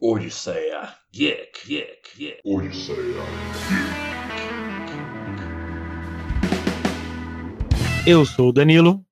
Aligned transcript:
Odisseia 0.00 0.94
Geek, 1.10 1.66
Geek, 1.66 2.18
Geek. 2.18 2.40
Odisseia. 2.44 2.96
Eu 8.06 8.26
sou 8.26 8.50
o 8.50 8.52
Danilo 8.52 9.02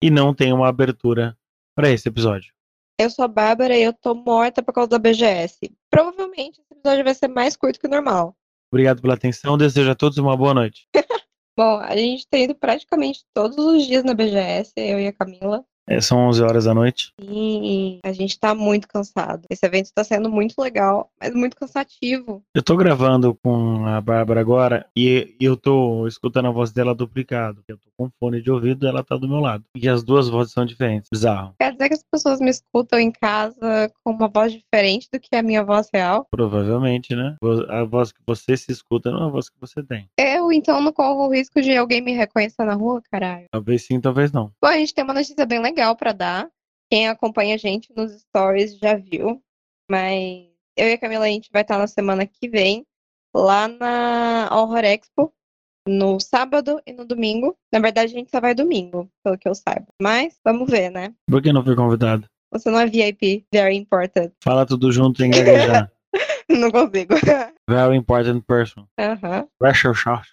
e 0.00 0.08
não 0.08 0.32
tenho 0.32 0.54
uma 0.54 0.68
abertura 0.68 1.36
para 1.74 1.90
esse 1.90 2.08
episódio. 2.08 2.52
Eu 2.96 3.10
sou 3.10 3.24
a 3.24 3.28
Bárbara 3.28 3.76
e 3.76 3.82
eu 3.82 3.92
tô 3.92 4.14
morta 4.14 4.62
por 4.62 4.72
causa 4.72 4.90
da 4.90 4.98
BGS. 5.00 5.58
Provavelmente 5.90 6.60
esse 6.60 6.72
episódio 6.72 7.04
vai 7.04 7.14
ser 7.14 7.28
mais 7.28 7.56
curto 7.56 7.80
que 7.80 7.88
o 7.88 7.90
normal. 7.90 8.36
Obrigado 8.72 9.02
pela 9.02 9.14
atenção, 9.14 9.58
desejo 9.58 9.90
a 9.90 9.96
todos 9.96 10.16
uma 10.18 10.36
boa 10.36 10.54
noite. 10.54 10.86
Bom, 11.58 11.80
a 11.80 11.96
gente 11.96 12.28
tem 12.28 12.44
ido 12.44 12.54
praticamente 12.54 13.24
todos 13.34 13.58
os 13.58 13.84
dias 13.84 14.04
na 14.04 14.14
BGS, 14.14 14.72
eu 14.76 15.00
e 15.00 15.08
a 15.08 15.12
Camila. 15.12 15.64
É, 15.90 16.00
são 16.00 16.28
11 16.28 16.42
horas 16.44 16.64
da 16.66 16.72
noite. 16.72 17.12
E 17.20 17.98
a 18.04 18.12
gente 18.12 18.38
tá 18.38 18.54
muito 18.54 18.86
cansado. 18.86 19.42
Esse 19.50 19.66
evento 19.66 19.90
tá 19.92 20.04
sendo 20.04 20.30
muito 20.30 20.54
legal, 20.56 21.10
mas 21.20 21.34
muito 21.34 21.56
cansativo. 21.56 22.44
Eu 22.54 22.62
tô 22.62 22.76
gravando 22.76 23.36
com 23.42 23.84
a 23.84 24.00
Bárbara 24.00 24.40
agora 24.40 24.86
e 24.96 25.34
eu 25.40 25.56
tô 25.56 26.06
escutando 26.06 26.46
a 26.46 26.52
voz 26.52 26.70
dela 26.70 26.94
duplicado. 26.94 27.60
Eu 27.66 27.76
tô 27.76 27.88
com 27.96 28.08
fone 28.20 28.40
de 28.40 28.52
ouvido 28.52 28.86
e 28.86 28.88
ela 28.88 29.02
tá 29.02 29.16
do 29.16 29.28
meu 29.28 29.40
lado. 29.40 29.64
E 29.74 29.88
as 29.88 30.04
duas 30.04 30.28
vozes 30.28 30.52
são 30.52 30.64
diferentes. 30.64 31.08
Bizarro. 31.12 31.54
Quer 31.58 31.72
dizer 31.72 31.88
que 31.88 31.94
as 31.94 32.04
pessoas 32.08 32.38
me 32.38 32.50
escutam 32.50 33.00
em 33.00 33.10
casa 33.10 33.92
com 34.04 34.12
uma 34.12 34.28
voz 34.28 34.52
diferente 34.52 35.08
do 35.12 35.18
que 35.18 35.34
a 35.34 35.42
minha 35.42 35.64
voz 35.64 35.88
real? 35.92 36.24
Provavelmente, 36.30 37.16
né? 37.16 37.34
A 37.68 37.82
voz 37.82 38.12
que 38.12 38.20
você 38.24 38.56
se 38.56 38.70
escuta 38.70 39.10
não 39.10 39.24
é 39.24 39.26
a 39.26 39.30
voz 39.30 39.48
que 39.48 39.60
você 39.60 39.82
tem. 39.82 40.08
Eu, 40.50 40.52
então, 40.52 40.82
não 40.82 40.92
corro 40.92 41.28
o 41.28 41.32
risco 41.32 41.62
de 41.62 41.76
alguém 41.76 42.00
me 42.00 42.12
reconhecer 42.12 42.64
na 42.64 42.74
rua, 42.74 43.00
caralho. 43.10 43.46
Talvez 43.52 43.86
sim, 43.86 44.00
talvez 44.00 44.32
não. 44.32 44.52
Bom, 44.60 44.68
a 44.68 44.76
gente 44.76 44.92
tem 44.92 45.04
uma 45.04 45.14
notícia 45.14 45.46
bem 45.46 45.60
legal 45.60 45.94
pra 45.94 46.12
dar. 46.12 46.50
Quem 46.90 47.08
acompanha 47.08 47.54
a 47.54 47.58
gente 47.58 47.92
nos 47.96 48.20
stories 48.20 48.76
já 48.76 48.96
viu. 48.96 49.40
Mas 49.88 50.48
eu 50.76 50.88
e 50.88 50.92
a 50.92 50.98
Camila, 50.98 51.24
a 51.24 51.28
gente 51.28 51.48
vai 51.52 51.62
estar 51.62 51.78
na 51.78 51.86
semana 51.86 52.26
que 52.26 52.48
vem 52.48 52.84
lá 53.34 53.68
na 53.68 54.48
Horror 54.52 54.84
Expo, 54.84 55.32
no 55.86 56.18
sábado 56.18 56.80
e 56.84 56.92
no 56.92 57.04
domingo. 57.04 57.56
Na 57.72 57.78
verdade, 57.78 58.12
a 58.12 58.18
gente 58.18 58.30
só 58.30 58.40
vai 58.40 58.52
domingo, 58.52 59.08
pelo 59.22 59.38
que 59.38 59.48
eu 59.48 59.54
saiba. 59.54 59.86
Mas 60.02 60.36
vamos 60.44 60.68
ver, 60.68 60.90
né? 60.90 61.14
Por 61.28 61.40
que 61.40 61.52
não 61.52 61.64
fui 61.64 61.76
convidado? 61.76 62.26
Você 62.52 62.68
não 62.68 62.80
é 62.80 62.86
VIP, 62.86 63.46
very 63.54 63.76
important. 63.76 64.32
Fala 64.42 64.66
tudo 64.66 64.90
junto 64.90 65.22
em 65.22 65.30
gaguejar. 65.30 65.90
não 66.58 66.70
consigo. 66.70 67.14
Very 67.68 67.96
important 67.96 68.44
person. 68.46 68.86
Aham. 68.98 69.46
Shot. 69.72 70.26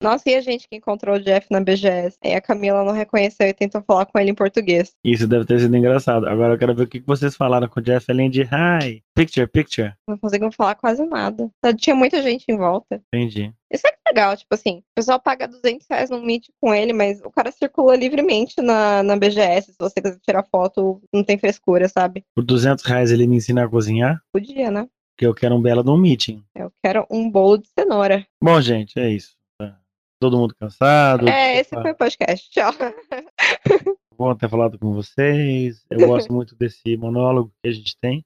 Nossa, 0.00 0.30
e 0.30 0.34
a 0.34 0.40
gente 0.40 0.68
que 0.68 0.76
encontrou 0.76 1.16
o 1.16 1.20
Jeff 1.20 1.46
na 1.50 1.60
BGS? 1.60 2.16
Aí 2.24 2.34
a 2.34 2.40
Camila 2.40 2.84
não 2.84 2.92
reconheceu 2.92 3.48
e 3.48 3.52
tentou 3.52 3.82
falar 3.82 4.06
com 4.06 4.18
ele 4.18 4.30
em 4.30 4.34
português. 4.34 4.92
Isso 5.04 5.26
deve 5.26 5.44
ter 5.44 5.58
sido 5.58 5.76
engraçado. 5.76 6.28
Agora 6.28 6.54
eu 6.54 6.58
quero 6.58 6.74
ver 6.74 6.84
o 6.84 6.86
que 6.86 7.00
vocês 7.00 7.34
falaram 7.34 7.68
com 7.68 7.80
o 7.80 7.82
Jeff 7.82 8.06
além 8.10 8.30
de 8.30 8.42
hi, 8.42 9.02
picture, 9.14 9.46
picture. 9.46 9.92
Não 10.06 10.16
conseguimos 10.16 10.54
falar 10.54 10.76
quase 10.76 11.04
nada. 11.04 11.50
Tinha 11.76 11.96
muita 11.96 12.22
gente 12.22 12.44
em 12.48 12.56
volta. 12.56 13.02
Entendi. 13.12 13.52
Isso 13.72 13.86
é 13.86 13.90
que 13.90 13.96
é 14.06 14.10
legal, 14.10 14.36
tipo 14.36 14.54
assim, 14.54 14.78
o 14.78 14.94
pessoal 14.94 15.18
paga 15.18 15.48
200 15.48 15.86
reais 15.90 16.10
no 16.10 16.20
Meet 16.22 16.48
com 16.60 16.74
ele, 16.74 16.92
mas 16.92 17.20
o 17.22 17.30
cara 17.30 17.50
circula 17.50 17.96
livremente 17.96 18.60
na, 18.60 19.02
na 19.02 19.16
BGS. 19.16 19.72
Se 19.72 19.78
você 19.78 20.00
quiser 20.00 20.18
tirar 20.20 20.44
foto, 20.44 21.00
não 21.12 21.24
tem 21.24 21.38
frescura, 21.38 21.88
sabe? 21.88 22.22
Por 22.36 22.44
200 22.44 22.84
reais 22.84 23.10
ele 23.10 23.26
me 23.26 23.36
ensina 23.36 23.64
a 23.64 23.68
cozinhar? 23.68 24.20
Podia, 24.30 24.70
né? 24.70 24.86
Porque 25.12 25.26
eu 25.26 25.34
quero 25.34 25.54
um 25.54 25.62
belo 25.62 25.82
de 25.82 25.90
um 25.90 25.96
meeting. 25.96 26.42
Eu 26.54 26.72
quero 26.82 27.06
um 27.10 27.30
bolo 27.30 27.58
de 27.58 27.68
cenoura. 27.68 28.26
Bom, 28.42 28.60
gente, 28.60 28.98
é 28.98 29.10
isso. 29.10 29.36
Tá 29.58 29.78
Todo 30.20 30.38
mundo 30.38 30.54
cansado. 30.58 31.28
É, 31.28 31.60
esse 31.60 31.70
foi 31.70 31.92
o 31.92 31.96
podcast. 31.96 32.50
Tchau. 32.50 32.72
Bom 34.16 34.34
ter 34.34 34.48
falado 34.48 34.78
com 34.78 34.92
vocês. 34.92 35.84
Eu 35.90 36.06
gosto 36.06 36.32
muito 36.32 36.54
desse 36.54 36.96
monólogo 36.96 37.52
que 37.62 37.68
a 37.68 37.72
gente 37.72 37.96
tem. 38.00 38.24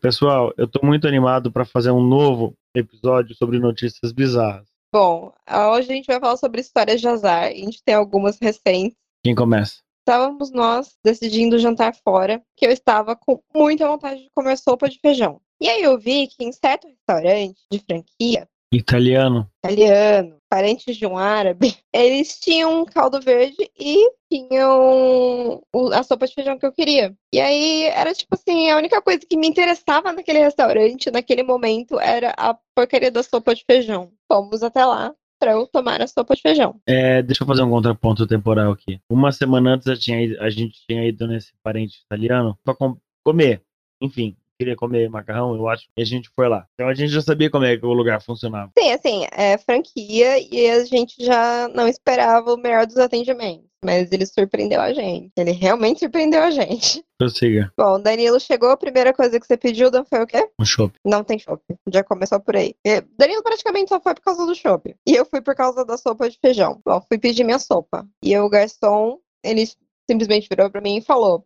Pessoal, 0.00 0.52
eu 0.56 0.66
tô 0.66 0.84
muito 0.84 1.06
animado 1.06 1.50
para 1.50 1.64
fazer 1.64 1.90
um 1.90 2.02
novo 2.02 2.54
episódio 2.74 3.34
sobre 3.34 3.58
notícias 3.58 4.12
bizarras. 4.12 4.68
Bom, 4.94 5.32
hoje 5.70 5.90
a 5.90 5.94
gente 5.94 6.06
vai 6.06 6.20
falar 6.20 6.36
sobre 6.36 6.60
histórias 6.60 7.00
de 7.00 7.08
azar. 7.08 7.44
A 7.44 7.50
gente 7.50 7.82
tem 7.82 7.94
algumas 7.94 8.38
recentes. 8.38 8.96
Quem 9.24 9.34
começa? 9.34 9.81
Estávamos 10.02 10.50
nós 10.50 10.96
decidindo 11.04 11.58
jantar 11.58 11.94
fora, 11.94 12.42
que 12.56 12.66
eu 12.66 12.72
estava 12.72 13.14
com 13.14 13.40
muita 13.54 13.86
vontade 13.86 14.22
de 14.22 14.30
comer 14.34 14.58
sopa 14.58 14.88
de 14.88 14.98
feijão. 14.98 15.40
E 15.60 15.68
aí 15.68 15.80
eu 15.82 15.96
vi 15.96 16.26
que 16.26 16.44
em 16.44 16.50
certo 16.50 16.88
restaurante 16.88 17.60
de 17.70 17.78
franquia, 17.78 18.48
Italiano. 18.72 19.46
italiano, 19.62 20.38
parentes 20.50 20.96
de 20.96 21.06
um 21.06 21.16
árabe, 21.16 21.76
eles 21.92 22.40
tinham 22.40 22.80
um 22.80 22.84
caldo 22.86 23.20
verde 23.20 23.70
e 23.78 24.10
tinham 24.32 25.62
a 25.92 26.02
sopa 26.02 26.26
de 26.26 26.34
feijão 26.34 26.58
que 26.58 26.64
eu 26.64 26.72
queria. 26.72 27.14
E 27.32 27.38
aí 27.38 27.84
era 27.84 28.14
tipo 28.14 28.34
assim, 28.34 28.70
a 28.70 28.76
única 28.78 29.00
coisa 29.02 29.20
que 29.28 29.36
me 29.36 29.46
interessava 29.46 30.12
naquele 30.12 30.38
restaurante, 30.38 31.10
naquele 31.10 31.42
momento, 31.42 32.00
era 32.00 32.34
a 32.36 32.56
porcaria 32.74 33.10
da 33.10 33.22
sopa 33.22 33.54
de 33.54 33.62
feijão. 33.64 34.10
Fomos 34.26 34.62
até 34.62 34.84
lá 34.84 35.14
para 35.42 35.52
eu 35.52 35.66
tomar 35.66 36.00
a 36.00 36.06
sopa 36.06 36.36
de 36.36 36.40
feijão. 36.40 36.80
É, 36.86 37.20
deixa 37.20 37.42
eu 37.42 37.46
fazer 37.48 37.62
um 37.62 37.70
contraponto 37.70 38.28
temporal 38.28 38.70
aqui. 38.70 39.00
Uma 39.10 39.32
semana 39.32 39.74
antes 39.74 39.98
tinha 39.98 40.22
ido- 40.22 40.40
a 40.40 40.48
gente 40.48 40.78
tinha 40.88 41.04
ido 41.04 41.26
nesse 41.26 41.52
parente 41.64 41.98
italiano 42.06 42.56
pra 42.62 42.76
com- 42.76 42.96
comer. 43.24 43.60
Enfim, 44.00 44.36
queria 44.56 44.76
comer 44.76 45.10
macarrão, 45.10 45.56
eu 45.56 45.68
acho. 45.68 45.88
E 45.96 46.02
a 46.02 46.04
gente 46.04 46.28
foi 46.36 46.48
lá. 46.48 46.64
Então 46.74 46.88
a 46.88 46.94
gente 46.94 47.10
já 47.10 47.20
sabia 47.20 47.50
como 47.50 47.64
é 47.64 47.76
que 47.76 47.84
o 47.84 47.92
lugar 47.92 48.22
funcionava. 48.22 48.70
Sim, 48.78 48.92
assim, 48.92 49.26
é 49.32 49.58
franquia 49.58 50.38
e 50.38 50.70
a 50.70 50.84
gente 50.84 51.16
já 51.24 51.66
não 51.74 51.88
esperava 51.88 52.54
o 52.54 52.56
melhor 52.56 52.86
dos 52.86 52.98
atendimentos. 52.98 53.66
Mas 53.84 54.12
ele 54.12 54.24
surpreendeu 54.26 54.80
a 54.80 54.92
gente. 54.92 55.32
Ele 55.36 55.50
realmente 55.52 56.00
surpreendeu 56.00 56.42
a 56.42 56.50
gente. 56.50 57.04
Prossiga. 57.18 57.72
Bom, 57.76 58.00
Danilo 58.00 58.38
chegou, 58.38 58.70
a 58.70 58.76
primeira 58.76 59.12
coisa 59.12 59.38
que 59.40 59.46
você 59.46 59.56
pediu, 59.56 59.90
Dan, 59.90 60.04
foi 60.04 60.22
o 60.22 60.26
quê? 60.26 60.48
Um 60.58 60.64
chopp. 60.64 60.94
Não 61.04 61.24
tem 61.24 61.38
chopp. 61.38 61.62
Já 61.92 62.02
começou 62.04 62.38
por 62.40 62.56
aí. 62.56 62.74
E 62.86 63.00
Danilo 63.18 63.42
praticamente 63.42 63.88
só 63.88 64.00
foi 64.00 64.14
por 64.14 64.22
causa 64.22 64.46
do 64.46 64.54
chopp. 64.54 64.94
E 65.06 65.14
eu 65.14 65.24
fui 65.26 65.40
por 65.40 65.54
causa 65.54 65.84
da 65.84 65.96
sopa 65.96 66.28
de 66.30 66.38
feijão. 66.38 66.80
Bom, 66.84 67.00
fui 67.08 67.18
pedir 67.18 67.44
minha 67.44 67.58
sopa. 67.58 68.06
E 68.22 68.36
o 68.38 68.48
garçom, 68.48 69.18
ele 69.44 69.64
simplesmente 70.10 70.48
virou 70.48 70.70
pra 70.70 70.80
mim 70.80 70.96
e 70.98 71.02
falou: 71.02 71.44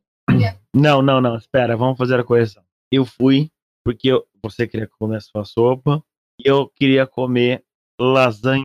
Não, 0.75 1.01
não, 1.03 1.21
não. 1.21 1.37
Espera, 1.37 1.77
vamos 1.77 1.97
fazer 1.99 2.21
a 2.21 2.25
correção. 2.25 2.63
Eu 2.93 3.05
fui 3.05 3.51
porque 3.85 4.09
eu- 4.09 4.27
você 4.43 4.67
queria 4.67 4.89
comer 4.99 5.17
a 5.17 5.21
sua 5.21 5.45
sopa 5.45 6.03
e 6.41 6.49
eu 6.51 6.69
queria 6.69 7.07
comer 7.07 7.65
lasanha 8.01 8.63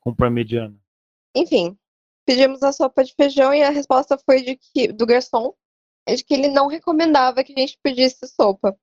com 0.00 0.14
parmegiana. 0.14 0.74
Enfim, 1.36 1.77
pedimos 2.28 2.62
a 2.62 2.72
sopa 2.72 3.02
de 3.02 3.14
feijão 3.14 3.54
e 3.54 3.62
a 3.62 3.70
resposta 3.70 4.18
foi 4.18 4.42
de 4.42 4.56
que, 4.56 4.92
do 4.92 5.06
garçom 5.06 5.54
é 6.06 6.14
de 6.14 6.22
que 6.22 6.34
ele 6.34 6.48
não 6.48 6.66
recomendava 6.66 7.42
que 7.42 7.54
a 7.56 7.58
gente 7.58 7.78
pedisse 7.82 8.28
sopa 8.28 8.76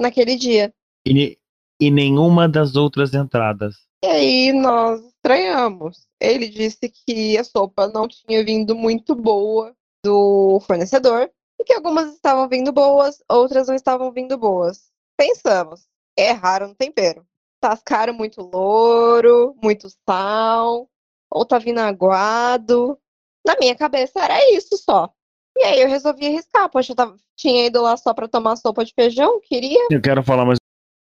naquele 0.00 0.34
dia. 0.34 0.74
E, 1.06 1.38
e 1.80 1.88
nenhuma 1.88 2.48
das 2.48 2.74
outras 2.74 3.14
entradas. 3.14 3.76
E 4.02 4.08
aí 4.08 4.52
nós 4.52 5.00
estranhamos. 5.04 6.08
Ele 6.20 6.48
disse 6.48 6.88
que 6.88 7.38
a 7.38 7.44
sopa 7.44 7.86
não 7.86 8.08
tinha 8.08 8.44
vindo 8.44 8.74
muito 8.74 9.14
boa 9.14 9.72
do 10.04 10.58
fornecedor 10.66 11.30
e 11.60 11.64
que 11.64 11.72
algumas 11.72 12.12
estavam 12.12 12.48
vindo 12.48 12.72
boas, 12.72 13.22
outras 13.30 13.68
não 13.68 13.76
estavam 13.76 14.10
vindo 14.10 14.36
boas. 14.36 14.90
Pensamos, 15.16 15.86
erraram 16.18 16.68
no 16.68 16.74
tempero. 16.74 17.24
Tascaram 17.60 18.14
muito 18.14 18.42
louro, 18.42 19.54
muito 19.62 19.88
sal, 20.08 20.88
ou 21.30 21.44
tá 21.44 21.58
vindo 21.58 21.78
aguado. 21.78 22.98
Na 23.46 23.56
minha 23.58 23.74
cabeça 23.74 24.20
era 24.20 24.38
isso 24.52 24.76
só. 24.76 25.10
E 25.56 25.62
aí 25.64 25.80
eu 25.80 25.88
resolvi 25.88 26.26
arriscar, 26.26 26.68
poxa, 26.70 26.92
eu 26.92 26.96
tava- 26.96 27.16
tinha 27.36 27.66
ido 27.66 27.80
lá 27.82 27.96
só 27.96 28.12
pra 28.14 28.28
tomar 28.28 28.56
sopa 28.56 28.84
de 28.84 28.92
feijão, 28.94 29.40
queria. 29.40 29.88
Eu 29.90 30.00
quero 30.00 30.22
falar 30.22 30.44
mais 30.44 30.58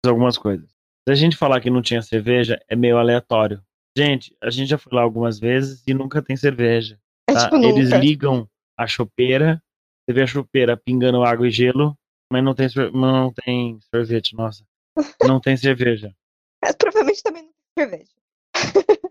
algumas 0.06 0.38
coisas. 0.38 0.70
Se 1.08 1.12
a 1.12 1.16
gente 1.16 1.38
falar 1.38 1.62
que 1.62 1.70
não 1.70 1.82
tinha 1.82 2.02
cerveja, 2.02 2.60
é 2.68 2.76
meio 2.76 2.98
aleatório. 2.98 3.62
Gente, 3.98 4.36
a 4.42 4.50
gente 4.50 4.70
já 4.70 4.78
foi 4.78 4.94
lá 4.94 5.02
algumas 5.02 5.40
vezes 5.40 5.84
e 5.88 5.94
nunca 5.94 6.22
tem 6.22 6.36
cerveja. 6.36 7.00
É 7.30 7.34
tá? 7.34 7.50
tipo 7.50 7.64
Eles 7.64 7.90
ligam 7.92 8.48
a 8.78 8.86
chopeira, 8.86 9.62
você 10.08 10.14
vê 10.14 10.24
a 10.24 10.28
chopeira 10.28 10.76
pingando 10.78 11.24
água 11.24 11.48
e 11.48 11.52
gelo, 11.52 11.98
mas 12.32 12.44
não 12.44 12.54
tem, 12.54 12.68
não 12.94 13.32
tem 13.34 13.80
sorvete, 13.94 14.36
nossa. 14.36 14.64
Não 15.22 15.40
tem 15.42 15.58
cerveja. 15.58 16.16
Mas 16.64 16.74
provavelmente 16.76 17.22
também 17.22 17.44
não 17.44 17.52
tem 17.76 17.86
cerveja. 17.90 18.12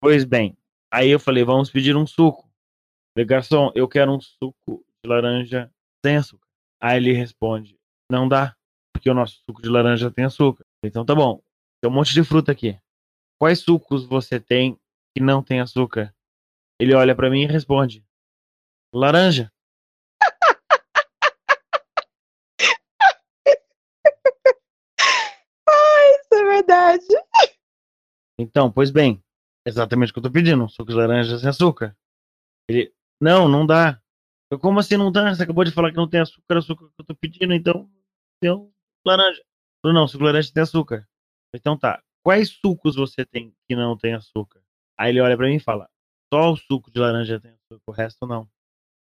Pois 0.00 0.24
bem, 0.24 0.56
aí 0.92 1.10
eu 1.10 1.18
falei, 1.18 1.42
vamos 1.42 1.70
pedir 1.70 1.96
um 1.96 2.06
suco. 2.06 2.48
Falei, 3.12 3.26
garçom, 3.26 3.72
eu 3.74 3.88
quero 3.88 4.12
um 4.12 4.20
suco 4.20 4.84
de 5.04 5.08
laranja 5.10 5.72
sem 6.04 6.16
açúcar. 6.16 6.46
Aí 6.80 6.98
ele 6.98 7.12
responde, 7.12 7.76
não 8.10 8.28
dá, 8.28 8.56
porque 8.92 9.10
o 9.10 9.14
nosso 9.14 9.42
suco 9.44 9.60
de 9.60 9.68
laranja 9.68 10.08
tem 10.10 10.24
açúcar. 10.24 10.64
Então 10.84 11.04
tá 11.04 11.16
bom, 11.16 11.42
tem 11.80 11.90
um 11.90 11.94
monte 11.94 12.14
de 12.14 12.22
fruta 12.22 12.52
aqui. 12.52 12.78
Quais 13.40 13.58
sucos 13.58 14.04
você 14.06 14.38
tem 14.38 14.78
que 15.16 15.22
não 15.22 15.42
tem 15.42 15.60
açúcar? 15.60 16.14
Ele 16.80 16.94
olha 16.94 17.16
pra 17.16 17.28
mim 17.28 17.42
e 17.42 17.46
responde, 17.46 18.04
laranja. 18.94 19.52
Isso 26.20 26.34
é 26.34 26.44
verdade. 26.44 27.06
Então, 28.38 28.70
pois 28.70 28.92
bem, 28.92 29.20
exatamente 29.68 30.10
o 30.10 30.12
que 30.14 30.18
eu 30.18 30.22
tô 30.24 30.30
pedindo, 30.30 30.68
suco 30.68 30.90
de 30.90 30.96
laranja 30.96 31.38
sem 31.38 31.48
açúcar. 31.48 31.96
Ele, 32.68 32.92
não, 33.20 33.48
não 33.48 33.66
dá. 33.66 34.00
Eu, 34.50 34.58
como 34.58 34.80
assim 34.80 34.96
não 34.96 35.12
dá? 35.12 35.34
Você 35.34 35.42
acabou 35.42 35.64
de 35.64 35.70
falar 35.70 35.90
que 35.90 35.96
não 35.96 36.08
tem 36.08 36.20
açúcar, 36.20 36.58
açúcar 36.58 36.88
que 36.88 37.00
eu 37.00 37.04
tô 37.04 37.14
pedindo, 37.14 37.52
então 37.52 37.90
tem 38.40 38.50
um 38.50 38.72
laranja. 39.06 39.42
Falou, 39.82 39.94
não, 39.94 40.08
suco 40.08 40.24
de 40.24 40.24
laranja 40.24 40.52
tem 40.52 40.62
açúcar. 40.62 41.08
Então 41.54 41.78
tá, 41.78 42.02
quais 42.22 42.50
sucos 42.50 42.96
você 42.96 43.24
tem 43.24 43.54
que 43.66 43.76
não 43.76 43.96
tem 43.96 44.14
açúcar? 44.14 44.62
Aí 44.98 45.10
ele 45.10 45.20
olha 45.20 45.36
pra 45.36 45.46
mim 45.46 45.56
e 45.56 45.60
fala, 45.60 45.88
só 46.32 46.52
o 46.52 46.56
suco 46.56 46.90
de 46.90 46.98
laranja 46.98 47.40
tem 47.40 47.52
açúcar, 47.52 47.82
o 47.86 47.92
resto 47.92 48.26
não. 48.26 48.48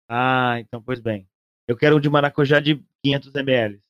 Ah, 0.09 0.59
então 0.61 0.83
pois 0.83 1.01
bem. 1.01 1.29
Eu 1.69 1.77
quero 1.77 1.97
um 1.97 2.01
de 2.01 2.09
maracujá 2.09 2.61
de 2.61 2.85
500 3.03 3.35
ml. 3.35 3.83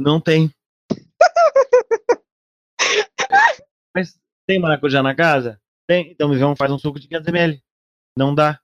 Não 0.00 0.20
tem. 0.20 0.50
Mas 3.94 4.18
tem 4.46 4.58
maracujá 4.58 5.02
na 5.02 5.14
casa? 5.14 5.61
Tem. 5.92 6.10
Então 6.10 6.30
me 6.30 6.38
vamos 6.38 6.56
fazer 6.56 6.72
um 6.72 6.78
suco 6.78 6.98
de 6.98 7.06
500 7.06 7.28
ml. 7.28 7.62
Não 8.16 8.34
dá. 8.34 8.58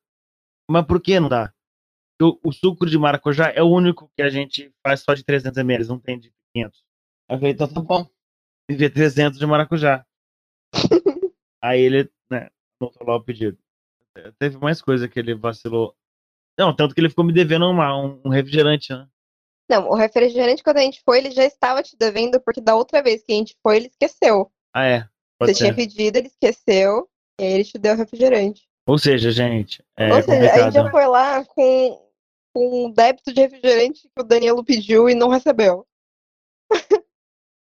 Mas 0.71 0.87
por 0.87 0.99
que 0.99 1.21
não 1.21 1.29
dá? 1.29 1.53
O, 2.21 2.49
o, 2.49 2.53
suco 2.53 2.87
de 2.87 2.99
maracujá 2.99 3.53
é 3.55 3.63
o 3.63 3.69
único 3.69 4.11
que 4.17 4.23
a 4.23 4.31
gente 4.31 4.73
faz 4.83 5.03
só 5.03 5.13
de 5.13 5.23
300 5.23 5.59
ml, 5.59 5.87
não 5.87 6.01
tem 6.01 6.19
de 6.19 6.33
500. 6.55 6.83
Aí 7.29 7.37
eu 7.37 7.39
falei, 7.39 7.53
então 7.53 7.69
tá 7.69 7.81
bom. 7.81 8.09
Viver 8.69 8.91
300 8.91 9.39
de 9.39 9.47
maracujá. 9.47 10.05
Aí 11.63 11.81
ele, 11.81 12.11
né, 12.31 12.49
lá 12.81 13.17
o 13.17 13.23
pedido. 13.23 13.59
Teve 14.39 14.57
mais 14.59 14.81
coisa 14.81 15.07
que 15.07 15.19
ele 15.19 15.35
vacilou. 15.35 15.95
Não, 16.59 16.75
tanto 16.75 16.95
que 16.95 17.01
ele 17.01 17.11
ficou 17.11 17.25
me 17.25 17.33
devendo 17.33 17.67
uma, 17.67 17.97
um, 17.97 18.21
um 18.25 18.31
refrigerante, 18.31 18.93
né? 18.93 19.07
Não, 19.71 19.89
o 19.89 19.95
refrigerante, 19.95 20.63
quando 20.63 20.79
a 20.79 20.83
gente 20.83 21.03
foi, 21.05 21.19
ele 21.19 21.31
já 21.31 21.45
estava 21.45 21.83
te 21.83 21.97
devendo, 21.97 22.41
porque 22.41 22.61
da 22.61 22.75
outra 22.75 23.03
vez 23.03 23.23
que 23.23 23.33
a 23.33 23.37
gente 23.37 23.57
foi, 23.63 23.77
ele 23.77 23.87
esqueceu. 23.87 24.51
Ah, 24.75 24.87
é? 24.87 25.09
Pode 25.39 25.53
Você 25.53 25.55
ser. 25.55 25.65
tinha 25.65 25.75
pedido, 25.75 26.17
ele 26.17 26.27
esqueceu, 26.27 27.09
e 27.39 27.45
aí 27.45 27.53
ele 27.53 27.65
te 27.65 27.79
deu 27.79 27.97
refrigerante. 27.97 28.69
Ou 28.87 28.99
seja, 28.99 29.31
gente, 29.31 29.85
é 29.97 30.13
Ou 30.13 30.23
seja, 30.23 30.53
a 30.53 30.65
gente 30.65 30.75
já 30.75 30.91
foi 30.91 31.07
lá 31.07 31.45
com, 31.45 32.11
com 32.55 32.87
um 32.87 32.91
débito 32.91 33.33
de 33.33 33.41
refrigerante 33.43 34.03
que 34.03 34.23
o 34.23 34.25
Danilo 34.25 34.65
pediu 34.65 35.09
e 35.09 35.15
não 35.15 35.29
recebeu. 35.29 35.87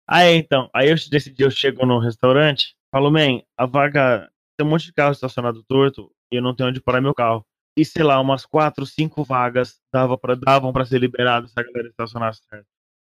ah, 0.08 0.24
é, 0.24 0.36
então. 0.36 0.70
Aí 0.74 0.90
eu 0.90 0.96
decidi, 1.12 1.44
eu 1.44 1.52
chego 1.52 1.86
no 1.86 2.00
restaurante, 2.00 2.76
falo, 2.90 3.12
man, 3.12 3.42
a 3.58 3.66
vaga 3.66 4.32
tem 4.58 4.66
um 4.66 4.70
monte 4.70 4.86
de 4.86 4.94
carro 4.94 5.12
estacionado 5.12 5.64
torto 5.64 6.10
e 6.32 6.38
eu 6.38 6.42
não 6.42 6.56
tenho 6.56 6.70
onde 6.70 6.82
parar 6.82 7.02
meu 7.02 7.14
carro. 7.14 7.46
E 7.78 7.86
sei 7.86 8.04
lá, 8.04 8.20
umas 8.20 8.46
quatro, 8.46 8.86
cinco 8.86 9.24
vagas 9.24 9.80
dava 9.94 10.18
pra, 10.18 10.34
davam 10.34 10.74
para 10.74 10.86
ser 10.86 10.98
liberado 10.98 11.48
se 11.48 11.54
a 11.58 11.64
galera 11.64 11.90
estacionasse 11.90 12.42
certo. 12.50 12.66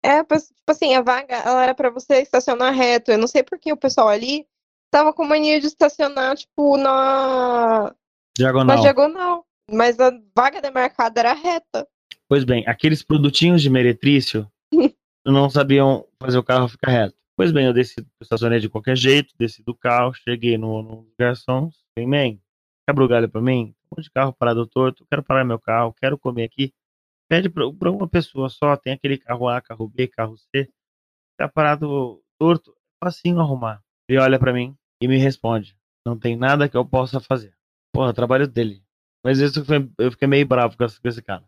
É, 0.03 0.23
tipo 0.23 0.43
assim, 0.67 0.95
a 0.95 1.01
vaga 1.01 1.35
ela 1.35 1.63
era 1.63 1.75
para 1.75 1.89
você 1.89 2.21
estacionar 2.21 2.73
reto. 2.73 3.11
Eu 3.11 3.17
não 3.17 3.27
sei 3.27 3.41
porque 3.41 3.71
o 3.71 3.77
pessoal 3.77 4.07
ali 4.07 4.45
tava 4.91 5.13
com 5.13 5.25
mania 5.25 5.59
de 5.59 5.67
estacionar, 5.67 6.35
tipo, 6.35 6.77
na. 6.77 7.95
Diagonal. 8.37 8.75
Na 8.75 8.81
diagonal. 8.81 9.45
Mas 9.71 9.99
a 9.99 10.11
vaga 10.35 10.61
demarcada 10.61 11.21
era 11.21 11.33
reta. 11.33 11.87
Pois 12.27 12.43
bem, 12.43 12.63
aqueles 12.67 13.01
produtinhos 13.01 13.61
de 13.61 13.69
meretrício 13.69 14.49
não 15.25 15.49
sabiam 15.49 16.05
fazer 16.21 16.37
o 16.37 16.43
carro 16.43 16.67
ficar 16.67 16.91
reto. 16.91 17.15
Pois 17.37 17.51
bem, 17.51 17.65
eu 17.65 17.73
desci, 17.73 18.05
estacionei 18.21 18.59
de 18.59 18.69
qualquer 18.69 18.95
jeito, 18.95 19.33
desci 19.37 19.63
do 19.63 19.73
carro, 19.73 20.13
cheguei 20.13 20.57
no, 20.57 20.83
no 20.83 21.11
garçom, 21.17 21.71
falei, 21.95 22.07
man, 22.07 22.39
quebra 22.85 23.03
o 23.03 23.07
galho 23.07 23.29
pra 23.29 23.41
mim? 23.41 23.73
Um 23.85 23.95
monte 23.95 24.05
de 24.05 24.11
carro 24.11 24.33
parado 24.33 24.67
torto, 24.67 25.05
quero 25.09 25.23
parar 25.23 25.43
meu 25.43 25.59
carro, 25.59 25.93
quero 25.93 26.17
comer 26.17 26.43
aqui. 26.43 26.73
Pede 27.29 27.49
pra, 27.49 27.63
pra 27.71 27.91
uma 27.91 28.07
pessoa 28.07 28.49
só, 28.49 28.75
tem 28.75 28.93
aquele 28.93 29.17
carro 29.17 29.47
A, 29.47 29.61
carro 29.61 29.87
B, 29.87 30.07
carro 30.07 30.37
C, 30.37 30.69
tá 31.37 31.47
parado 31.47 32.21
torto, 32.37 32.71
é 32.71 33.05
facinho 33.05 33.39
arrumar. 33.39 33.81
Ele 34.07 34.19
olha 34.19 34.37
para 34.37 34.53
mim 34.53 34.75
e 35.01 35.07
me 35.07 35.17
responde, 35.17 35.75
não 36.05 36.17
tem 36.17 36.37
nada 36.37 36.69
que 36.69 36.77
eu 36.77 36.85
possa 36.85 37.19
fazer. 37.19 37.53
Porra, 37.91 38.13
trabalho 38.13 38.47
dele. 38.47 38.83
Mas 39.23 39.39
isso 39.39 39.65
foi, 39.65 39.89
eu 39.97 40.11
fiquei 40.11 40.27
meio 40.27 40.45
bravo 40.45 40.77
com 40.77 40.85
esse 41.09 41.21
cara. 41.21 41.43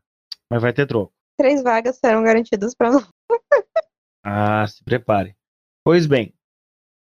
Mas 0.50 0.62
vai 0.62 0.74
ter 0.74 0.88
troco. 0.88 1.14
Três 1.38 1.64
vagas 1.64 1.98
serão 1.98 2.24
garantidas 2.24 2.76
para 2.76 2.92
nós. 2.92 3.08
ah, 4.24 4.66
se 4.68 4.84
prepare. 4.84 5.36
Pois 5.84 6.06
bem. 6.06 6.34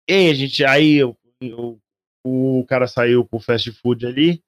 E 0.08 0.30
a 0.30 0.34
gente, 0.34 0.64
aí 0.64 0.96
eu, 0.96 1.16
eu, 1.40 1.80
o 2.24 2.64
cara 2.68 2.86
saiu 2.86 3.26
com 3.26 3.36
o 3.36 3.40
fast 3.40 3.70
food 3.72 4.06
ali. 4.06 4.42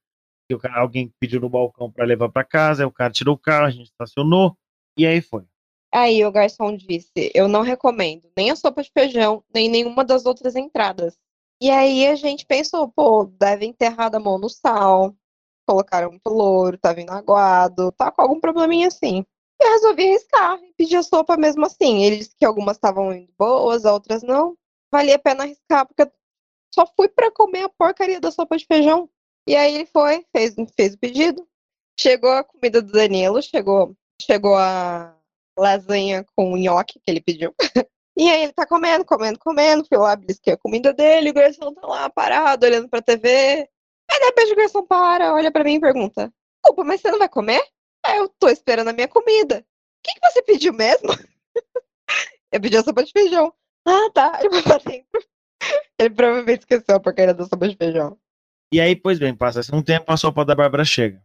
O 0.52 0.58
cara, 0.58 0.80
alguém 0.80 1.12
pediu 1.18 1.40
no 1.40 1.48
balcão 1.48 1.90
para 1.90 2.04
levar 2.04 2.28
para 2.28 2.44
casa. 2.44 2.82
Aí 2.82 2.86
o 2.86 2.92
cara 2.92 3.12
tirou 3.12 3.34
o 3.34 3.38
carro, 3.38 3.66
a 3.66 3.70
gente 3.70 3.86
estacionou. 3.86 4.56
E 4.98 5.06
aí 5.06 5.20
foi. 5.22 5.44
Aí 5.92 6.24
o 6.24 6.32
garçom 6.32 6.76
disse: 6.76 7.30
Eu 7.34 7.48
não 7.48 7.62
recomendo 7.62 8.30
nem 8.36 8.50
a 8.50 8.56
sopa 8.56 8.82
de 8.82 8.90
feijão, 8.90 9.42
nem 9.52 9.68
nenhuma 9.68 10.04
das 10.04 10.26
outras 10.26 10.56
entradas. 10.56 11.18
E 11.62 11.70
aí 11.70 12.08
a 12.08 12.16
gente 12.16 12.44
pensou: 12.44 12.88
pô, 12.88 13.24
deve 13.24 13.64
enterrar 13.64 14.12
a 14.12 14.18
mão 14.18 14.36
no 14.36 14.48
sal, 14.48 15.14
colocaram 15.64 16.10
muito 16.10 16.28
louro, 16.28 16.76
tá 16.76 16.92
vindo 16.92 17.10
aguado, 17.10 17.92
tá 17.92 18.10
com 18.10 18.20
algum 18.20 18.40
probleminha 18.40 18.88
assim. 18.88 19.24
Eu 19.60 19.70
resolvi 19.70 20.08
arriscar 20.08 20.58
e 20.60 20.74
pedir 20.76 20.96
a 20.96 21.04
sopa 21.04 21.36
mesmo 21.36 21.64
assim. 21.64 22.02
Ele 22.02 22.16
disse 22.16 22.34
que 22.36 22.44
algumas 22.44 22.76
estavam 22.76 23.12
indo 23.12 23.32
boas, 23.38 23.84
outras 23.84 24.24
não. 24.24 24.56
Valia 24.90 25.14
a 25.14 25.18
pena 25.20 25.44
arriscar, 25.44 25.86
porque 25.86 26.02
eu 26.02 26.12
só 26.74 26.84
fui 26.96 27.08
para 27.08 27.30
comer 27.30 27.62
a 27.62 27.68
porcaria 27.68 28.20
da 28.20 28.32
sopa 28.32 28.56
de 28.56 28.66
feijão. 28.66 29.08
E 29.48 29.54
aí 29.54 29.72
ele 29.76 29.86
foi, 29.86 30.26
fez, 30.36 30.56
fez 30.76 30.94
o 30.94 30.98
pedido. 30.98 31.46
Chegou 31.96 32.32
a 32.32 32.42
comida 32.42 32.82
do 32.82 32.90
Danilo, 32.90 33.40
chegou, 33.40 33.96
chegou 34.20 34.56
a 34.56 35.16
lasanha 35.56 36.26
com 36.34 36.56
nhoque 36.56 36.98
que 36.98 37.08
ele 37.08 37.20
pediu. 37.20 37.54
E 38.16 38.28
aí 38.28 38.44
ele 38.44 38.52
tá 38.52 38.66
comendo, 38.66 39.04
comendo, 39.04 39.38
comendo. 39.38 39.84
Fui 39.86 39.96
lá, 39.96 40.14
belisquei 40.16 40.52
a 40.52 40.58
comida 40.58 40.92
dele. 40.92 41.30
O 41.30 41.34
garçom 41.34 41.72
tá 41.72 41.86
lá 41.86 42.10
parado, 42.10 42.66
olhando 42.66 42.88
pra 42.88 43.02
TV. 43.02 43.68
Aí 44.10 44.18
de 44.18 44.24
repente 44.26 44.52
o 44.52 44.56
garçom 44.56 44.86
para, 44.86 45.34
olha 45.34 45.50
pra 45.50 45.64
mim 45.64 45.74
e 45.74 45.80
pergunta: 45.80 46.32
Opa, 46.66 46.84
mas 46.84 47.00
você 47.00 47.10
não 47.10 47.18
vai 47.18 47.28
comer? 47.28 47.62
Aí 48.04 48.18
eu 48.18 48.28
tô 48.28 48.48
esperando 48.48 48.88
a 48.88 48.92
minha 48.92 49.08
comida. 49.08 49.58
O 49.58 50.02
que, 50.02 50.14
que 50.14 50.30
você 50.30 50.42
pediu 50.42 50.72
mesmo? 50.72 51.08
eu 52.52 52.60
pedi 52.60 52.76
a 52.76 52.82
sopa 52.82 53.04
de 53.04 53.12
feijão. 53.12 53.52
Ah, 53.86 54.10
tá. 54.12 54.38
Ele 54.40 54.50
foi 54.50 54.62
pra 54.62 54.78
dentro. 54.78 55.24
Ele 55.98 56.10
provavelmente 56.10 56.60
esqueceu 56.60 56.96
a 56.96 57.00
porcaria 57.00 57.32
da 57.32 57.46
sopa 57.46 57.68
de 57.68 57.76
feijão. 57.76 58.18
E 58.72 58.80
aí, 58.80 58.96
pois 58.96 59.18
bem, 59.18 59.34
passa-se 59.34 59.72
um 59.74 59.82
tempo, 59.82 60.10
a 60.10 60.16
sopa 60.16 60.44
da 60.44 60.54
Bárbara 60.54 60.84
chega. 60.84 61.22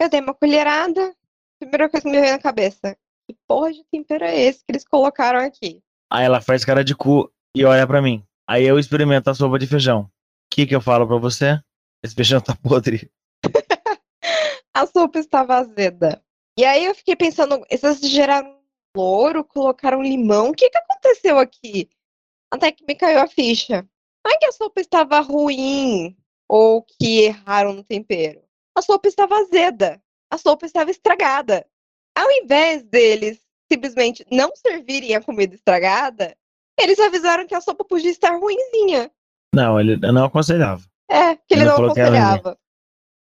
Eu 0.00 0.08
dei 0.08 0.20
uma 0.20 0.34
colherada. 0.34 1.14
Primeira 1.58 1.88
coisa 1.88 2.04
que 2.04 2.10
me 2.10 2.20
veio 2.20 2.32
na 2.32 2.38
cabeça: 2.38 2.96
que 3.28 3.36
porra 3.46 3.72
de 3.72 3.84
tempero 3.84 4.24
é 4.24 4.40
esse 4.40 4.60
que 4.60 4.70
eles 4.70 4.84
colocaram 4.84 5.40
aqui? 5.40 5.82
Aí 6.14 6.24
ela 6.24 6.40
faz 6.40 6.64
cara 6.64 6.84
de 6.84 6.94
cu 6.94 7.28
e 7.56 7.64
olha 7.64 7.84
para 7.88 8.00
mim. 8.00 8.24
Aí 8.48 8.64
eu 8.64 8.78
experimento 8.78 9.28
a 9.28 9.34
sopa 9.34 9.58
de 9.58 9.66
feijão. 9.66 10.02
O 10.02 10.08
que 10.48 10.64
que 10.64 10.72
eu 10.72 10.80
falo 10.80 11.08
para 11.08 11.16
você? 11.16 11.60
Esse 12.04 12.14
feijão 12.14 12.40
tá 12.40 12.54
podre. 12.54 13.10
a 14.72 14.86
sopa 14.86 15.18
estava 15.18 15.56
azeda. 15.56 16.22
E 16.56 16.64
aí 16.64 16.84
eu 16.84 16.94
fiquei 16.94 17.16
pensando, 17.16 17.66
esses 17.68 17.98
geraram 17.98 18.60
louro, 18.96 19.42
colocaram 19.42 20.00
limão. 20.00 20.50
O 20.50 20.54
que 20.54 20.70
que 20.70 20.78
aconteceu 20.78 21.36
aqui? 21.36 21.90
Até 22.48 22.70
que 22.70 22.84
me 22.86 22.94
caiu 22.94 23.18
a 23.18 23.26
ficha. 23.26 23.84
Não 24.24 24.32
é 24.32 24.38
que 24.38 24.46
a 24.46 24.52
sopa 24.52 24.80
estava 24.80 25.18
ruim 25.18 26.16
ou 26.48 26.84
que 26.84 27.22
erraram 27.22 27.72
no 27.72 27.82
tempero. 27.82 28.40
A 28.78 28.82
sopa 28.82 29.08
estava 29.08 29.34
azeda. 29.36 30.00
A 30.30 30.38
sopa 30.38 30.64
estava 30.64 30.92
estragada. 30.92 31.66
Ao 32.16 32.30
invés 32.30 32.84
deles 32.84 33.43
simplesmente 33.70 34.24
não 34.30 34.54
servirem 34.56 35.14
a 35.14 35.22
comida 35.22 35.54
estragada, 35.54 36.36
eles 36.78 36.98
avisaram 36.98 37.46
que 37.46 37.54
a 37.54 37.60
sopa 37.60 37.84
podia 37.84 38.10
estar 38.10 38.36
ruinzinha. 38.36 39.10
Não, 39.54 39.78
ele 39.78 39.96
não 39.96 40.24
aconselhava. 40.24 40.82
É, 41.08 41.36
que 41.36 41.42
ele, 41.50 41.62
ele 41.62 41.64
não 41.64 41.76
aconselhava. 41.76 42.58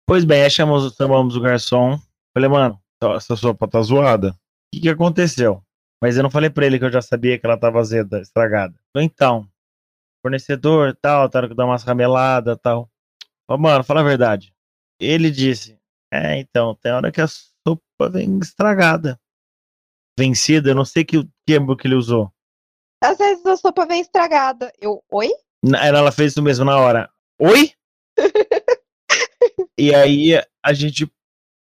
Pois 0.07 0.23
bem, 0.23 0.43
aí 0.43 0.49
chamamos, 0.49 0.93
chamamos 0.95 1.35
o 1.35 1.41
garçom. 1.41 1.99
Falei, 2.33 2.49
mano, 2.49 2.79
essa 3.15 3.35
sopa 3.35 3.67
tá 3.67 3.81
zoada. 3.81 4.29
O 4.29 4.35
que, 4.75 4.81
que 4.81 4.89
aconteceu? 4.89 5.63
Mas 6.01 6.17
eu 6.17 6.23
não 6.23 6.29
falei 6.29 6.49
pra 6.49 6.65
ele 6.65 6.79
que 6.79 6.85
eu 6.85 6.91
já 6.91 7.01
sabia 7.01 7.37
que 7.37 7.45
ela 7.45 7.57
tava 7.57 7.79
azeda, 7.79 8.21
estragada. 8.21 8.73
Então, 8.95 9.47
fornecedor, 10.21 10.97
tal, 11.01 11.29
tá 11.29 11.47
que 11.47 11.53
dar 11.53 11.65
umas 11.65 11.83
rameladas, 11.83 12.57
tal. 12.61 12.89
Falei, 13.47 13.61
mano, 13.61 13.83
fala 13.83 14.01
a 14.01 14.03
verdade. 14.03 14.53
Ele 14.99 15.31
disse, 15.31 15.79
é, 16.13 16.39
então, 16.39 16.75
tem 16.75 16.91
hora 16.91 17.11
que 17.11 17.21
a 17.21 17.27
sopa 17.27 18.09
vem 18.11 18.37
estragada 18.39 19.19
vencida, 20.17 20.69
eu 20.69 20.75
não 20.75 20.85
sei 20.85 21.03
que 21.03 21.27
termo 21.45 21.75
que 21.75 21.87
ele 21.87 21.95
usou. 21.95 22.31
Às 23.03 23.17
vezes 23.17 23.45
a 23.45 23.57
sopa 23.57 23.85
vem 23.85 24.01
estragada. 24.01 24.71
Eu, 24.79 25.03
oi? 25.11 25.29
Ela 25.81 26.11
fez 26.11 26.31
isso 26.31 26.41
mesmo 26.41 26.65
na 26.65 26.77
hora. 26.77 27.09
Oi? 27.39 27.71
e 29.77 29.93
aí 29.93 30.41
a 30.63 30.73
gente. 30.73 31.11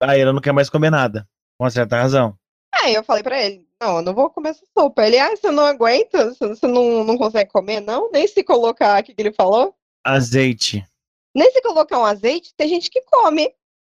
Aí 0.01 0.21
ela 0.21 0.33
não 0.33 0.41
quer 0.41 0.53
mais 0.53 0.71
comer 0.71 0.91
nada. 0.91 1.29
Com 1.59 1.65
uma 1.65 1.71
certa 1.71 1.97
razão. 2.01 2.39
Aí 2.75 2.95
eu 2.95 3.03
falei 3.03 3.23
pra 3.23 3.43
ele, 3.43 3.67
não, 3.81 3.97
eu 3.97 4.03
não 4.03 4.15
vou 4.15 4.31
comer 4.31 4.51
essa 4.51 4.65
sopa. 4.77 5.07
Ele, 5.07 5.19
ah, 5.19 5.31
você 5.31 5.51
não 5.51 5.65
aguenta? 5.65 6.35
Você 6.35 6.67
não, 6.67 7.03
não 7.05 7.17
consegue 7.17 7.51
comer, 7.51 7.81
não? 7.81 8.11
Nem 8.11 8.29
se 8.29 8.45
colocar, 8.45 9.01
o 9.01 9.05
que, 9.05 9.15
que 9.15 9.23
ele 9.23 9.33
falou? 9.33 9.75
Azeite. 10.05 10.87
Nem 11.35 11.51
se 11.51 11.61
colocar 11.63 11.99
um 11.99 12.05
azeite, 12.05 12.55
tem 12.57 12.69
gente 12.69 12.91
que 12.91 13.01
come. 13.03 13.53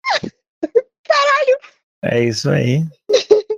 Caralho! 1.04 1.60
É 2.04 2.24
isso 2.24 2.50
aí. 2.50 2.84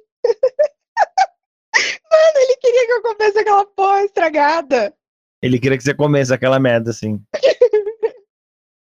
Mano, 2.11 2.37
ele 2.37 2.57
queria 2.57 2.85
que 2.85 2.91
eu 2.91 3.01
comesse 3.01 3.39
aquela 3.39 3.65
porra 3.65 4.03
estragada. 4.03 4.93
Ele 5.41 5.59
queria 5.59 5.77
que 5.77 5.83
você 5.83 5.93
comesse 5.93 6.33
aquela 6.33 6.59
merda, 6.59 6.91
assim. 6.91 7.21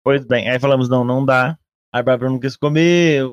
pois 0.04 0.26
bem, 0.26 0.50
aí 0.50 0.60
falamos, 0.60 0.90
não, 0.90 1.04
não 1.04 1.24
dá. 1.24 1.58
A 1.94 2.02
Bárbara 2.02 2.32
não 2.32 2.40
quis 2.40 2.56
comer. 2.56 3.24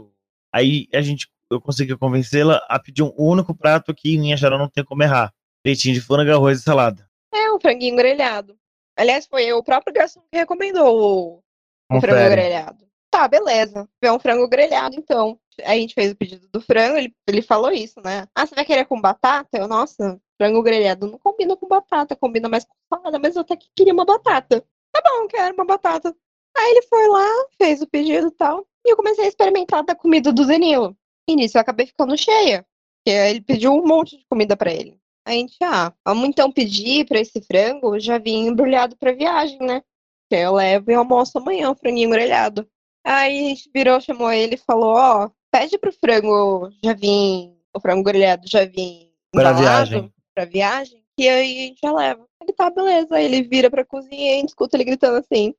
Aí 0.53 0.89
a 0.93 1.01
gente, 1.01 1.29
eu 1.51 1.61
consegui 1.61 1.97
convencê-la 1.97 2.65
a 2.69 2.79
pedir 2.79 3.03
um 3.03 3.13
único 3.17 3.55
prato 3.55 3.95
que 3.95 4.15
em 4.15 4.33
Anjará 4.33 4.59
não 4.59 4.69
tem 4.69 4.85
como 4.85 5.03
errar. 5.03 5.33
Peitinho 5.63 5.95
de 5.95 6.01
frango, 6.01 6.31
arroz 6.31 6.61
e 6.61 6.63
salada. 6.63 7.09
É, 7.33 7.53
um 7.53 7.61
franguinho 7.61 7.97
grelhado. 7.97 8.57
Aliás, 8.97 9.27
foi 9.27 9.53
o 9.53 9.63
próprio 9.63 9.93
garçom 9.93 10.23
que 10.31 10.39
recomendou 10.39 11.43
o, 11.91 11.97
o 11.97 12.01
frango 12.01 12.31
grelhado. 12.31 12.87
Tá, 13.11 13.29
beleza. 13.29 13.89
Vê 14.03 14.11
um 14.11 14.19
frango 14.19 14.49
grelhado, 14.49 14.97
então. 14.97 15.39
A 15.65 15.75
gente 15.75 15.95
fez 15.95 16.13
o 16.13 16.17
pedido 16.17 16.49
do 16.49 16.61
frango, 16.61 16.97
ele, 16.97 17.15
ele 17.27 17.43
falou 17.43 17.71
isso, 17.71 18.01
né? 18.01 18.27
Ah, 18.35 18.47
você 18.47 18.55
vai 18.55 18.65
querer 18.65 18.85
com 18.87 19.01
batata? 19.01 19.59
Eu, 19.59 19.69
nossa, 19.69 20.21
frango 20.37 20.63
grelhado 20.63 21.07
não 21.07 21.19
combina 21.19 21.57
com 21.57 21.67
batata, 21.67 22.17
combina 22.17 22.49
mais 22.49 22.65
com 22.65 22.75
salada, 22.89 23.19
mas 23.19 23.37
eu 23.37 23.43
até 23.43 23.57
que 23.57 23.69
queria 23.75 23.93
uma 23.93 24.05
batata. 24.05 24.65
Tá 24.93 25.03
bom, 25.03 25.27
quero 25.29 25.55
uma 25.55 25.65
batata. 25.65 26.15
Aí 26.57 26.71
ele 26.71 26.83
foi 26.83 27.09
lá, 27.09 27.29
fez 27.59 27.83
o 27.83 27.87
pedido 27.87 28.29
e 28.29 28.31
tal, 28.33 28.67
e 28.85 28.93
eu 28.93 28.97
comecei 28.97 29.25
a 29.25 29.29
experimentar 29.29 29.85
da 29.85 29.95
comida 29.95 30.33
do 30.33 30.47
Danilo. 30.47 30.97
E 31.29 31.37
nisso 31.37 31.59
eu 31.59 31.61
acabei 31.61 31.87
ficando 31.87 32.17
cheia, 32.17 32.67
porque 32.97 33.11
ele 33.11 33.41
pediu 33.41 33.73
um 33.73 33.87
monte 33.87 34.17
de 34.17 34.25
comida 34.27 34.57
pra 34.57 34.73
ele. 34.73 34.99
A 35.27 35.33
gente, 35.33 35.57
ah, 35.63 35.93
vamos 36.05 36.29
então 36.29 36.53
pedir 36.53 37.05
pra 37.05 37.19
esse 37.19 37.43
frango 37.43 37.99
já 37.99 38.17
vir 38.17 38.35
embrulhado 38.35 38.97
pra 38.97 39.13
viagem, 39.13 39.59
né? 39.59 39.83
Que 40.31 40.37
eu 40.37 40.55
levo 40.55 40.91
e 40.91 40.95
almoço 40.95 41.37
amanhã, 41.39 41.71
o 41.71 41.75
franguinho 41.75 42.11
grelhado. 42.11 42.69
Aí 43.05 43.39
a 43.39 43.49
gente 43.49 43.71
virou, 43.75 44.01
chamou 44.01 44.31
ele 44.31 44.55
e 44.55 44.59
falou, 44.59 44.95
ó, 44.95 45.31
pede 45.51 45.79
pro 45.79 45.93
frango 45.93 46.71
já 46.85 46.93
vir, 46.95 47.53
o 47.75 47.81
frango 47.81 48.03
grelhado 48.03 48.47
já 48.49 48.65
vir 48.65 49.13
Pra 49.33 49.53
viagem. 49.53 50.13
pra 50.35 50.45
viagem, 50.45 51.03
e 51.19 51.29
aí 51.29 51.59
a 51.59 51.63
gente 51.69 51.81
já 51.83 51.93
leva. 51.93 52.27
Ele 52.43 52.53
tá, 52.53 52.71
beleza. 52.71 53.15
Aí 53.17 53.25
ele 53.25 53.43
vira 53.43 53.71
pra 53.71 53.85
cozinha 53.85 54.33
e 54.33 54.35
a 54.35 54.41
gente 54.41 54.49
escuta 54.51 54.77
ele 54.77 54.85
gritando 54.85 55.19
assim, 55.19 55.55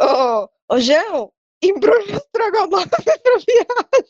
ô, 0.00 0.48
ô, 0.74 0.80
João, 0.80 1.32
embrulha 1.62 2.14
o 2.14 2.16
estrogonofe 2.18 2.88
pra 3.22 3.36
viagem. 3.38 4.08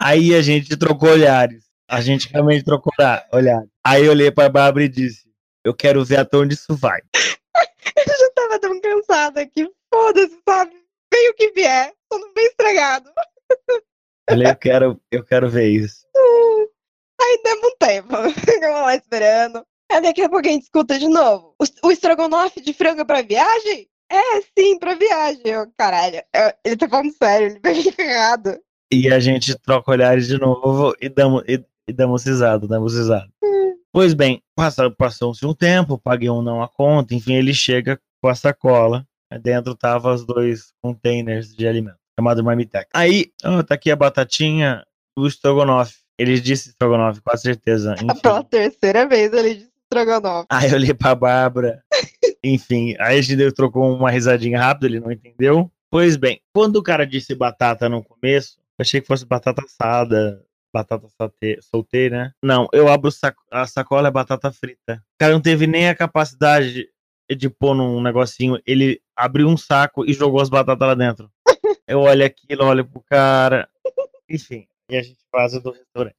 Aí 0.00 0.34
a 0.34 0.42
gente 0.42 0.76
trocou 0.76 1.10
olhares. 1.10 1.64
A 1.88 2.00
gente 2.00 2.28
realmente 2.28 2.64
trocou 2.64 2.92
olha- 2.98 3.26
olhares. 3.32 3.68
Aí 3.84 4.04
eu 4.04 4.10
olhei 4.12 4.30
pra 4.30 4.48
Bárbara 4.48 4.84
e 4.84 4.88
disse: 4.88 5.28
Eu 5.64 5.74
quero 5.74 6.04
ver 6.04 6.18
até 6.20 6.36
onde 6.36 6.54
isso 6.54 6.74
vai. 6.76 7.00
Eu 7.94 8.04
já 8.18 8.30
tava 8.34 8.58
tão 8.58 8.80
cansada 8.80 9.46
que 9.46 9.70
foda-se, 9.92 10.38
sabe? 10.48 10.72
Vem 11.12 11.30
o 11.30 11.34
que 11.34 11.50
vier, 11.52 11.92
só 12.10 12.18
não 12.18 12.32
vem 12.34 12.46
estragado. 12.46 13.10
Eu 13.68 13.82
falei, 14.30 14.50
eu 14.50 14.56
quero, 14.56 15.00
eu 15.10 15.24
quero 15.24 15.50
ver 15.50 15.68
isso. 15.68 16.06
Aí 17.20 17.40
demos 17.44 17.64
um 17.64 17.76
tempo. 17.78 18.16
Ficamos 18.40 18.80
lá 18.80 18.94
esperando. 18.96 19.64
Aí 19.90 20.00
daqui 20.00 20.22
a 20.22 20.28
pouco 20.28 20.46
a 20.46 20.50
gente 20.50 20.62
escuta 20.62 20.98
de 20.98 21.08
novo. 21.08 21.54
O, 21.60 21.88
o 21.88 21.92
estrogonofe 21.92 22.60
de 22.60 22.72
frango 22.72 23.04
pra 23.04 23.20
viagem? 23.22 23.88
É, 24.10 24.40
sim, 24.58 24.78
pra 24.78 24.94
viagem. 24.94 25.42
Eu, 25.44 25.66
caralho, 25.76 26.16
eu- 26.34 26.52
ele 26.64 26.76
tá 26.76 26.88
falando 26.88 27.12
sério, 27.12 27.48
ele 27.48 27.60
vai 27.60 27.74
vir 27.74 27.94
errado. 27.98 28.58
E 28.92 29.12
a 29.12 29.18
gente 29.20 29.54
troca 29.58 29.90
olhares 29.90 30.26
de 30.26 30.38
novo 30.38 30.94
e 31.00 31.08
damos, 31.08 31.42
e, 31.46 31.62
e 31.88 31.92
damos 31.92 32.24
risada, 32.24 32.66
damos 32.66 32.94
risada. 32.94 33.28
Pois 33.90 34.14
bem, 34.14 34.42
passou-se 34.96 35.44
um 35.46 35.54
tempo, 35.54 35.98
paguei 35.98 36.30
um 36.30 36.42
não 36.42 36.62
a 36.62 36.68
conta, 36.68 37.14
enfim, 37.14 37.34
ele 37.34 37.52
chega 37.54 38.00
com 38.22 38.28
a 38.28 38.34
sacola. 38.34 39.06
Dentro 39.38 39.74
tava 39.74 40.12
os 40.12 40.24
dois 40.24 40.72
containers 40.82 41.54
de 41.54 41.66
alimento, 41.66 41.96
chamado 42.18 42.42
Marmitex. 42.44 42.88
Aí, 42.94 43.30
ó, 43.44 43.62
tá 43.62 43.74
aqui 43.74 43.90
a 43.90 43.96
batatinha, 43.96 44.84
o 45.16 45.26
estrogonofe. 45.26 45.94
Ele 46.18 46.38
disse 46.40 46.70
estrogonofe, 46.70 47.20
com 47.20 47.36
certeza. 47.36 47.94
enfim. 48.02 48.20
Pela 48.20 48.44
terceira 48.44 49.06
vez 49.06 49.32
ele 49.32 49.54
disse 49.54 49.70
estrogonofe. 49.84 50.46
Aí 50.50 50.70
eu 50.70 50.74
olhei 50.76 50.94
pra 50.94 51.14
Bárbara. 51.14 51.82
Enfim, 52.44 52.96
aí 52.98 53.18
a 53.18 53.22
gente 53.22 53.52
trocou 53.52 53.94
uma 53.96 54.10
risadinha 54.10 54.58
rápida, 54.58 54.86
ele 54.86 54.98
não 54.98 55.12
entendeu. 55.12 55.70
Pois 55.90 56.16
bem, 56.16 56.40
quando 56.52 56.76
o 56.76 56.82
cara 56.82 57.06
disse 57.06 57.34
batata 57.36 57.88
no 57.88 58.02
começo, 58.02 58.58
eu 58.78 58.82
achei 58.82 59.00
que 59.00 59.06
fosse 59.06 59.24
batata 59.24 59.62
assada, 59.64 60.44
batata 60.74 61.06
solteira, 61.60 62.16
né? 62.16 62.32
Não, 62.42 62.66
eu 62.72 62.88
abro 62.88 63.12
saco- 63.12 63.44
a 63.50 63.64
sacola 63.66 64.08
é 64.08 64.10
batata 64.10 64.50
frita. 64.50 64.94
O 65.14 65.18
cara 65.20 65.32
não 65.34 65.40
teve 65.40 65.66
nem 65.68 65.88
a 65.88 65.94
capacidade 65.94 66.88
de, 67.30 67.48
pôr 67.48 67.74
num 67.74 68.02
negocinho, 68.02 68.58
ele 68.66 69.00
abriu 69.16 69.48
um 69.48 69.56
saco 69.56 70.04
e 70.04 70.12
jogou 70.12 70.40
as 70.40 70.48
batatas 70.48 70.86
lá 70.86 70.94
dentro. 70.94 71.30
Eu 71.86 72.00
olho 72.00 72.24
aquilo, 72.24 72.64
olho 72.64 72.84
pro 72.84 73.02
cara. 73.02 73.68
Enfim, 74.28 74.66
e 74.88 74.96
a 74.96 75.02
gente 75.02 75.18
faz 75.30 75.52
do 75.60 75.70
restaurante. 75.70 76.16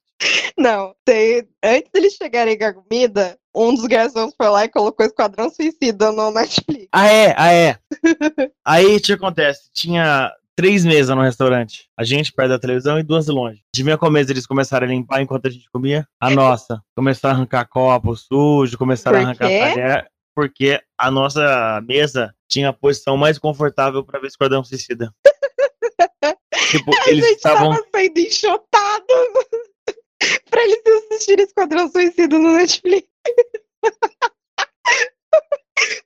Não, 0.58 0.96
tem, 1.04 1.48
antes 1.64 1.90
deles 1.92 2.14
chegarem 2.14 2.58
com 2.58 2.66
a 2.66 2.74
comida, 2.74 3.38
um 3.56 3.74
dos 3.74 3.86
garçons 3.86 4.34
foi 4.38 4.50
lá 4.50 4.66
e 4.66 4.70
colocou 4.70 5.06
Esquadrão 5.06 5.50
Suicida 5.50 6.12
no 6.12 6.32
Netflix. 6.32 6.88
Ah, 6.92 7.08
é, 7.08 7.36
ah, 7.38 7.52
é. 7.52 7.78
Aí 8.66 8.98
o 8.98 9.02
que 9.02 9.14
acontece? 9.14 9.70
Tinha 9.74 10.32
três 10.56 10.86
mesas 10.86 11.16
no 11.16 11.22
restaurante. 11.22 11.90
A 11.98 12.04
gente 12.04 12.32
perto 12.32 12.50
da 12.50 12.60
televisão 12.60 13.00
e 13.00 13.04
duas 13.04 13.28
longe. 13.28 13.62
De 13.74 13.84
minha 13.84 13.98
com 13.98 14.06
a 14.06 14.12
mesa, 14.12 14.32
eles 14.32 14.46
começaram 14.46 14.88
a 14.88 14.90
limpar 14.90 15.22
enquanto 15.22 15.48
a 15.48 15.50
gente 15.50 15.70
comia. 15.72 16.08
A 16.20 16.30
nossa. 16.30 16.82
Começaram 16.96 17.36
a 17.36 17.38
arrancar 17.38 17.68
copo 17.68 18.16
sujo, 18.16 18.78
começaram 18.78 19.20
a 19.20 19.22
arrancar 19.22 19.48
quê? 19.48 19.60
talher. 19.60 20.08
Porque 20.36 20.82
a 20.98 21.12
nossa 21.12 21.82
mesa 21.88 22.34
tinha 22.50 22.70
a 22.70 22.74
posição 22.74 23.16
mais 23.16 23.38
confortável 23.38 24.04
para 24.04 24.20
ver 24.20 24.28
Esquadrão 24.28 24.64
Suicida. 24.64 25.14
tipo, 26.72 26.92
A 26.96 27.10
eles 27.10 27.26
gente 27.26 27.36
estavam. 27.38 27.72
tava 27.72 27.84
sendo 27.96 28.18
enxotado 28.20 29.06
pra 30.50 30.64
eles 30.64 30.82
assistirem 31.12 31.46
Esquadrão 31.46 31.90
Suicida 31.92 32.38
no 32.40 32.54
Netflix. 32.58 33.08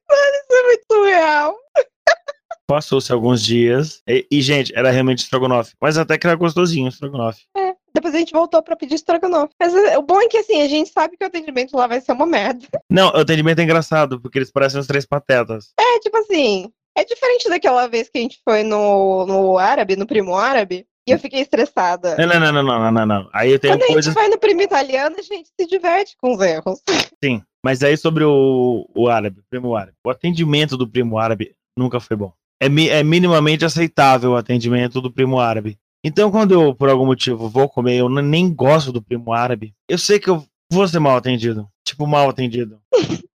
Mano, 0.09 0.35
isso 0.41 0.53
é 0.53 0.63
muito 0.63 0.83
surreal. 0.91 1.57
Passou-se 2.67 3.11
alguns 3.13 3.43
dias. 3.43 4.01
E, 4.07 4.25
e, 4.31 4.41
gente, 4.41 4.73
era 4.75 4.91
realmente 4.91 5.19
estrogonofe. 5.19 5.73
Mas 5.81 5.97
até 5.97 6.17
que 6.17 6.27
era 6.27 6.35
gostosinho 6.35 6.85
o 6.85 6.89
estrogonofe. 6.89 7.43
Depois 7.93 8.13
a 8.13 8.19
gente 8.19 8.33
voltou 8.33 8.61
pra 8.61 8.75
pedir 8.75 8.95
estrogonofe. 8.95 9.53
Mas 9.59 9.73
é, 9.73 9.97
o 9.97 10.01
bom 10.01 10.21
é 10.21 10.27
que 10.27 10.37
assim, 10.37 10.61
a 10.61 10.67
gente 10.67 10.89
sabe 10.89 11.17
que 11.17 11.23
o 11.23 11.27
atendimento 11.27 11.75
lá 11.75 11.87
vai 11.87 12.01
ser 12.01 12.11
uma 12.11 12.25
merda. 12.25 12.67
Não, 12.89 13.09
o 13.09 13.17
atendimento 13.17 13.59
é 13.59 13.63
engraçado, 13.63 14.19
porque 14.21 14.37
eles 14.37 14.51
parecem 14.51 14.79
os 14.79 14.87
três 14.87 15.05
patetas. 15.05 15.73
É, 15.79 15.99
tipo 15.99 16.17
assim, 16.17 16.71
é 16.95 17.03
diferente 17.03 17.49
daquela 17.49 17.87
vez 17.87 18.09
que 18.09 18.17
a 18.17 18.21
gente 18.21 18.39
foi 18.43 18.63
no, 18.63 19.25
no 19.25 19.57
árabe, 19.57 19.95
no 19.95 20.07
primo 20.07 20.35
árabe, 20.35 20.85
e 21.07 21.11
eu 21.11 21.19
fiquei 21.19 21.39
estressada. 21.39 22.17
Não, 22.17 22.27
não, 22.27 22.51
não, 22.51 22.63
não, 22.63 22.91
não, 22.91 23.05
não. 23.05 23.29
Aí 23.31 23.51
eu 23.51 23.59
tenho 23.59 23.77
Quando 23.77 23.97
a 23.97 24.01
gente 24.01 24.13
vai 24.13 24.27
no 24.27 24.37
primo 24.37 24.61
italiano, 24.61 25.15
a 25.17 25.21
gente 25.21 25.49
se 25.59 25.67
diverte 25.67 26.17
com 26.19 26.33
os 26.33 26.41
erros. 26.41 26.81
Sim, 27.23 27.41
mas 27.63 27.81
aí 27.81 27.95
sobre 27.95 28.25
o, 28.25 28.85
o 28.93 29.07
árabe, 29.07 29.39
o 29.39 29.43
primo 29.49 29.73
árabe. 29.73 29.93
O 30.05 30.09
atendimento 30.09 30.75
do 30.75 30.87
primo 30.87 31.17
árabe 31.17 31.55
nunca 31.77 31.99
foi 31.99 32.17
bom. 32.17 32.33
É, 32.61 32.65
é 32.65 33.03
minimamente 33.03 33.63
aceitável 33.63 34.31
o 34.31 34.35
atendimento 34.35 34.99
do 34.99 35.11
primo 35.11 35.39
árabe. 35.39 35.77
Então, 36.03 36.31
quando 36.31 36.53
eu, 36.53 36.75
por 36.75 36.89
algum 36.89 37.05
motivo, 37.05 37.49
vou 37.49 37.67
comer, 37.67 37.97
eu 37.97 38.09
nem 38.09 38.53
gosto 38.53 38.91
do 38.91 39.01
primo 39.01 39.33
árabe, 39.33 39.73
eu 39.89 39.97
sei 39.97 40.19
que 40.19 40.29
eu 40.29 40.43
vou 40.71 40.87
ser 40.87 40.99
mal 40.99 41.17
atendido. 41.17 41.67
Tipo, 41.85 42.05
mal 42.05 42.29
atendido. 42.29 42.79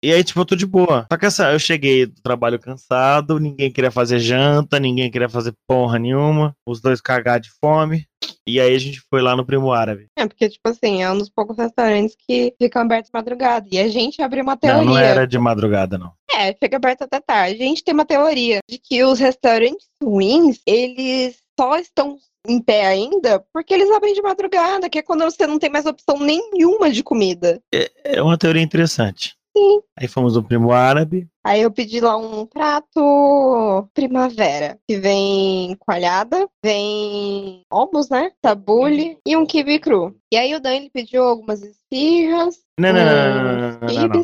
E 0.02 0.12
aí, 0.12 0.24
tipo, 0.24 0.40
eu 0.40 0.44
tô 0.44 0.56
de 0.56 0.66
boa. 0.66 1.06
Só 1.12 1.18
que 1.18 1.26
essa, 1.26 1.52
eu 1.52 1.58
cheguei 1.58 2.06
do 2.06 2.20
trabalho 2.22 2.58
cansado, 2.58 3.38
ninguém 3.38 3.70
queria 3.70 3.90
fazer 3.90 4.18
janta, 4.18 4.80
ninguém 4.80 5.10
queria 5.10 5.28
fazer 5.28 5.52
porra 5.68 5.98
nenhuma, 5.98 6.56
os 6.66 6.80
dois 6.80 7.00
cagar 7.00 7.38
de 7.38 7.50
fome. 7.60 8.06
E 8.46 8.58
aí 8.58 8.74
a 8.74 8.78
gente 8.78 9.00
foi 9.08 9.22
lá 9.22 9.36
no 9.36 9.44
primo 9.44 9.72
árabe. 9.72 10.06
É, 10.18 10.26
porque, 10.26 10.48
tipo 10.48 10.68
assim, 10.68 11.02
é 11.02 11.10
um 11.10 11.18
dos 11.18 11.30
poucos 11.30 11.56
restaurantes 11.56 12.16
que 12.26 12.54
ficam 12.60 12.82
abertos 12.82 13.10
de 13.10 13.16
madrugada. 13.16 13.68
E 13.70 13.78
a 13.78 13.88
gente 13.88 14.22
abriu 14.22 14.42
uma 14.42 14.56
teoria. 14.56 14.82
Não, 14.82 14.92
não 14.92 14.98
era 14.98 15.26
de 15.26 15.38
madrugada, 15.38 15.98
não. 15.98 16.12
É, 16.32 16.54
fica 16.54 16.76
aberto 16.76 17.02
até 17.02 17.20
tarde. 17.20 17.62
A 17.62 17.66
gente 17.66 17.84
tem 17.84 17.94
uma 17.94 18.06
teoria 18.06 18.58
de 18.68 18.78
que 18.78 19.04
os 19.04 19.18
restaurantes 19.18 19.86
ruins, 20.02 20.60
eles 20.66 21.36
só 21.58 21.76
estão 21.78 22.16
em 22.46 22.60
pé 22.60 22.86
ainda 22.86 23.44
porque 23.52 23.74
eles 23.74 23.90
abrem 23.90 24.14
de 24.14 24.22
madrugada, 24.22 24.88
que 24.88 24.98
é 24.98 25.02
quando 25.02 25.24
você 25.24 25.46
não 25.46 25.58
tem 25.58 25.70
mais 25.70 25.86
opção 25.86 26.18
nenhuma 26.18 26.90
de 26.90 27.02
comida. 27.02 27.60
É 28.04 28.22
uma 28.22 28.38
teoria 28.38 28.62
interessante. 28.62 29.36
Sim. 29.56 29.82
Aí 29.98 30.06
fomos 30.06 30.36
no 30.36 30.44
primo 30.44 30.70
árabe. 30.70 31.28
Aí 31.44 31.62
eu 31.62 31.72
pedi 31.72 32.00
lá 32.00 32.16
um 32.16 32.46
prato 32.46 33.88
primavera, 33.92 34.78
que 34.88 34.96
vem 34.98 35.76
coalhada, 35.80 36.48
vem 36.64 37.62
ovos, 37.70 38.08
né? 38.08 38.30
Tabule 38.40 39.18
e 39.26 39.36
um 39.36 39.44
kibe 39.44 39.80
cru. 39.80 40.16
E 40.32 40.36
aí 40.36 40.54
o 40.54 40.60
Dan 40.60 40.76
ele 40.76 40.90
pediu 40.90 41.24
algumas 41.24 41.62
esfirras, 41.62 42.60
Não, 42.78 42.92
não, 42.92 43.04
não, 43.04 43.14
não, 43.14 43.34
não, 43.34 43.42
não, 43.42 43.78
não, 43.80 44.08
não, 44.08 44.08
não. 44.08 44.22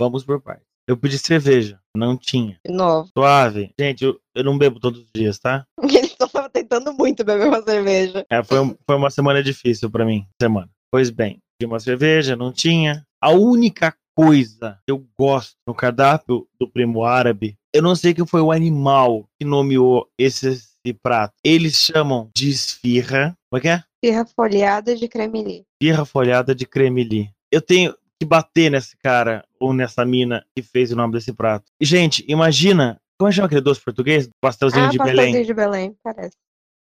Vamos 0.00 0.24
por 0.24 0.40
partes. 0.42 0.73
Eu 0.86 0.96
pedi 0.96 1.18
cerveja, 1.18 1.78
não 1.96 2.16
tinha. 2.16 2.58
novo. 2.68 3.08
Suave. 3.16 3.70
Gente, 3.80 4.04
eu, 4.04 4.20
eu 4.34 4.44
não 4.44 4.58
bebo 4.58 4.78
todos 4.78 5.00
os 5.00 5.06
dias, 5.14 5.38
tá? 5.38 5.64
Ele 5.82 6.08
tava 6.10 6.48
tentando 6.50 6.92
muito 6.92 7.24
beber 7.24 7.48
uma 7.48 7.62
cerveja. 7.62 8.24
É, 8.30 8.42
foi, 8.44 8.60
um- 8.60 8.76
foi 8.86 8.96
uma 8.96 9.10
semana 9.10 9.42
difícil 9.42 9.90
pra 9.90 10.04
mim. 10.04 10.26
Semana. 10.40 10.68
Pois 10.92 11.08
bem, 11.10 11.38
pedi 11.58 11.66
uma 11.70 11.80
cerveja, 11.80 12.36
não 12.36 12.52
tinha. 12.52 13.02
A 13.22 13.30
única 13.30 13.94
coisa 14.16 14.78
que 14.86 14.92
eu 14.92 15.04
gosto 15.18 15.54
no 15.66 15.74
cardápio 15.74 16.46
do 16.60 16.68
primo 16.68 17.02
árabe, 17.02 17.56
eu 17.74 17.82
não 17.82 17.96
sei 17.96 18.12
quem 18.14 18.26
foi 18.26 18.40
o 18.42 18.52
animal 18.52 19.24
que 19.40 19.46
nomeou 19.46 20.06
esse, 20.18 20.48
esse 20.48 20.92
prato. 21.02 21.32
Eles 21.42 21.74
chamam 21.76 22.28
de 22.36 22.50
esfirra. 22.50 23.34
Como 23.50 23.58
é 23.58 23.60
que 23.60 23.68
é? 23.68 23.82
Esfirra 24.04 24.26
folhada 24.26 24.94
de 24.94 25.08
creme 25.08 25.42
li. 25.42 25.64
esfirra 25.82 26.04
folhada 26.04 26.54
de 26.54 26.66
creme 26.66 27.30
Eu 27.50 27.62
tenho 27.62 27.94
que 28.20 28.26
bater 28.26 28.70
nesse 28.70 28.96
cara 28.98 29.42
ou 29.64 29.72
nessa 29.72 30.04
mina 30.04 30.44
que 30.54 30.62
fez 30.62 30.92
o 30.92 30.96
nome 30.96 31.14
desse 31.14 31.32
prato. 31.32 31.64
E, 31.80 31.86
gente, 31.86 32.22
imagina. 32.28 33.00
Como 33.18 33.28
é 33.28 33.30
que 33.30 33.36
chama 33.36 33.46
aquele 33.46 33.60
doce 33.60 33.80
português? 33.80 34.28
Pastelzinho 34.40 34.86
ah, 34.86 34.88
de 34.90 34.98
pastelzinho 34.98 35.32
Belém. 35.32 35.46
de 35.46 35.54
Belém, 35.54 35.96
parece. 36.02 36.36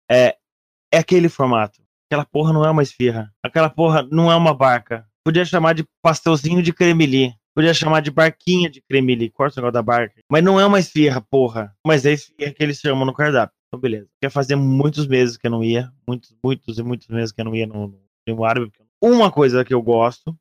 É, 0.09 0.37
é 0.93 0.97
aquele 0.97 1.27
formato. 1.27 1.81
Aquela 2.07 2.23
porra 2.23 2.53
não 2.53 2.63
é 2.63 2.69
uma 2.69 2.83
esfirra. 2.83 3.33
Aquela 3.43 3.69
porra 3.69 4.07
não 4.09 4.31
é 4.31 4.35
uma 4.35 4.53
barca. 4.53 5.05
Podia 5.25 5.43
chamar 5.43 5.73
de 5.73 5.83
pastelzinho 6.01 6.61
de 6.61 6.71
cremeli. 6.71 7.33
Podia 7.53 7.73
chamar 7.73 8.01
de 8.01 8.11
barquinha 8.11 8.69
de 8.69 8.81
cremeli. 8.81 9.29
Corta 9.29 9.59
o 9.59 9.61
negócio 9.61 9.73
da 9.73 9.81
barca. 9.81 10.21
Mas 10.31 10.43
não 10.43 10.59
é 10.59 10.65
uma 10.65 10.79
esfirra, 10.79 11.19
porra. 11.19 11.75
Mas 11.85 12.05
é 12.05 12.13
esfirra 12.13 12.53
que 12.53 12.63
eles 12.63 12.77
chamam 12.77 13.05
no 13.05 13.13
cardápio. 13.13 13.53
Então, 13.67 13.79
beleza. 13.79 14.07
Quer 14.21 14.29
fazer 14.29 14.55
muitos 14.55 15.07
meses 15.07 15.35
que 15.35 15.47
eu 15.47 15.51
não 15.51 15.63
ia. 15.63 15.91
Muitos, 16.07 16.33
muitos 16.43 16.77
e 16.77 16.83
muitos 16.83 17.07
meses 17.07 17.31
que 17.31 17.41
eu 17.41 17.45
não 17.45 17.55
ia 17.55 17.67
no, 17.67 17.87
no 17.87 17.99
primo 18.23 18.45
árabe. 18.45 18.71
Uma 19.01 19.31
coisa 19.31 19.65
que 19.65 19.73
eu 19.73 19.81
gosto, 19.81 20.31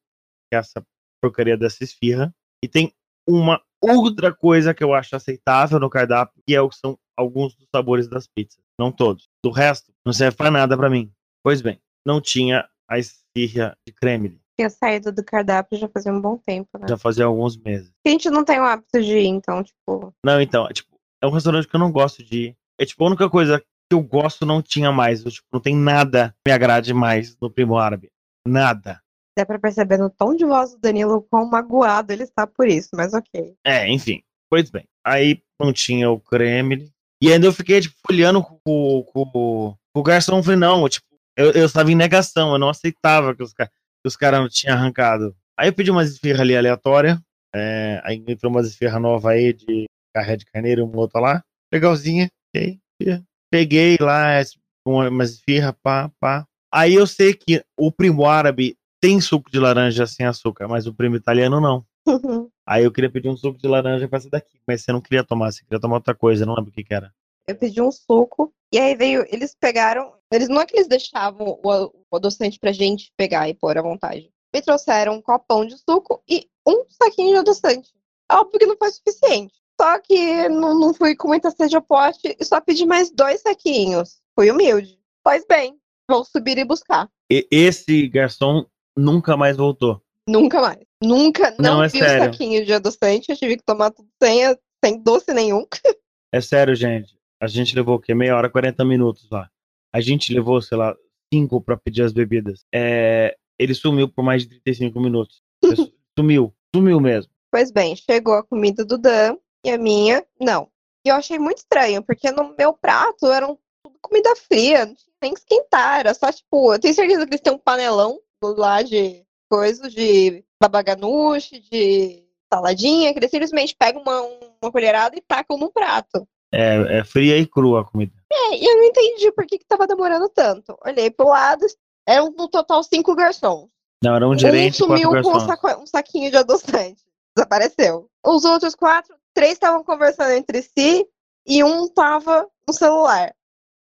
que 0.48 0.54
é 0.54 0.58
essa 0.58 0.82
porcaria 1.20 1.56
dessa 1.56 1.84
esfirra. 1.84 2.34
E 2.62 2.68
tem 2.68 2.92
uma 3.26 3.60
outra 3.80 4.34
coisa 4.34 4.74
que 4.74 4.82
eu 4.82 4.94
acho 4.94 5.14
aceitável 5.14 5.78
no 5.78 5.90
cardápio, 5.90 6.42
que 6.46 6.54
é 6.54 6.60
o 6.60 6.68
que 6.68 6.76
são 6.76 6.98
alguns 7.16 7.54
dos 7.54 7.66
sabores 7.74 8.08
das 8.08 8.26
pizzas. 8.26 8.58
Não 8.78 8.92
todos. 8.92 9.28
Do 9.44 9.50
resto, 9.50 9.92
não 10.04 10.12
serve 10.12 10.36
pra 10.36 10.50
nada 10.50 10.76
pra 10.76 10.90
mim. 10.90 11.10
Pois 11.42 11.60
bem, 11.60 11.80
não 12.06 12.20
tinha 12.20 12.68
a 12.88 12.98
esfirra 12.98 13.76
de 13.86 13.92
creme. 13.92 14.40
Tinha 14.58 14.70
saído 14.70 15.12
do 15.12 15.22
cardápio 15.22 15.78
já 15.78 15.88
fazia 15.88 16.12
um 16.12 16.20
bom 16.20 16.36
tempo, 16.36 16.78
né? 16.78 16.86
Já 16.88 16.96
fazia 16.96 17.24
alguns 17.24 17.56
meses. 17.56 17.92
A 18.04 18.10
gente 18.10 18.28
não 18.28 18.44
tem 18.44 18.58
o 18.58 18.64
hábito 18.64 19.00
de 19.00 19.18
ir, 19.18 19.26
então, 19.26 19.62
tipo. 19.62 20.12
Não, 20.24 20.40
então, 20.40 20.66
é, 20.66 20.72
tipo, 20.72 20.96
é 21.22 21.26
um 21.26 21.30
restaurante 21.30 21.68
que 21.68 21.76
eu 21.76 21.80
não 21.80 21.92
gosto 21.92 22.24
de 22.24 22.48
ir. 22.48 22.56
É 22.80 22.84
tipo, 22.84 23.04
a 23.04 23.06
única 23.06 23.30
coisa 23.30 23.60
que 23.60 23.94
eu 23.94 24.02
gosto 24.02 24.44
não 24.44 24.60
tinha 24.60 24.90
mais. 24.90 25.24
Eu, 25.24 25.30
tipo, 25.30 25.46
não 25.52 25.60
tem 25.60 25.76
nada 25.76 26.34
que 26.44 26.50
me 26.50 26.52
agrade 26.52 26.92
mais 26.92 27.36
no 27.40 27.50
Primo 27.50 27.76
Árabe. 27.76 28.10
Nada. 28.46 29.00
Dá 29.38 29.46
pra 29.46 29.56
perceber 29.56 29.98
no 29.98 30.10
tom 30.10 30.34
de 30.34 30.44
voz 30.44 30.72
do 30.72 30.80
Danilo 30.80 31.22
quão 31.30 31.48
magoado 31.48 32.12
ele 32.12 32.24
está 32.24 32.44
por 32.44 32.66
isso, 32.66 32.88
mas 32.94 33.14
ok. 33.14 33.54
É, 33.64 33.88
enfim. 33.88 34.20
Pois 34.50 34.68
bem. 34.68 34.84
Aí 35.06 35.40
não 35.60 35.72
tinha 35.72 36.10
o 36.10 36.18
creme. 36.18 36.90
E 37.22 37.32
ainda 37.32 37.46
eu 37.46 37.52
fiquei, 37.52 37.80
tipo, 37.80 37.94
olhando 38.10 38.42
com, 38.42 39.04
com, 39.04 39.24
com, 39.30 39.76
o 39.94 40.02
garçom. 40.02 40.42
Falei, 40.42 40.58
não, 40.58 40.88
tipo, 40.88 41.06
eu, 41.36 41.52
eu 41.52 41.66
estava 41.66 41.92
em 41.92 41.94
negação. 41.94 42.50
Eu 42.50 42.58
não 42.58 42.68
aceitava 42.68 43.32
que 43.32 43.40
os, 43.44 43.52
que 43.52 43.64
os 44.04 44.16
caras 44.16 44.40
não 44.40 44.48
tinham 44.48 44.74
arrancado. 44.74 45.32
Aí 45.56 45.68
eu 45.68 45.72
pedi 45.72 45.88
umas 45.92 46.10
esfirras 46.10 46.40
ali 46.40 46.56
aleatória. 46.56 47.22
É, 47.54 48.00
aí 48.04 48.20
entrou 48.26 48.50
umas 48.50 48.66
esfirras 48.66 49.00
novas 49.00 49.26
aí 49.26 49.52
de 49.52 49.84
carré 50.12 50.34
de 50.34 50.46
carneiro, 50.46 50.84
uma 50.84 50.98
outra 50.98 51.20
lá. 51.20 51.44
Legalzinha. 51.72 52.28
esfirra. 52.52 53.22
Peguei 53.52 53.98
lá 54.00 54.42
uma- 54.84 55.08
umas 55.08 55.30
esfirras, 55.30 55.74
pá, 55.80 56.10
pá. 56.18 56.44
Aí 56.74 56.94
eu 56.94 57.06
sei 57.06 57.34
que 57.34 57.62
o 57.78 57.92
primo 57.92 58.26
árabe 58.26 58.76
tem 59.00 59.20
suco 59.20 59.50
de 59.50 59.58
laranja 59.58 60.06
sem 60.06 60.26
açúcar, 60.26 60.68
mas 60.68 60.86
o 60.86 60.94
primo 60.94 61.16
italiano 61.16 61.60
não. 61.60 61.84
Aí 62.66 62.84
eu 62.84 62.92
queria 62.92 63.10
pedir 63.10 63.28
um 63.28 63.36
suco 63.36 63.58
de 63.58 63.68
laranja 63.68 64.08
pra 64.08 64.18
essa 64.18 64.30
daqui, 64.30 64.58
mas 64.66 64.82
você 64.82 64.92
não 64.92 65.00
queria 65.00 65.24
tomar, 65.24 65.52
você 65.52 65.62
queria 65.62 65.80
tomar 65.80 65.96
outra 65.96 66.14
coisa, 66.14 66.46
não 66.46 66.54
lembro 66.54 66.70
o 66.70 66.74
que 66.74 66.84
que 66.84 66.94
era. 66.94 67.12
eu 67.46 67.56
pedi 67.56 67.80
um 67.80 67.90
suco, 67.90 68.52
e 68.72 68.78
aí 68.78 68.94
veio, 68.94 69.24
eles 69.30 69.54
pegaram, 69.58 70.12
eles 70.32 70.48
não 70.48 70.60
é 70.60 70.66
que 70.66 70.76
eles 70.76 70.88
deixavam 70.88 71.58
o, 71.62 71.92
o 72.10 72.16
adoçante 72.16 72.58
pra 72.58 72.72
gente 72.72 73.12
pegar 73.16 73.48
e 73.48 73.54
pôr 73.54 73.78
à 73.78 73.82
vontade. 73.82 74.30
Me 74.54 74.62
trouxeram 74.62 75.14
um 75.14 75.22
copão 75.22 75.64
de 75.66 75.76
suco 75.78 76.22
e 76.28 76.48
um 76.66 76.84
saquinho 76.88 77.32
de 77.32 77.38
adoçante. 77.38 77.90
Óbvio 78.30 78.58
que 78.58 78.66
não 78.66 78.76
foi 78.76 78.90
suficiente. 78.90 79.54
Só 79.80 79.98
que 80.00 80.48
não, 80.48 80.78
não 80.78 80.92
fui 80.92 81.14
com 81.14 81.28
muita 81.28 81.50
sede 81.50 81.76
ao 81.76 81.82
pote 81.82 82.36
e 82.38 82.44
só 82.44 82.60
pedi 82.60 82.84
mais 82.84 83.10
dois 83.10 83.42
saquinhos. 83.42 84.20
Fui 84.34 84.50
humilde. 84.50 84.98
Pois 85.22 85.46
bem, 85.46 85.78
vou 86.10 86.24
subir 86.24 86.58
e 86.58 86.64
buscar. 86.64 87.08
E 87.30 87.46
esse 87.50 88.08
garçom 88.08 88.66
nunca 88.98 89.36
mais 89.36 89.56
voltou. 89.56 90.02
Nunca 90.28 90.60
mais. 90.60 90.78
Nunca, 91.02 91.50
não, 91.58 91.76
Não, 91.76 91.84
é 91.84 91.88
vi 91.88 91.98
sério. 91.98 92.22
o 92.22 92.24
saquinho 92.32 92.66
de 92.66 92.72
adoçante. 92.72 93.30
Eu 93.30 93.36
tive 93.36 93.56
que 93.56 93.64
tomar 93.64 93.90
tudo 93.90 94.08
sem, 94.22 94.42
sem 94.84 95.02
doce 95.02 95.32
nenhum. 95.32 95.64
É 96.30 96.42
sério, 96.42 96.74
gente. 96.74 97.16
A 97.40 97.46
gente 97.46 97.74
levou 97.74 97.94
o 97.94 97.98
quê? 97.98 98.12
Meia 98.12 98.36
hora, 98.36 98.50
40 98.50 98.84
minutos 98.84 99.26
lá. 99.30 99.48
A 99.90 99.98
gente 99.98 100.30
levou, 100.34 100.60
sei 100.60 100.76
lá, 100.76 100.94
cinco 101.32 101.58
pra 101.58 101.74
pedir 101.74 102.02
as 102.02 102.12
bebidas. 102.12 102.66
É, 102.70 103.34
ele 103.58 103.72
sumiu 103.72 104.10
por 104.10 104.22
mais 104.22 104.42
de 104.42 104.50
35 104.50 105.00
minutos. 105.00 105.40
Sumiu. 106.18 106.52
Sumiu 106.74 107.00
mesmo. 107.00 107.32
Pois 107.50 107.70
bem, 107.70 107.96
chegou 107.96 108.34
a 108.34 108.42
comida 108.42 108.84
do 108.84 108.98
Dan 108.98 109.38
e 109.64 109.70
a 109.70 109.78
minha, 109.78 110.22
não. 110.38 110.68
E 111.02 111.08
eu 111.08 111.16
achei 111.16 111.38
muito 111.38 111.58
estranho, 111.58 112.02
porque 112.02 112.30
no 112.30 112.54
meu 112.58 112.74
prato 112.74 113.26
eram 113.32 113.58
tudo 113.82 113.96
comida 114.02 114.36
fria, 114.36 114.84
não 114.84 114.94
tinha 114.94 115.14
nem 115.22 115.32
que 115.32 115.40
esquentar, 115.40 116.00
era 116.00 116.12
só 116.12 116.30
tipo, 116.30 116.74
eu 116.74 116.78
tenho 116.78 116.92
certeza 116.94 117.24
que 117.24 117.30
eles 117.30 117.40
têm 117.40 117.54
um 117.54 117.58
panelão 117.58 118.20
lá 118.42 118.82
de 118.82 119.24
coisas 119.50 119.92
de 119.92 120.44
babaganuche, 120.60 121.60
de 121.60 122.24
saladinha, 122.52 123.12
que 123.12 123.18
eles 123.18 123.30
simplesmente 123.30 123.76
pegam 123.76 124.02
uma, 124.02 124.20
uma 124.62 124.72
colherada 124.72 125.16
e 125.16 125.20
tacam 125.20 125.58
num 125.58 125.70
prato. 125.70 126.26
É, 126.52 126.98
é 127.00 127.04
fria 127.04 127.36
e 127.36 127.46
crua 127.46 127.82
a 127.82 127.84
comida. 127.84 128.12
É, 128.32 128.56
e 128.56 128.64
eu 128.64 128.76
não 128.76 128.84
entendi 128.84 129.30
por 129.32 129.46
que, 129.46 129.58
que 129.58 129.66
tava 129.66 129.86
demorando 129.86 130.28
tanto. 130.30 130.76
Olhei 130.84 131.10
pro 131.10 131.28
lado, 131.28 131.66
eram 132.06 132.30
no 132.30 132.48
total 132.48 132.82
cinco 132.82 133.14
garçons. 133.14 133.68
Não, 134.02 134.14
era 134.14 134.26
um 134.26 134.32
Um 134.32 134.38
gerente 134.38 134.78
quatro 134.78 135.02
sumiu 135.02 135.22
com 135.22 135.36
um, 135.36 135.40
saco- 135.40 135.82
um 135.82 135.86
saquinho 135.86 136.30
de 136.30 136.36
adoçante. 136.36 137.02
Desapareceu. 137.36 138.08
Os 138.24 138.44
outros 138.44 138.74
quatro, 138.74 139.14
três 139.34 139.52
estavam 139.54 139.84
conversando 139.84 140.32
entre 140.32 140.62
si 140.62 141.06
e 141.46 141.62
um 141.62 141.86
tava 141.88 142.48
no 142.66 142.72
celular. 142.72 143.34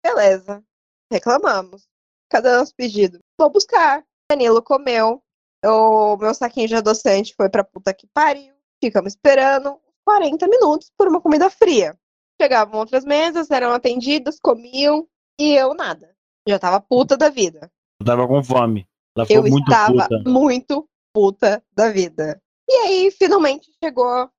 Beleza. 0.06 0.64
Reclamamos. 1.12 1.84
Cadê 2.30 2.52
nosso 2.52 2.74
pedido? 2.76 3.20
Vou 3.38 3.50
buscar. 3.50 4.04
Danilo 4.34 4.62
comeu. 4.62 5.22
O 5.64 6.18
meu 6.18 6.34
saquinho 6.34 6.68
de 6.68 6.76
adoçante 6.76 7.34
foi 7.36 7.50
pra 7.50 7.64
puta 7.64 7.94
que 7.94 8.08
pariu. 8.14 8.54
Ficamos 8.84 9.14
esperando 9.14 9.80
40 10.06 10.48
minutos 10.48 10.92
por 10.98 11.08
uma 11.08 11.22
comida 11.22 11.50
fria. 11.50 11.98
Chegavam 12.42 12.80
outras 12.80 13.06
mesas, 13.06 13.50
eram 13.52 13.72
atendidas, 13.72 14.40
comiam 14.40 15.08
e 15.40 15.54
eu 15.54 15.74
nada. 15.74 16.14
Já 16.48 16.60
tava 16.60 16.82
puta 16.82 17.16
da 17.16 17.30
vida. 17.30 17.72
Eu 18.02 18.06
tava 18.06 18.28
com 18.28 18.44
fome. 18.44 18.88
Ela 19.16 19.28
Eu 19.30 19.44
muito 19.44 19.72
estava 19.72 20.10
puta. 20.10 20.30
muito 20.30 20.90
puta 21.14 21.64
da 21.72 21.90
vida. 21.90 22.42
E 22.68 22.74
aí, 22.74 23.12
finalmente, 23.12 23.72
chegou 23.82 24.30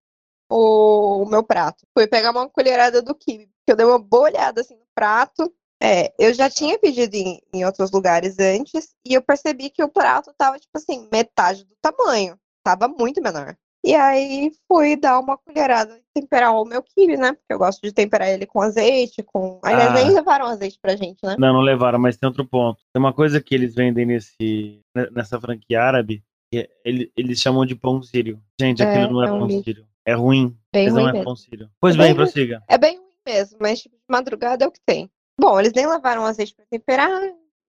o, 0.51 1.25
meu 1.27 1.43
prato. 1.43 1.87
Fui 1.97 2.07
pegar 2.07 2.33
uma 2.33 2.49
colherada 2.49 3.01
do 3.01 3.15
kibe, 3.15 3.47
porque 3.47 3.73
eu 3.73 3.77
dei 3.77 3.87
uma 3.87 3.99
boa 3.99 4.25
olhada 4.25 4.61
assim 4.61 4.75
no 4.75 4.87
prato. 4.95 5.51
É, 5.85 6.13
eu 6.19 6.33
já 6.33 6.49
tinha 6.49 6.79
pedido 6.79 7.15
em, 7.15 7.41
em 7.53 7.65
outros 7.65 7.91
lugares 7.91 8.39
antes, 8.39 8.95
e 9.07 9.13
eu 9.15 9.21
percebi 9.23 9.69
que 9.71 9.83
o 9.85 9.89
prato 9.89 10.33
tava, 10.39 10.59
tipo 10.59 10.71
assim, 10.77 11.09
metade 11.13 11.65
do 11.65 11.75
tamanho. 11.83 12.39
Tava 12.65 12.89
muito 12.89 13.21
menor. 13.23 13.55
E 13.85 13.95
aí 13.95 14.51
fui 14.67 14.97
dar 14.97 15.21
uma 15.21 15.37
colherada 15.37 15.99
e 15.99 16.21
temperar 16.21 16.55
o 16.55 16.65
meu 16.65 16.83
kibe, 16.83 17.19
né? 17.19 17.33
Porque 17.35 17.53
eu 17.53 17.59
gosto 17.59 17.83
de 17.83 17.93
temperar 17.93 18.31
ele 18.31 18.47
com 18.47 18.63
azeite, 18.63 19.23
com. 19.23 19.61
Aliás, 19.63 19.91
Ah. 19.91 19.95
nem 19.95 20.11
levaram 20.15 20.47
azeite 20.47 20.79
pra 20.81 20.97
gente, 20.97 21.19
né? 21.23 21.37
Não, 21.39 21.53
não 21.53 21.61
levaram, 21.61 21.99
mas 21.99 22.17
tem 22.17 22.27
outro 22.27 22.47
ponto. 22.47 22.81
Tem 22.95 22.99
uma 22.99 23.13
coisa 23.13 23.43
que 23.43 23.55
eles 23.55 23.75
vendem 23.75 24.07
nesse, 24.07 24.81
ne- 24.97 25.11
nessa 25.11 25.39
franquia 25.39 25.83
árabe, 25.83 26.25
que 26.51 26.67
ele- 26.83 27.13
eles 27.15 27.39
chamam 27.39 27.67
de 27.67 27.75
pão 27.75 28.03
sírio. 28.03 28.41
Gente, 28.59 28.83
É, 28.83 28.87
aquilo 28.89 29.13
não 29.13 29.23
é, 29.23 29.29
é 29.29 29.33
um 29.33 29.39
pão 29.41 29.47
lixo. 29.49 29.65
sírio. 29.65 29.87
É 30.07 30.15
ruim, 30.15 30.57
Bem 30.73 30.85
mas 30.87 30.95
não 30.95 31.01
ruim 31.03 31.11
é 31.11 31.13
mesmo. 31.13 31.25
pão 31.27 31.37
sírio. 31.37 31.71
Pois 31.79 31.95
É 31.95 31.99
bem, 31.99 32.07
bem 32.07 32.15
prossiga. 32.15 32.63
É 32.67 32.79
bem 32.79 32.97
ruim 32.97 33.07
mesmo, 33.27 33.59
mas 33.61 33.81
tipo, 33.83 33.95
de 33.97 34.03
madrugada 34.09 34.65
é 34.65 34.69
o 34.69 34.73
que 34.73 34.81
tem. 34.87 35.11
Bom, 35.39 35.59
eles 35.59 35.73
nem 35.73 35.87
levaram 35.87 36.25
azeite 36.25 36.55
pra 36.55 36.65
temperar, 36.67 37.11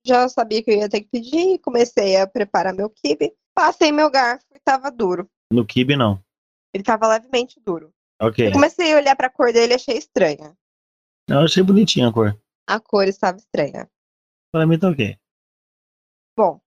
já 0.06 0.30
sabia 0.30 0.64
que 0.64 0.72
eu 0.72 0.78
ia 0.78 0.90
ter 0.90 1.02
que 1.02 1.10
pedir, 1.10 1.60
comecei 1.60 2.16
a 2.16 2.28
preparar 2.28 2.74
meu 2.74 2.90
kibe, 2.90 3.34
passei 3.54 3.92
meu 3.92 4.10
garfo 4.10 4.46
e 4.54 4.60
tava 4.60 4.92
duro. 4.92 5.30
No 5.52 5.66
kibe, 5.66 5.96
não. 5.96 6.24
Ele 6.74 6.84
tava 6.84 7.08
levemente 7.08 7.60
duro. 7.60 7.92
Ok. 8.22 8.48
Eu 8.48 8.52
comecei 8.52 8.94
a 8.94 8.98
olhar 8.98 9.16
pra 9.16 9.30
cor 9.30 9.52
dele 9.52 9.74
e 9.74 9.76
achei 9.76 9.98
estranha. 9.98 10.56
Não, 11.28 11.40
eu 11.40 11.46
achei 11.46 11.64
bonitinha 11.64 12.08
a 12.08 12.14
cor. 12.14 12.40
A 12.68 12.80
cor 12.80 13.08
estava 13.08 13.38
estranha. 13.38 13.90
Pra 14.52 14.66
mim 14.66 14.78
tá 14.78 14.90
ok. 14.90 15.18
Bom, 16.38 16.62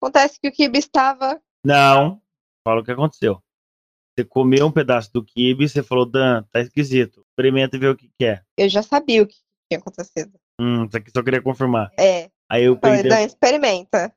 acontece 0.00 0.38
que 0.40 0.48
o 0.48 0.52
kibe 0.52 0.78
estava. 0.78 1.42
Não, 1.64 2.22
fala 2.64 2.80
o 2.80 2.84
que 2.84 2.92
aconteceu. 2.92 3.42
Você 4.14 4.24
comeu 4.24 4.66
um 4.66 4.72
pedaço 4.72 5.12
do 5.12 5.24
kibe, 5.24 5.68
você 5.68 5.82
falou, 5.82 6.04
Dan, 6.04 6.42
tá 6.52 6.60
esquisito. 6.60 7.24
Experimenta 7.30 7.76
e 7.76 7.80
vê 7.80 7.88
o 7.88 7.96
que 7.96 8.10
que 8.18 8.24
é. 8.24 8.42
Eu 8.56 8.68
já 8.68 8.82
sabia 8.82 9.22
o 9.22 9.26
que 9.26 9.36
tinha 9.70 9.78
acontecido. 9.80 10.32
Hum, 10.60 10.84
isso 10.86 10.96
aqui 10.96 11.10
só 11.14 11.22
queria 11.22 11.42
confirmar. 11.42 11.90
É, 11.98 12.30
Aí 12.50 12.64
eu 12.64 12.78
falei, 12.78 13.02
peguei, 13.02 13.24
experimenta. 13.24 14.12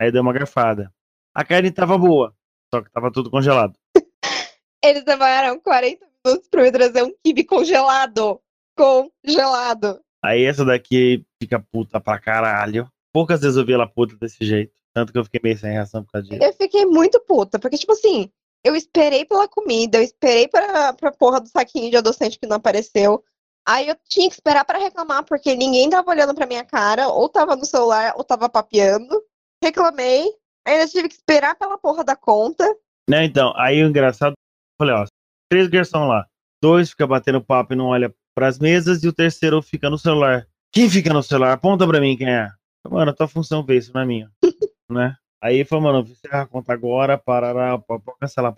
aí 0.00 0.12
dei 0.12 0.20
uma 0.20 0.32
garfada. 0.32 0.92
A 1.34 1.44
carne 1.44 1.70
tava 1.70 1.96
boa, 1.96 2.34
só 2.72 2.82
que 2.82 2.90
tava 2.90 3.10
tudo 3.10 3.30
congelado. 3.30 3.78
Eles 4.84 5.04
demoraram 5.04 5.58
40 5.60 6.06
minutos 6.24 6.48
pra 6.48 6.62
me 6.62 6.70
trazer 6.72 7.02
um 7.02 7.12
kibe 7.24 7.44
congelado. 7.44 8.40
Congelado. 8.76 10.00
Aí 10.22 10.44
essa 10.44 10.64
daqui 10.64 11.24
fica 11.42 11.58
puta 11.72 12.00
pra 12.00 12.18
caralho. 12.18 12.86
Poucas 13.12 13.40
vezes 13.40 13.56
eu 13.56 13.64
vi 13.64 13.72
ela 13.72 13.88
puta 13.88 14.16
desse 14.16 14.44
jeito. 14.44 14.72
Tanto 14.94 15.12
que 15.12 15.18
eu 15.18 15.24
fiquei 15.24 15.40
meio 15.42 15.56
sem 15.58 15.72
reação 15.72 16.04
por 16.04 16.12
causa 16.12 16.28
disso. 16.28 16.42
Eu 16.42 16.52
fiquei 16.52 16.84
muito 16.84 17.20
puta, 17.20 17.58
porque, 17.58 17.78
tipo 17.78 17.92
assim, 17.92 18.30
eu 18.64 18.74
esperei 18.74 19.24
pela 19.24 19.48
comida, 19.48 19.98
eu 19.98 20.02
esperei 20.02 20.48
pra, 20.48 20.92
pra 20.92 21.12
porra 21.12 21.40
do 21.40 21.48
saquinho 21.48 21.90
de 21.90 21.96
adoçante 21.96 22.38
que 22.38 22.46
não 22.46 22.56
apareceu. 22.56 23.24
Aí 23.70 23.86
eu 23.86 23.96
tinha 24.08 24.28
que 24.28 24.34
esperar 24.34 24.64
pra 24.64 24.80
reclamar, 24.80 25.24
porque 25.24 25.54
ninguém 25.54 25.88
tava 25.88 26.10
olhando 26.10 26.34
pra 26.34 26.44
minha 26.44 26.64
cara, 26.64 27.06
ou 27.06 27.28
tava 27.28 27.54
no 27.54 27.64
celular, 27.64 28.14
ou 28.16 28.24
tava 28.24 28.48
papeando. 28.48 29.22
Reclamei, 29.62 30.28
ainda 30.66 30.88
tive 30.88 31.06
que 31.08 31.14
esperar 31.14 31.54
pela 31.54 31.78
porra 31.78 32.02
da 32.02 32.16
conta. 32.16 32.64
Né, 33.08 33.24
então, 33.24 33.52
aí 33.56 33.80
o 33.80 33.86
engraçado, 33.86 34.34
falei, 34.76 34.92
ó, 34.96 35.06
três 35.48 35.68
garçons 35.68 36.08
lá. 36.08 36.26
Dois 36.60 36.90
fica 36.90 37.06
batendo 37.06 37.40
papo 37.40 37.72
e 37.72 37.76
não 37.76 37.86
olha 37.86 38.12
pras 38.34 38.58
mesas, 38.58 39.04
e 39.04 39.08
o 39.08 39.12
terceiro 39.12 39.62
fica 39.62 39.88
no 39.88 39.96
celular. 39.96 40.48
Quem 40.72 40.90
fica 40.90 41.14
no 41.14 41.22
celular? 41.22 41.52
Aponta 41.52 41.86
pra 41.86 42.00
mim 42.00 42.16
quem 42.16 42.28
é. 42.28 42.50
Mano, 42.90 43.12
a 43.12 43.14
tua 43.14 43.28
função 43.28 43.64
vê 43.64 43.76
isso, 43.76 43.92
não 43.94 44.00
é 44.00 44.04
minha. 44.04 44.32
né? 44.90 45.14
Aí 45.40 45.64
falou, 45.64 45.84
mano, 45.84 46.08
encerra 46.10 46.42
a 46.42 46.46
conta 46.46 46.72
agora, 46.72 47.16
parará, 47.16 47.78
pode 47.78 48.02
cancelar 48.20 48.50
a 48.50 48.54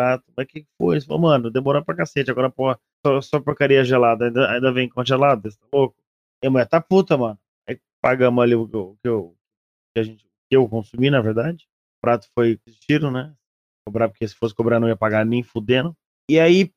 prato. 0.00 0.24
Mas 0.34 0.44
o 0.44 0.48
que 0.48 0.66
foi? 0.78 0.96
Ele 0.96 1.04
falou, 1.04 1.22
mano, 1.22 1.50
demorou 1.50 1.84
pra 1.84 1.94
cacete, 1.94 2.30
agora 2.30 2.50
porra, 2.50 2.78
só, 3.04 3.20
só 3.20 3.40
porcaria 3.40 3.84
gelada, 3.84 4.26
ainda, 4.26 4.50
ainda 4.50 4.72
vem 4.72 4.88
congelado, 4.88 5.50
você 5.50 5.58
tá 5.58 5.66
louco? 5.72 5.96
E 6.42 6.46
a 6.46 6.50
mulher 6.50 6.66
tá 6.66 6.80
puta, 6.80 7.16
mano. 7.18 7.38
Aí 7.68 7.78
pagamos 8.00 8.42
ali 8.42 8.54
o 8.54 8.66
que 8.66 8.76
eu, 8.76 8.98
que 9.02 9.08
eu, 9.08 9.36
que 9.94 10.00
a 10.00 10.02
gente, 10.02 10.24
que 10.24 10.56
eu 10.56 10.66
consumi, 10.68 11.10
na 11.10 11.20
verdade. 11.20 11.68
O 11.98 12.00
prato 12.00 12.26
foi 12.34 12.58
tiro, 12.86 13.10
né? 13.10 13.34
Cobrar, 13.86 14.08
porque 14.08 14.26
se 14.26 14.34
fosse 14.34 14.54
cobrar 14.54 14.80
não 14.80 14.88
ia 14.88 14.96
pagar 14.96 15.24
nem 15.26 15.42
fudendo. 15.42 15.94
E 16.30 16.40
aí, 16.40 16.72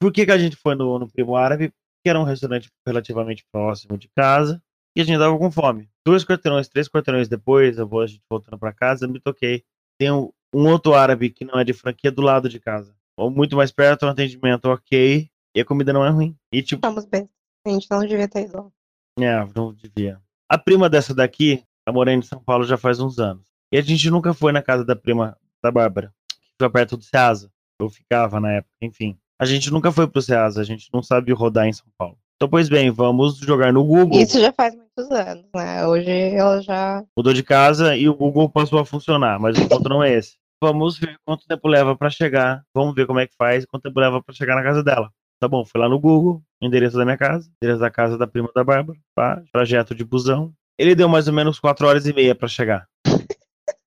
por 0.00 0.10
que 0.12 0.24
que 0.24 0.32
a 0.32 0.38
gente 0.38 0.56
foi 0.56 0.74
no, 0.74 0.98
no 0.98 1.10
Primo 1.10 1.36
Árabe? 1.36 1.72
Que 2.02 2.08
era 2.08 2.18
um 2.18 2.24
restaurante 2.24 2.70
relativamente 2.86 3.44
próximo 3.52 3.98
de 3.98 4.08
casa 4.16 4.62
e 4.96 5.00
a 5.00 5.04
gente 5.04 5.18
tava 5.18 5.38
com 5.38 5.50
fome. 5.50 5.88
Dois 6.06 6.24
quarteirões, 6.24 6.68
três 6.68 6.88
quarteirões 6.88 7.28
depois, 7.28 7.78
eu 7.78 7.86
vou 7.86 8.00
a 8.00 8.06
gente 8.06 8.22
voltando 8.30 8.58
pra 8.58 8.72
casa, 8.72 9.04
eu 9.04 9.10
me 9.10 9.20
toquei. 9.20 9.62
Tem 9.98 10.10
um, 10.10 10.32
um 10.54 10.68
outro 10.68 10.94
árabe 10.94 11.30
que 11.30 11.44
não 11.44 11.58
é 11.58 11.64
de 11.64 11.72
franquia 11.72 12.10
do 12.10 12.22
lado 12.22 12.48
de 12.48 12.60
casa. 12.60 12.94
Ou 13.16 13.30
muito 13.30 13.56
mais 13.56 13.70
perto, 13.70 14.06
um 14.06 14.08
atendimento 14.08 14.66
ok, 14.66 15.28
e 15.54 15.60
a 15.60 15.64
comida 15.64 15.92
não 15.92 16.04
é 16.04 16.10
ruim. 16.10 16.36
E 16.52 16.62
tipo, 16.62 16.86
Estamos 16.86 17.04
bem. 17.04 17.28
A 17.66 17.70
gente 17.70 17.86
não 17.90 18.00
devia 18.00 18.28
ter 18.28 18.44
ido. 18.44 18.72
é, 19.20 19.46
não 19.54 19.72
devia. 19.72 20.18
A 20.48 20.58
prima 20.58 20.88
dessa 20.88 21.14
daqui, 21.14 21.62
tá 21.84 21.92
morando 21.92 22.18
em 22.18 22.26
São 22.26 22.42
Paulo 22.42 22.64
já 22.64 22.76
faz 22.76 23.00
uns 23.00 23.18
anos. 23.18 23.46
E 23.72 23.78
a 23.78 23.82
gente 23.82 24.10
nunca 24.10 24.34
foi 24.34 24.52
na 24.52 24.60
casa 24.62 24.84
da 24.84 24.96
prima 24.96 25.36
da 25.62 25.70
Bárbara, 25.70 26.12
que 26.28 26.50
fica 26.52 26.68
perto 26.70 26.96
do 26.96 27.04
Ceasa. 27.04 27.50
Eu 27.80 27.88
ficava 27.88 28.38
na 28.40 28.52
época, 28.52 28.74
enfim. 28.82 29.16
A 29.38 29.44
gente 29.44 29.70
nunca 29.70 29.90
foi 29.90 30.06
pro 30.06 30.20
Ceasa, 30.22 30.60
a 30.60 30.64
gente 30.64 30.88
não 30.92 31.02
sabe 31.02 31.32
rodar 31.32 31.66
em 31.66 31.72
São 31.72 31.86
Paulo. 31.96 32.16
Então, 32.36 32.48
pois 32.48 32.68
bem, 32.68 32.90
vamos 32.90 33.38
jogar 33.38 33.72
no 33.72 33.84
Google. 33.84 34.20
Isso 34.20 34.40
já 34.40 34.52
faz 34.52 34.74
muitos 34.74 35.10
anos, 35.10 35.44
né? 35.54 35.86
Hoje 35.86 36.10
ela 36.10 36.60
já. 36.60 37.04
Mudou 37.16 37.32
de 37.32 37.42
casa 37.42 37.96
e 37.96 38.08
o 38.08 38.14
Google 38.14 38.48
passou 38.48 38.78
a 38.80 38.84
funcionar, 38.84 39.38
mas 39.38 39.56
o 39.56 39.68
ponto 39.68 39.88
não 39.88 40.02
é 40.02 40.12
esse. 40.14 40.36
Vamos 40.62 40.96
ver 40.96 41.18
quanto 41.24 41.44
tempo 41.44 41.66
leva 41.66 41.96
pra 41.96 42.08
chegar. 42.08 42.62
Vamos 42.72 42.94
ver 42.94 43.04
como 43.04 43.18
é 43.18 43.26
que 43.26 43.34
faz, 43.36 43.66
quanto 43.66 43.82
tempo 43.82 43.98
leva 43.98 44.22
pra 44.22 44.32
chegar 44.32 44.54
na 44.54 44.62
casa 44.62 44.80
dela. 44.80 45.10
Tá 45.40 45.48
bom, 45.48 45.64
fui 45.64 45.80
lá 45.80 45.88
no 45.88 45.98
Google, 45.98 46.40
endereço 46.60 46.96
da 46.96 47.04
minha 47.04 47.18
casa, 47.18 47.50
endereço 47.60 47.80
da 47.80 47.90
casa 47.90 48.16
da 48.16 48.28
prima 48.28 48.48
da 48.54 48.62
Bárbara, 48.62 48.96
pá, 49.12 49.42
trajeto 49.52 49.92
de 49.92 50.04
busão. 50.04 50.54
Ele 50.78 50.94
deu 50.94 51.08
mais 51.08 51.26
ou 51.26 51.34
menos 51.34 51.58
4 51.58 51.84
horas 51.84 52.06
e 52.06 52.12
meia 52.12 52.32
pra 52.32 52.46
chegar. 52.46 52.86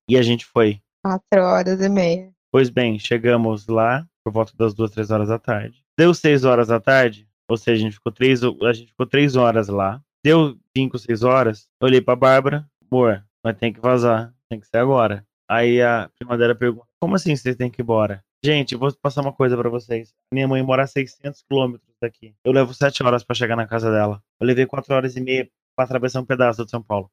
E 0.06 0.18
a 0.18 0.22
gente 0.22 0.44
foi. 0.44 0.78
Quatro 1.02 1.42
horas 1.42 1.80
e 1.80 1.88
meia. 1.88 2.30
Pois 2.52 2.68
bem, 2.68 2.98
chegamos 2.98 3.66
lá 3.66 4.06
por 4.22 4.30
volta 4.30 4.52
das 4.54 4.74
duas, 4.74 4.90
três 4.90 5.10
horas 5.10 5.28
da 5.28 5.38
tarde. 5.38 5.82
Deu 5.98 6.12
seis 6.12 6.44
horas 6.44 6.68
da 6.68 6.78
tarde, 6.78 7.26
ou 7.48 7.56
seja, 7.56 7.80
a 7.80 7.84
gente 7.86 7.94
ficou 7.94 8.12
três, 8.12 8.42
a 8.44 8.72
gente 8.74 8.90
ficou 8.90 9.06
três 9.06 9.34
horas 9.34 9.68
lá. 9.68 9.98
Deu 10.22 10.58
cinco, 10.76 10.98
seis 10.98 11.22
horas, 11.22 11.68
eu 11.80 11.88
olhei 11.88 12.02
pra 12.02 12.14
Bárbara, 12.14 12.68
amor, 12.92 13.24
nós 13.42 13.56
tem 13.56 13.72
que 13.72 13.80
vazar, 13.80 14.34
tem 14.48 14.60
que 14.60 14.66
ser 14.66 14.76
agora. 14.76 15.25
Aí 15.48 15.80
a 15.80 16.10
prima 16.18 16.36
dela 16.36 16.54
pergunta, 16.54 16.86
como 17.00 17.14
assim 17.14 17.36
vocês 17.36 17.56
têm 17.56 17.70
que 17.70 17.80
ir 17.80 17.84
embora? 17.84 18.24
Gente, 18.44 18.76
vou 18.76 18.92
passar 18.94 19.22
uma 19.22 19.32
coisa 19.32 19.56
pra 19.56 19.68
vocês. 19.68 20.14
Minha 20.32 20.46
mãe 20.46 20.62
mora 20.62 20.84
a 20.84 20.86
600 20.86 21.42
quilômetros 21.42 21.94
daqui. 22.00 22.34
Eu 22.44 22.52
levo 22.52 22.74
sete 22.74 23.02
horas 23.02 23.24
pra 23.24 23.34
chegar 23.34 23.56
na 23.56 23.66
casa 23.66 23.90
dela. 23.90 24.22
Eu 24.40 24.46
levei 24.46 24.66
quatro 24.66 24.94
horas 24.94 25.16
e 25.16 25.20
meia 25.20 25.48
pra 25.74 25.84
atravessar 25.84 26.20
um 26.20 26.24
pedaço 26.24 26.64
de 26.64 26.70
São 26.70 26.82
Paulo. 26.82 27.10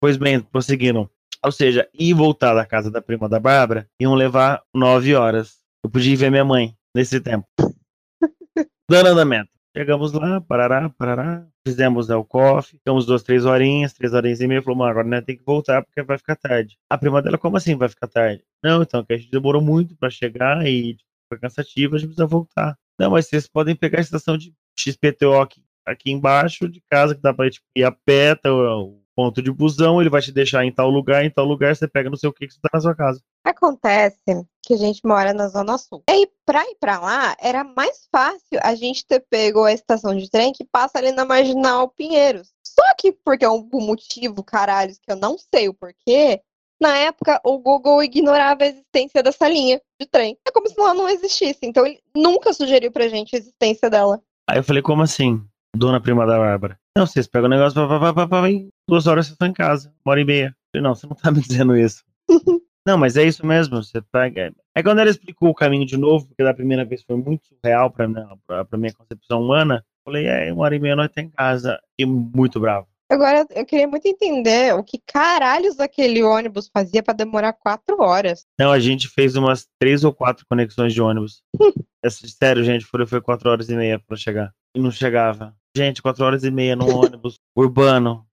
pois 0.00 0.16
bem, 0.16 0.40
prosseguindo. 0.40 1.10
Ou 1.44 1.52
seja, 1.52 1.88
ir 1.92 2.10
e 2.10 2.14
voltar 2.14 2.54
da 2.54 2.64
casa 2.64 2.90
da 2.90 3.02
prima 3.02 3.28
da 3.28 3.38
Bárbara 3.38 3.88
iam 4.00 4.14
levar 4.14 4.62
nove 4.74 5.14
horas. 5.14 5.58
Eu 5.84 5.90
podia 5.90 6.12
ir 6.12 6.16
ver 6.16 6.30
minha 6.30 6.44
mãe 6.44 6.74
nesse 6.94 7.20
tempo. 7.20 7.46
Dando 8.90 9.08
andamento. 9.10 9.53
Chegamos 9.76 10.12
lá, 10.12 10.40
parará, 10.40 10.88
parará. 10.88 11.44
Fizemos 11.66 12.06
né, 12.06 12.14
o 12.14 12.24
coffee, 12.24 12.78
ficamos 12.78 13.06
duas, 13.06 13.24
três 13.24 13.44
horinhas, 13.44 13.92
três 13.92 14.12
horinhas 14.12 14.40
e 14.40 14.46
meia. 14.46 14.62
Falou, 14.62 14.78
mano, 14.78 14.90
agora 14.92 15.08
né, 15.08 15.20
tem 15.20 15.36
que 15.36 15.42
voltar 15.44 15.82
porque 15.82 16.00
vai 16.02 16.16
ficar 16.16 16.36
tarde. 16.36 16.78
A 16.88 16.96
prima 16.96 17.20
dela, 17.20 17.36
como 17.36 17.56
assim 17.56 17.74
vai 17.74 17.88
ficar 17.88 18.06
tarde? 18.06 18.44
Não, 18.62 18.82
então, 18.82 19.04
que 19.04 19.12
a 19.12 19.16
gente 19.16 19.30
demorou 19.32 19.60
muito 19.60 19.96
pra 19.96 20.08
chegar 20.08 20.64
e 20.64 20.94
tipo, 20.94 21.10
foi 21.28 21.38
cansativo, 21.40 21.96
a 21.96 21.98
gente 21.98 22.08
precisa 22.08 22.26
voltar. 22.26 22.78
Não, 22.98 23.10
mas 23.10 23.26
vocês 23.26 23.48
podem 23.48 23.74
pegar 23.74 23.98
a 23.98 24.02
estação 24.02 24.38
de 24.38 24.54
XPTO 24.78 25.40
aqui, 25.40 25.64
aqui 25.84 26.12
embaixo 26.12 26.68
de 26.68 26.80
casa, 26.88 27.16
que 27.16 27.20
dá 27.20 27.34
pra 27.34 27.50
tipo, 27.50 27.66
ir 27.74 27.82
a 27.82 27.90
pé, 27.90 28.36
tá, 28.36 28.52
o 28.54 29.02
ponto 29.16 29.42
de 29.42 29.50
busão, 29.50 30.00
ele 30.00 30.10
vai 30.10 30.20
te 30.20 30.30
deixar 30.30 30.64
em 30.64 30.72
tal 30.72 30.88
lugar, 30.88 31.24
em 31.24 31.30
tal 31.30 31.44
lugar, 31.44 31.74
você 31.74 31.88
pega 31.88 32.08
não 32.08 32.16
sei 32.16 32.28
o 32.28 32.32
que 32.32 32.46
que 32.46 32.54
você 32.54 32.60
tá 32.60 32.70
na 32.72 32.80
sua 32.80 32.94
casa. 32.94 33.20
Acontece 33.44 34.46
que 34.64 34.74
a 34.74 34.78
gente 34.78 35.00
mora 35.04 35.32
na 35.32 35.48
Zona 35.48 35.78
Sul. 35.78 36.02
E 36.08 36.12
aí, 36.12 36.28
pra 36.44 36.62
ir 36.62 36.76
pra 36.80 36.98
lá, 36.98 37.36
era 37.40 37.62
mais 37.64 38.08
fácil 38.10 38.58
a 38.62 38.74
gente 38.74 39.06
ter 39.06 39.20
pego 39.28 39.64
a 39.64 39.72
estação 39.72 40.16
de 40.16 40.30
trem 40.30 40.52
que 40.52 40.64
passa 40.64 40.98
ali 40.98 41.12
na 41.12 41.24
Marginal 41.24 41.88
Pinheiros. 41.88 42.52
Só 42.66 42.82
que, 42.98 43.12
porque 43.12 43.44
é 43.44 43.50
um 43.50 43.68
motivo, 43.72 44.42
caralho, 44.42 44.94
que 44.94 45.12
eu 45.12 45.16
não 45.16 45.36
sei 45.38 45.68
o 45.68 45.74
porquê, 45.74 46.40
na 46.80 46.96
época 46.96 47.40
o 47.44 47.58
Google 47.58 48.02
ignorava 48.02 48.64
a 48.64 48.66
existência 48.66 49.22
dessa 49.22 49.48
linha 49.48 49.80
de 50.00 50.06
trem. 50.06 50.36
É 50.46 50.50
como 50.50 50.68
se 50.68 50.78
ela 50.78 50.94
não 50.94 51.08
existisse. 51.08 51.60
Então 51.62 51.86
ele 51.86 52.00
nunca 52.14 52.52
sugeriu 52.52 52.90
pra 52.90 53.08
gente 53.08 53.34
a 53.34 53.38
existência 53.38 53.88
dela. 53.88 54.20
Aí 54.48 54.58
eu 54.58 54.64
falei, 54.64 54.82
como 54.82 55.02
assim? 55.02 55.42
Dona 55.76 56.00
prima 56.00 56.26
da 56.26 56.38
Bárbara. 56.38 56.78
Não, 56.96 57.06
vocês 57.06 57.26
pegam 57.26 57.46
o 57.46 57.50
negócio, 57.50 57.74
pá, 57.74 57.88
pá, 57.88 58.12
pá, 58.12 58.14
pá, 58.14 58.28
pá, 58.42 58.50
em 58.50 58.68
duas 58.88 59.06
horas 59.06 59.26
vocês 59.26 59.34
estão 59.34 59.48
em 59.48 59.52
casa, 59.52 59.92
uma 60.04 60.12
hora 60.12 60.20
e 60.20 60.24
meia. 60.24 60.46
Eu 60.46 60.80
falei, 60.80 60.88
não, 60.88 60.94
você 60.94 61.06
não 61.06 61.16
tá 61.16 61.30
me 61.30 61.40
dizendo 61.40 61.76
isso. 61.76 62.04
não, 62.86 62.98
mas 62.98 63.16
é 63.16 63.24
isso 63.24 63.44
mesmo, 63.46 63.82
você 63.82 64.00
pega. 64.00 64.52
Aí 64.74 64.82
quando 64.82 64.98
ela 65.00 65.10
explicou 65.10 65.48
o 65.50 65.54
caminho 65.54 65.86
de 65.86 65.96
novo, 65.96 66.26
porque 66.26 66.42
da 66.44 66.54
primeira 66.54 66.84
vez 66.84 67.02
foi 67.02 67.16
muito 67.16 67.46
surreal 67.46 67.90
pra, 67.90 68.06
minha- 68.08 68.28
pra, 68.46 68.64
pra 68.64 68.78
minha 68.78 68.92
concepção 68.92 69.42
humana, 69.42 69.84
falei, 70.04 70.26
é, 70.26 70.52
uma 70.52 70.64
hora 70.64 70.76
e 70.76 70.78
meia 70.78 70.96
nós 70.96 71.10
tá 71.10 71.20
em 71.22 71.30
casa. 71.30 71.80
E 71.98 72.04
muito 72.04 72.60
bravo. 72.60 72.86
Agora, 73.10 73.46
eu 73.50 73.66
queria 73.66 73.86
muito 73.86 74.06
entender 74.06 74.74
o 74.74 74.82
que 74.82 74.98
caralhos 75.06 75.78
aquele 75.78 76.22
ônibus 76.22 76.70
fazia 76.72 77.02
pra 77.02 77.12
demorar 77.14 77.52
quatro 77.52 78.00
horas. 78.00 78.44
Não, 78.58 78.72
a 78.72 78.78
gente 78.80 79.08
fez 79.08 79.36
umas 79.36 79.68
três 79.78 80.02
ou 80.04 80.12
quatro 80.12 80.44
conexões 80.48 80.92
de 80.92 81.00
ônibus. 81.02 81.42
É 82.04 82.10
sério, 82.10 82.62
gente, 82.62 82.84
foi, 82.84 83.06
foi 83.06 83.18
quatro 83.22 83.48
horas 83.48 83.70
e 83.70 83.74
meia 83.74 83.98
pra 83.98 84.14
chegar. 84.14 84.52
E 84.76 84.78
não 84.78 84.90
chegava. 84.90 85.56
Gente, 85.74 86.02
quatro 86.02 86.22
horas 86.22 86.44
e 86.44 86.50
meia 86.50 86.76
no 86.76 86.84
ônibus 87.00 87.36
urbano. 87.56 88.26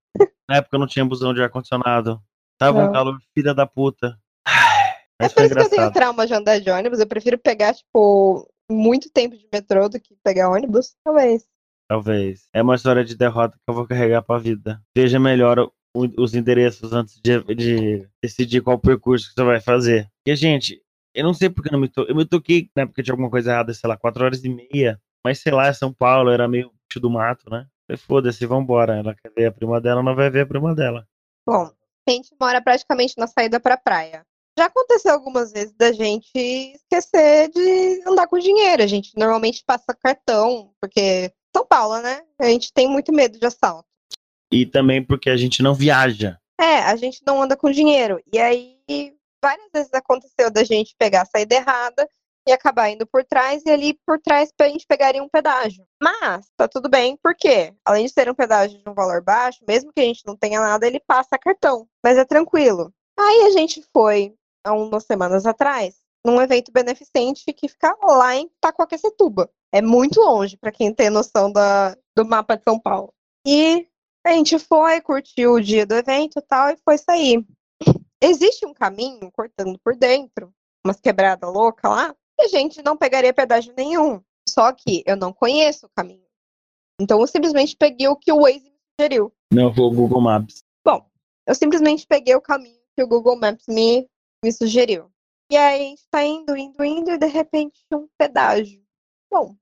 Na 0.49 0.57
época 0.57 0.77
não 0.77 0.85
tinha 0.85 1.05
busão 1.05 1.33
de 1.33 1.41
ar-condicionado. 1.41 2.21
Tava 2.59 2.79
um 2.79 2.85
Não. 2.87 2.91
calor 2.91 3.17
filha 3.33 3.53
da 3.53 3.65
puta. 3.65 4.17
É 5.21 5.25
Mas 5.25 5.33
por 5.33 5.43
isso 5.45 5.55
que 5.55 5.61
eu 5.61 5.69
tenho 5.69 5.91
trauma 5.91 6.25
de 6.25 6.33
andar 6.33 6.59
de 6.59 6.69
ônibus. 6.69 6.99
Eu 6.99 7.05
prefiro 7.05 7.37
pegar, 7.37 7.75
tipo, 7.75 8.49
muito 8.71 9.09
tempo 9.11 9.37
de 9.37 9.47
metrô 9.53 9.87
do 9.87 9.99
que 9.99 10.15
pegar 10.23 10.49
ônibus. 10.49 10.95
Talvez. 11.03 11.45
Talvez. 11.87 12.47
É 12.53 12.61
uma 12.61 12.75
história 12.75 13.05
de 13.05 13.15
derrota 13.15 13.55
que 13.55 13.69
eu 13.69 13.75
vou 13.75 13.85
carregar 13.85 14.23
pra 14.23 14.39
vida. 14.39 14.81
Veja 14.97 15.19
melhor 15.19 15.71
os 15.93 16.33
endereços 16.33 16.91
antes 16.91 17.19
de, 17.21 17.43
de 17.53 18.07
decidir 18.23 18.61
qual 18.61 18.79
percurso 18.79 19.27
que 19.27 19.35
você 19.35 19.43
vai 19.43 19.59
fazer. 19.59 20.09
Porque, 20.17 20.35
gente, 20.35 20.81
eu 21.13 21.23
não 21.23 21.33
sei 21.33 21.49
porque 21.49 21.69
eu 21.69 21.73
não 21.73 21.79
me 21.79 21.87
toquei. 21.87 22.11
Eu 22.11 22.15
me 22.15 22.25
toquei 22.25 22.69
na 22.75 22.83
época 22.83 23.03
tinha 23.03 23.13
alguma 23.13 23.29
coisa 23.29 23.51
errada, 23.51 23.73
sei 23.73 23.87
lá, 23.87 23.97
quatro 23.97 24.23
horas 24.23 24.43
e 24.43 24.49
meia. 24.49 24.99
Mas 25.23 25.39
sei 25.39 25.51
lá, 25.51 25.67
é 25.67 25.73
São 25.73 25.93
Paulo, 25.93 26.31
era 26.31 26.47
meio 26.47 26.71
do 26.95 27.09
mato, 27.09 27.47
né? 27.49 27.67
Foda-se, 27.95 28.45
vambora. 28.45 28.97
Ela 28.97 29.13
quer 29.13 29.31
ver 29.35 29.45
a 29.45 29.51
prima 29.51 29.79
dela, 29.79 30.01
não 30.01 30.15
vai 30.15 30.31
ver 30.31 30.41
a 30.41 30.45
prima 30.47 30.73
dela. 30.73 31.05
Bom, 31.47 31.69
a 32.07 32.11
gente 32.11 32.33
mora 32.39 32.59
praticamente 32.61 33.13
na 33.17 33.27
saída 33.27 33.59
pra 33.59 33.77
praia. 33.77 34.25
Já 34.57 34.65
aconteceu 34.65 35.13
algumas 35.13 35.51
vezes 35.51 35.73
da 35.73 35.91
gente 35.91 36.29
esquecer 36.35 37.49
de 37.49 38.03
andar 38.07 38.27
com 38.27 38.37
dinheiro. 38.37 38.83
A 38.83 38.87
gente 38.87 39.11
normalmente 39.17 39.63
passa 39.65 39.95
cartão, 39.95 40.73
porque 40.79 41.31
São 41.55 41.65
Paulo, 41.65 42.01
né? 42.01 42.21
A 42.39 42.45
gente 42.45 42.71
tem 42.73 42.87
muito 42.87 43.13
medo 43.13 43.39
de 43.39 43.45
assalto. 43.45 43.87
E 44.51 44.65
também 44.65 45.03
porque 45.03 45.29
a 45.29 45.37
gente 45.37 45.63
não 45.63 45.73
viaja. 45.73 46.37
É, 46.59 46.79
a 46.79 46.95
gente 46.95 47.21
não 47.25 47.41
anda 47.41 47.55
com 47.55 47.71
dinheiro. 47.71 48.21
E 48.31 48.37
aí, 48.37 48.77
várias 49.41 49.69
vezes 49.73 49.93
aconteceu 49.93 50.51
da 50.51 50.63
gente 50.63 50.95
pegar 50.97 51.23
a 51.23 51.25
saída 51.25 51.55
errada 51.55 52.07
e 52.47 52.51
acabar 52.51 52.89
indo 52.89 53.05
por 53.05 53.23
trás, 53.23 53.63
e 53.65 53.69
ali 53.69 53.99
por 54.05 54.19
trás 54.19 54.51
a 54.59 54.67
gente 54.67 54.85
pegaria 54.87 55.23
um 55.23 55.29
pedágio. 55.29 55.85
Mas, 56.01 56.47
tá 56.57 56.67
tudo 56.67 56.89
bem, 56.89 57.17
porque 57.21 57.73
além 57.85 58.05
de 58.05 58.11
ser 58.11 58.29
um 58.29 58.35
pedágio 58.35 58.81
de 58.81 58.89
um 58.89 58.93
valor 58.93 59.23
baixo, 59.23 59.59
mesmo 59.67 59.91
que 59.93 60.01
a 60.01 60.03
gente 60.03 60.25
não 60.25 60.35
tenha 60.35 60.59
nada, 60.59 60.85
ele 60.85 60.99
passa 60.99 61.37
cartão. 61.37 61.87
Mas 62.03 62.17
é 62.17 62.25
tranquilo. 62.25 62.91
Aí 63.19 63.43
a 63.43 63.51
gente 63.51 63.83
foi, 63.93 64.33
há 64.63 64.73
umas 64.73 65.03
semanas 65.03 65.45
atrás, 65.45 65.95
num 66.25 66.41
evento 66.41 66.71
beneficente 66.71 67.51
que 67.53 67.67
fica 67.67 67.95
lá 68.03 68.35
em 68.35 68.49
Taquaquecetuba. 68.59 69.49
É 69.71 69.81
muito 69.81 70.19
longe, 70.19 70.57
pra 70.57 70.71
quem 70.71 70.93
tem 70.93 71.09
noção 71.09 71.51
da, 71.51 71.95
do 72.15 72.25
mapa 72.25 72.57
de 72.57 72.63
São 72.63 72.79
Paulo. 72.79 73.13
E 73.45 73.87
a 74.25 74.33
gente 74.33 74.59
foi, 74.59 75.01
curtiu 75.01 75.53
o 75.53 75.61
dia 75.61 75.85
do 75.85 75.95
evento 75.95 76.39
e 76.39 76.41
tal, 76.41 76.69
e 76.69 76.77
foi 76.83 76.97
sair. 76.97 77.45
Existe 78.21 78.65
um 78.65 78.73
caminho 78.73 79.31
cortando 79.31 79.79
por 79.83 79.95
dentro, 79.95 80.53
umas 80.85 80.99
quebradas 80.99 81.51
loucas 81.51 81.89
lá, 81.89 82.15
e 82.39 82.43
a 82.43 82.47
gente 82.47 82.83
não 82.83 82.95
pegaria 82.95 83.33
pedágio 83.33 83.73
nenhum. 83.75 84.21
Só 84.47 84.71
que 84.71 85.03
eu 85.05 85.15
não 85.15 85.31
conheço 85.31 85.85
o 85.85 85.91
caminho. 85.95 86.25
Então 86.99 87.19
eu 87.19 87.27
simplesmente 87.27 87.75
peguei 87.75 88.07
o 88.07 88.15
que 88.15 88.31
o 88.31 88.41
Waze 88.41 88.69
me 88.69 88.77
sugeriu. 88.99 89.33
Não 89.51 89.71
vou 89.71 89.91
Google 89.91 90.21
Maps. 90.21 90.63
Bom, 90.85 91.05
eu 91.47 91.55
simplesmente 91.55 92.05
peguei 92.05 92.35
o 92.35 92.41
caminho 92.41 92.79
que 92.95 93.03
o 93.03 93.07
Google 93.07 93.37
Maps 93.37 93.65
me, 93.67 94.07
me 94.43 94.51
sugeriu. 94.51 95.11
E 95.51 95.57
aí 95.57 95.75
a 95.75 95.89
gente 95.89 96.01
tá 96.09 96.23
indo, 96.23 96.55
indo, 96.57 96.83
indo, 96.83 97.11
e 97.11 97.17
de 97.17 97.27
repente 97.27 97.79
um 97.93 98.07
pedágio. 98.17 98.81
Bom, 99.31 99.55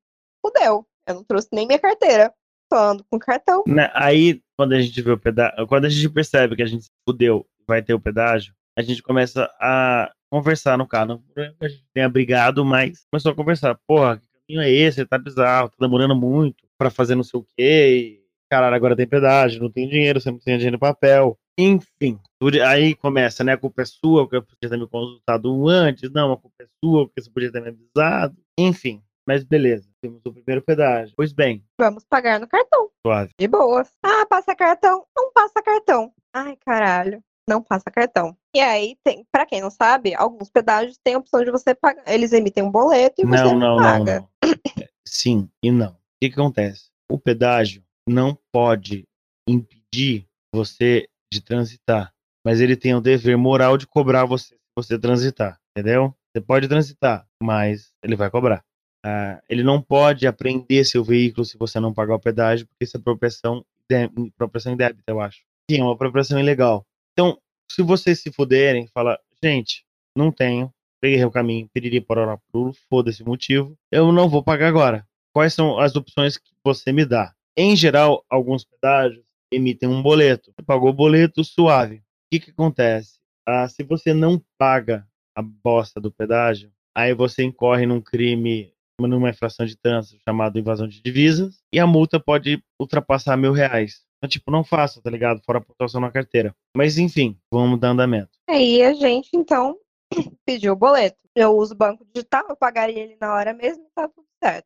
fudeu. 0.46 0.86
Eu 1.08 1.16
não 1.16 1.24
trouxe 1.24 1.50
nem 1.52 1.66
minha 1.66 1.80
carteira. 1.80 2.34
Tô 2.70 2.78
ando 2.78 3.04
com 3.10 3.18
cartão. 3.18 3.64
Né, 3.68 3.90
Aí, 3.96 4.42
quando 4.56 4.74
a 4.74 4.82
gente 4.82 5.02
vê 5.02 5.12
o 5.12 5.18
pedágio, 5.18 5.68
quando 5.68 5.86
a 5.86 5.90
gente 5.90 6.08
percebe 6.10 6.56
que 6.56 6.62
a 6.62 6.68
gente 6.68 6.88
fudeu 7.08 7.46
vai 7.68 7.82
ter 7.82 7.94
o 7.94 8.00
pedágio, 8.00 8.54
a 8.78 8.82
gente 8.82 9.02
começa 9.02 9.50
a 9.60 10.12
conversar 10.32 10.78
no 10.78 10.88
carro. 10.88 11.22
Não 11.36 11.56
a 11.60 11.68
gente 11.68 11.84
tenha 11.94 12.08
brigado, 12.08 12.64
mas 12.64 13.06
começou 13.12 13.32
a 13.32 13.36
conversar. 13.36 13.80
Porra, 13.88 14.18
que 14.18 14.26
caminho 14.48 14.62
é 14.62 14.70
esse? 14.70 15.06
Tá 15.06 15.18
bizarro, 15.18 15.70
tá 15.70 15.76
demorando 15.80 16.16
muito 16.16 16.68
pra 16.78 16.92
fazer 16.92 17.16
não 17.16 17.24
sei 17.24 17.40
o 17.40 17.46
quê. 17.58 18.20
E, 18.20 18.24
caralho, 18.50 18.76
agora 18.76 18.96
tem 18.96 19.08
pedágio, 19.08 19.62
não 19.62 19.72
tem 19.72 19.90
dinheiro, 19.90 20.22
você 20.22 20.30
não 20.30 20.40
tem 20.40 20.58
dinheiro 20.58 20.76
no 20.76 20.80
papel. 20.80 21.38
Enfim, 21.62 22.18
aí 22.66 22.96
começa, 22.96 23.44
né? 23.44 23.52
A 23.54 23.58
culpa 23.58 23.82
é 23.82 23.86
sua, 23.86 24.24
porque 24.24 24.38
eu 24.38 24.44
podia 24.44 24.70
ter 24.70 24.78
me 24.78 24.88
consultado 24.88 25.68
antes. 25.68 26.10
Não, 26.12 26.32
a 26.32 26.38
culpa 26.38 26.56
é 26.64 26.66
sua, 26.84 27.06
porque 27.06 27.22
você 27.22 27.30
podia 27.30 27.52
ter 27.52 27.62
me 27.62 27.68
avisado. 27.70 28.38
Enfim, 28.58 29.04
mas 29.28 29.44
beleza, 29.44 29.90
temos 30.02 30.22
o 30.26 30.32
primeiro 30.32 30.62
pedágio. 30.62 31.14
Pois 31.18 31.34
bem, 31.34 31.62
Vamos 31.78 32.06
pagar 32.06 32.40
no 32.40 32.48
cartão. 32.48 32.90
suave. 33.06 33.32
De 33.38 33.48
boas. 33.48 33.92
Ah, 34.02 34.26
passa 34.26 34.56
cartão? 34.56 35.06
Não 35.16 35.34
passa 35.34 35.62
cartão. 35.62 36.14
Ai, 36.34 36.56
caralho. 36.66 37.22
Não 37.48 37.62
passa 37.62 37.92
cartão. 37.92 38.38
E 38.56 38.60
aí, 38.62 38.96
tem, 39.04 39.26
pra 39.32 39.46
quem 39.46 39.60
não 39.60 39.72
sabe, 39.72 40.14
alguns 40.16 40.50
pedágios 40.50 40.98
têm 41.04 41.16
a 41.16 41.18
opção 41.18 41.44
de 41.44 41.52
você 41.52 41.76
pagar. 41.76 42.04
Eles 42.08 42.32
emitem 42.32 42.64
um 42.64 42.72
boleto 42.72 43.22
e 43.22 43.26
você 43.26 43.44
Não, 43.44 43.58
não, 43.60 43.76
não, 43.76 43.84
paga. 44.06 44.20
não. 44.44 44.50
É, 44.82 44.88
Sim 45.06 45.50
e 45.62 45.72
não. 45.72 45.90
O 45.92 45.98
que, 46.22 46.30
que 46.30 46.40
acontece? 46.40 46.90
O 47.12 47.20
pedágio 47.20 47.84
não 48.08 48.38
pode 48.52 49.06
impedir 49.48 50.26
você 50.54 51.08
de 51.32 51.42
transitar, 51.42 52.12
mas 52.46 52.60
ele 52.60 52.76
tem 52.76 52.96
o 52.96 53.02
dever 53.02 53.38
moral 53.38 53.78
de 53.78 53.88
cobrar 53.88 54.26
você 54.26 54.56
se 54.56 54.60
você 54.76 55.00
transitar, 55.00 55.60
entendeu? 55.72 56.14
Você 56.32 56.42
pode 56.42 56.68
transitar, 56.68 57.26
mas 57.42 57.92
ele 58.04 58.16
vai 58.16 58.30
cobrar. 58.30 58.64
Ah, 59.06 59.42
ele 59.50 59.64
não 59.64 59.82
pode 59.82 60.28
apreender 60.28 60.86
seu 60.86 61.04
veículo 61.04 61.46
se 61.46 61.58
você 61.58 61.80
não 61.80 61.94
pagar 61.94 62.16
o 62.16 62.20
pedágio, 62.20 62.68
porque 62.68 62.84
isso 62.84 62.98
é 62.98 63.00
apropriação, 63.00 63.66
de, 63.90 64.10
apropriação 64.34 64.76
eu 65.08 65.22
acho. 65.22 65.44
Sim, 65.70 65.80
é 65.80 65.84
uma 65.84 65.94
apropriação 65.94 66.40
ilegal. 66.40 66.86
Então, 67.14 67.38
se 67.72 67.82
vocês 67.82 68.20
se 68.20 68.32
fuderem, 68.32 68.88
fala, 68.88 69.20
gente, 69.44 69.86
não 70.16 70.32
tenho, 70.32 70.72
peguei 71.00 71.24
o 71.24 71.32
caminho, 71.32 71.70
piriri, 71.74 72.02
pororó, 72.02 72.38
pulo, 72.52 72.74
foda-se 72.90 73.24
o 73.24 73.26
motivo, 73.26 73.76
eu 73.92 74.12
não 74.12 74.28
vou 74.28 74.44
pagar 74.44 74.68
agora. 74.68 75.06
Quais 75.34 75.54
são 75.54 75.80
as 75.80 75.96
opções 75.96 76.38
que 76.38 76.52
você 76.64 76.92
me 76.92 77.06
dá? 77.06 77.34
Em 77.56 77.76
geral, 77.76 78.26
alguns 78.30 78.64
pedágios 78.64 79.24
emitem 79.52 79.90
um 79.90 80.02
boleto. 80.02 80.52
Você 80.52 80.64
pagou 80.66 80.90
o 80.90 80.94
boleto, 80.94 81.44
suave. 81.44 81.98
O 81.98 82.02
que, 82.32 82.40
que 82.40 82.52
acontece? 82.52 83.20
Ah, 83.48 83.68
se 83.68 83.84
você 83.84 84.14
não 84.14 84.42
paga 84.58 85.08
a 85.36 85.42
bosta 85.42 86.00
do 86.00 86.12
pedágio, 86.12 86.72
aí 86.96 87.14
você 87.14 87.44
incorre 87.44 87.86
num 87.86 88.02
crime, 88.02 88.74
numa 89.00 89.30
infração 89.30 89.66
de 89.66 89.78
trânsito 89.78 90.22
chamado 90.24 90.60
invasão 90.60 90.88
de 90.88 91.02
divisas, 91.02 91.62
e 91.74 91.80
a 91.80 91.88
multa 91.88 92.20
pode 92.20 92.64
ultrapassar 92.80 93.38
mil 93.38 93.52
reais. 93.52 94.04
Então, 94.18 94.30
tipo, 94.30 94.52
não 94.52 94.64
faça, 94.64 95.02
tá 95.02 95.10
ligado? 95.10 95.42
Fora 95.46 95.60
a 95.60 95.62
pontuação 95.62 96.02
na 96.02 96.12
carteira. 96.12 96.54
Mas, 96.76 96.98
enfim, 96.98 97.40
vamos 97.52 97.80
dar 97.80 97.90
andamento. 97.90 98.32
Aí 98.50 98.84
a 98.84 98.94
gente, 98.94 99.30
então, 99.34 99.78
pediu 100.46 100.74
o 100.74 100.76
boleto. 100.76 101.18
Eu 101.34 101.56
uso 101.56 101.74
o 101.74 101.78
banco 101.78 102.06
digital, 102.14 102.46
eu 102.50 102.56
pagaria 102.56 103.02
ele 103.02 103.18
na 103.20 103.34
hora 103.34 103.54
mesmo 103.54 103.86
tá 103.96 104.10
tudo 104.10 104.28
certo. 104.44 104.66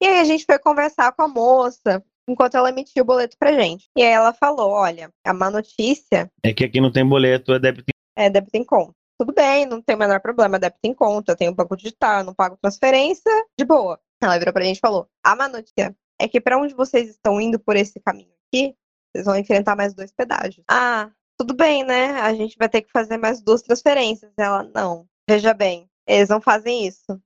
E 0.00 0.06
aí 0.06 0.20
a 0.20 0.24
gente 0.24 0.44
foi 0.44 0.58
conversar 0.58 1.12
com 1.12 1.22
a 1.22 1.28
moça 1.28 2.04
enquanto 2.28 2.56
ela 2.56 2.70
emitia 2.70 3.02
o 3.02 3.06
boleto 3.06 3.36
pra 3.38 3.52
gente. 3.52 3.88
E 3.96 4.02
aí 4.02 4.12
ela 4.12 4.32
falou: 4.32 4.70
olha, 4.70 5.10
a 5.24 5.32
má 5.32 5.50
notícia 5.50 6.30
É 6.42 6.52
que 6.52 6.64
aqui 6.64 6.80
não 6.80 6.92
tem 6.92 7.06
boleto, 7.06 7.52
é 7.52 7.58
débito 7.58 7.92
é 8.16 8.28
débito 8.28 8.56
em 8.56 8.64
conta. 8.64 8.94
Tudo 9.18 9.32
bem, 9.32 9.66
não 9.66 9.80
tem 9.80 9.94
o 9.94 9.98
menor 9.98 10.20
problema, 10.20 10.58
débito 10.58 10.80
em 10.84 10.94
conta, 10.94 11.32
eu 11.32 11.36
tenho 11.36 11.54
banco 11.54 11.76
digital, 11.76 12.18
eu 12.18 12.24
não 12.24 12.34
pago 12.34 12.58
transferência, 12.60 13.30
de 13.58 13.64
boa. 13.64 13.98
Ela 14.20 14.38
virou 14.38 14.52
pra 14.52 14.64
gente 14.64 14.76
e 14.76 14.80
falou: 14.80 15.08
a 15.24 15.34
má 15.34 15.48
notícia 15.48 15.94
é 16.20 16.28
que 16.28 16.40
pra 16.40 16.58
onde 16.58 16.74
vocês 16.74 17.08
estão 17.08 17.40
indo 17.40 17.58
por 17.58 17.76
esse 17.76 18.00
caminho 18.00 18.32
aqui, 18.48 18.74
vocês 19.12 19.26
vão 19.26 19.36
enfrentar 19.36 19.76
mais 19.76 19.94
dois 19.94 20.12
pedágios. 20.12 20.64
Ah, 20.68 21.10
tudo 21.38 21.54
bem, 21.54 21.84
né? 21.84 22.20
A 22.20 22.32
gente 22.34 22.56
vai 22.56 22.68
ter 22.68 22.82
que 22.82 22.92
fazer 22.92 23.16
mais 23.16 23.42
duas 23.42 23.62
transferências. 23.62 24.32
Ela, 24.38 24.62
não. 24.62 25.06
Veja 25.28 25.52
bem, 25.52 25.88
eles 26.06 26.28
não 26.28 26.40
fazem 26.40 26.86
isso. 26.86 27.20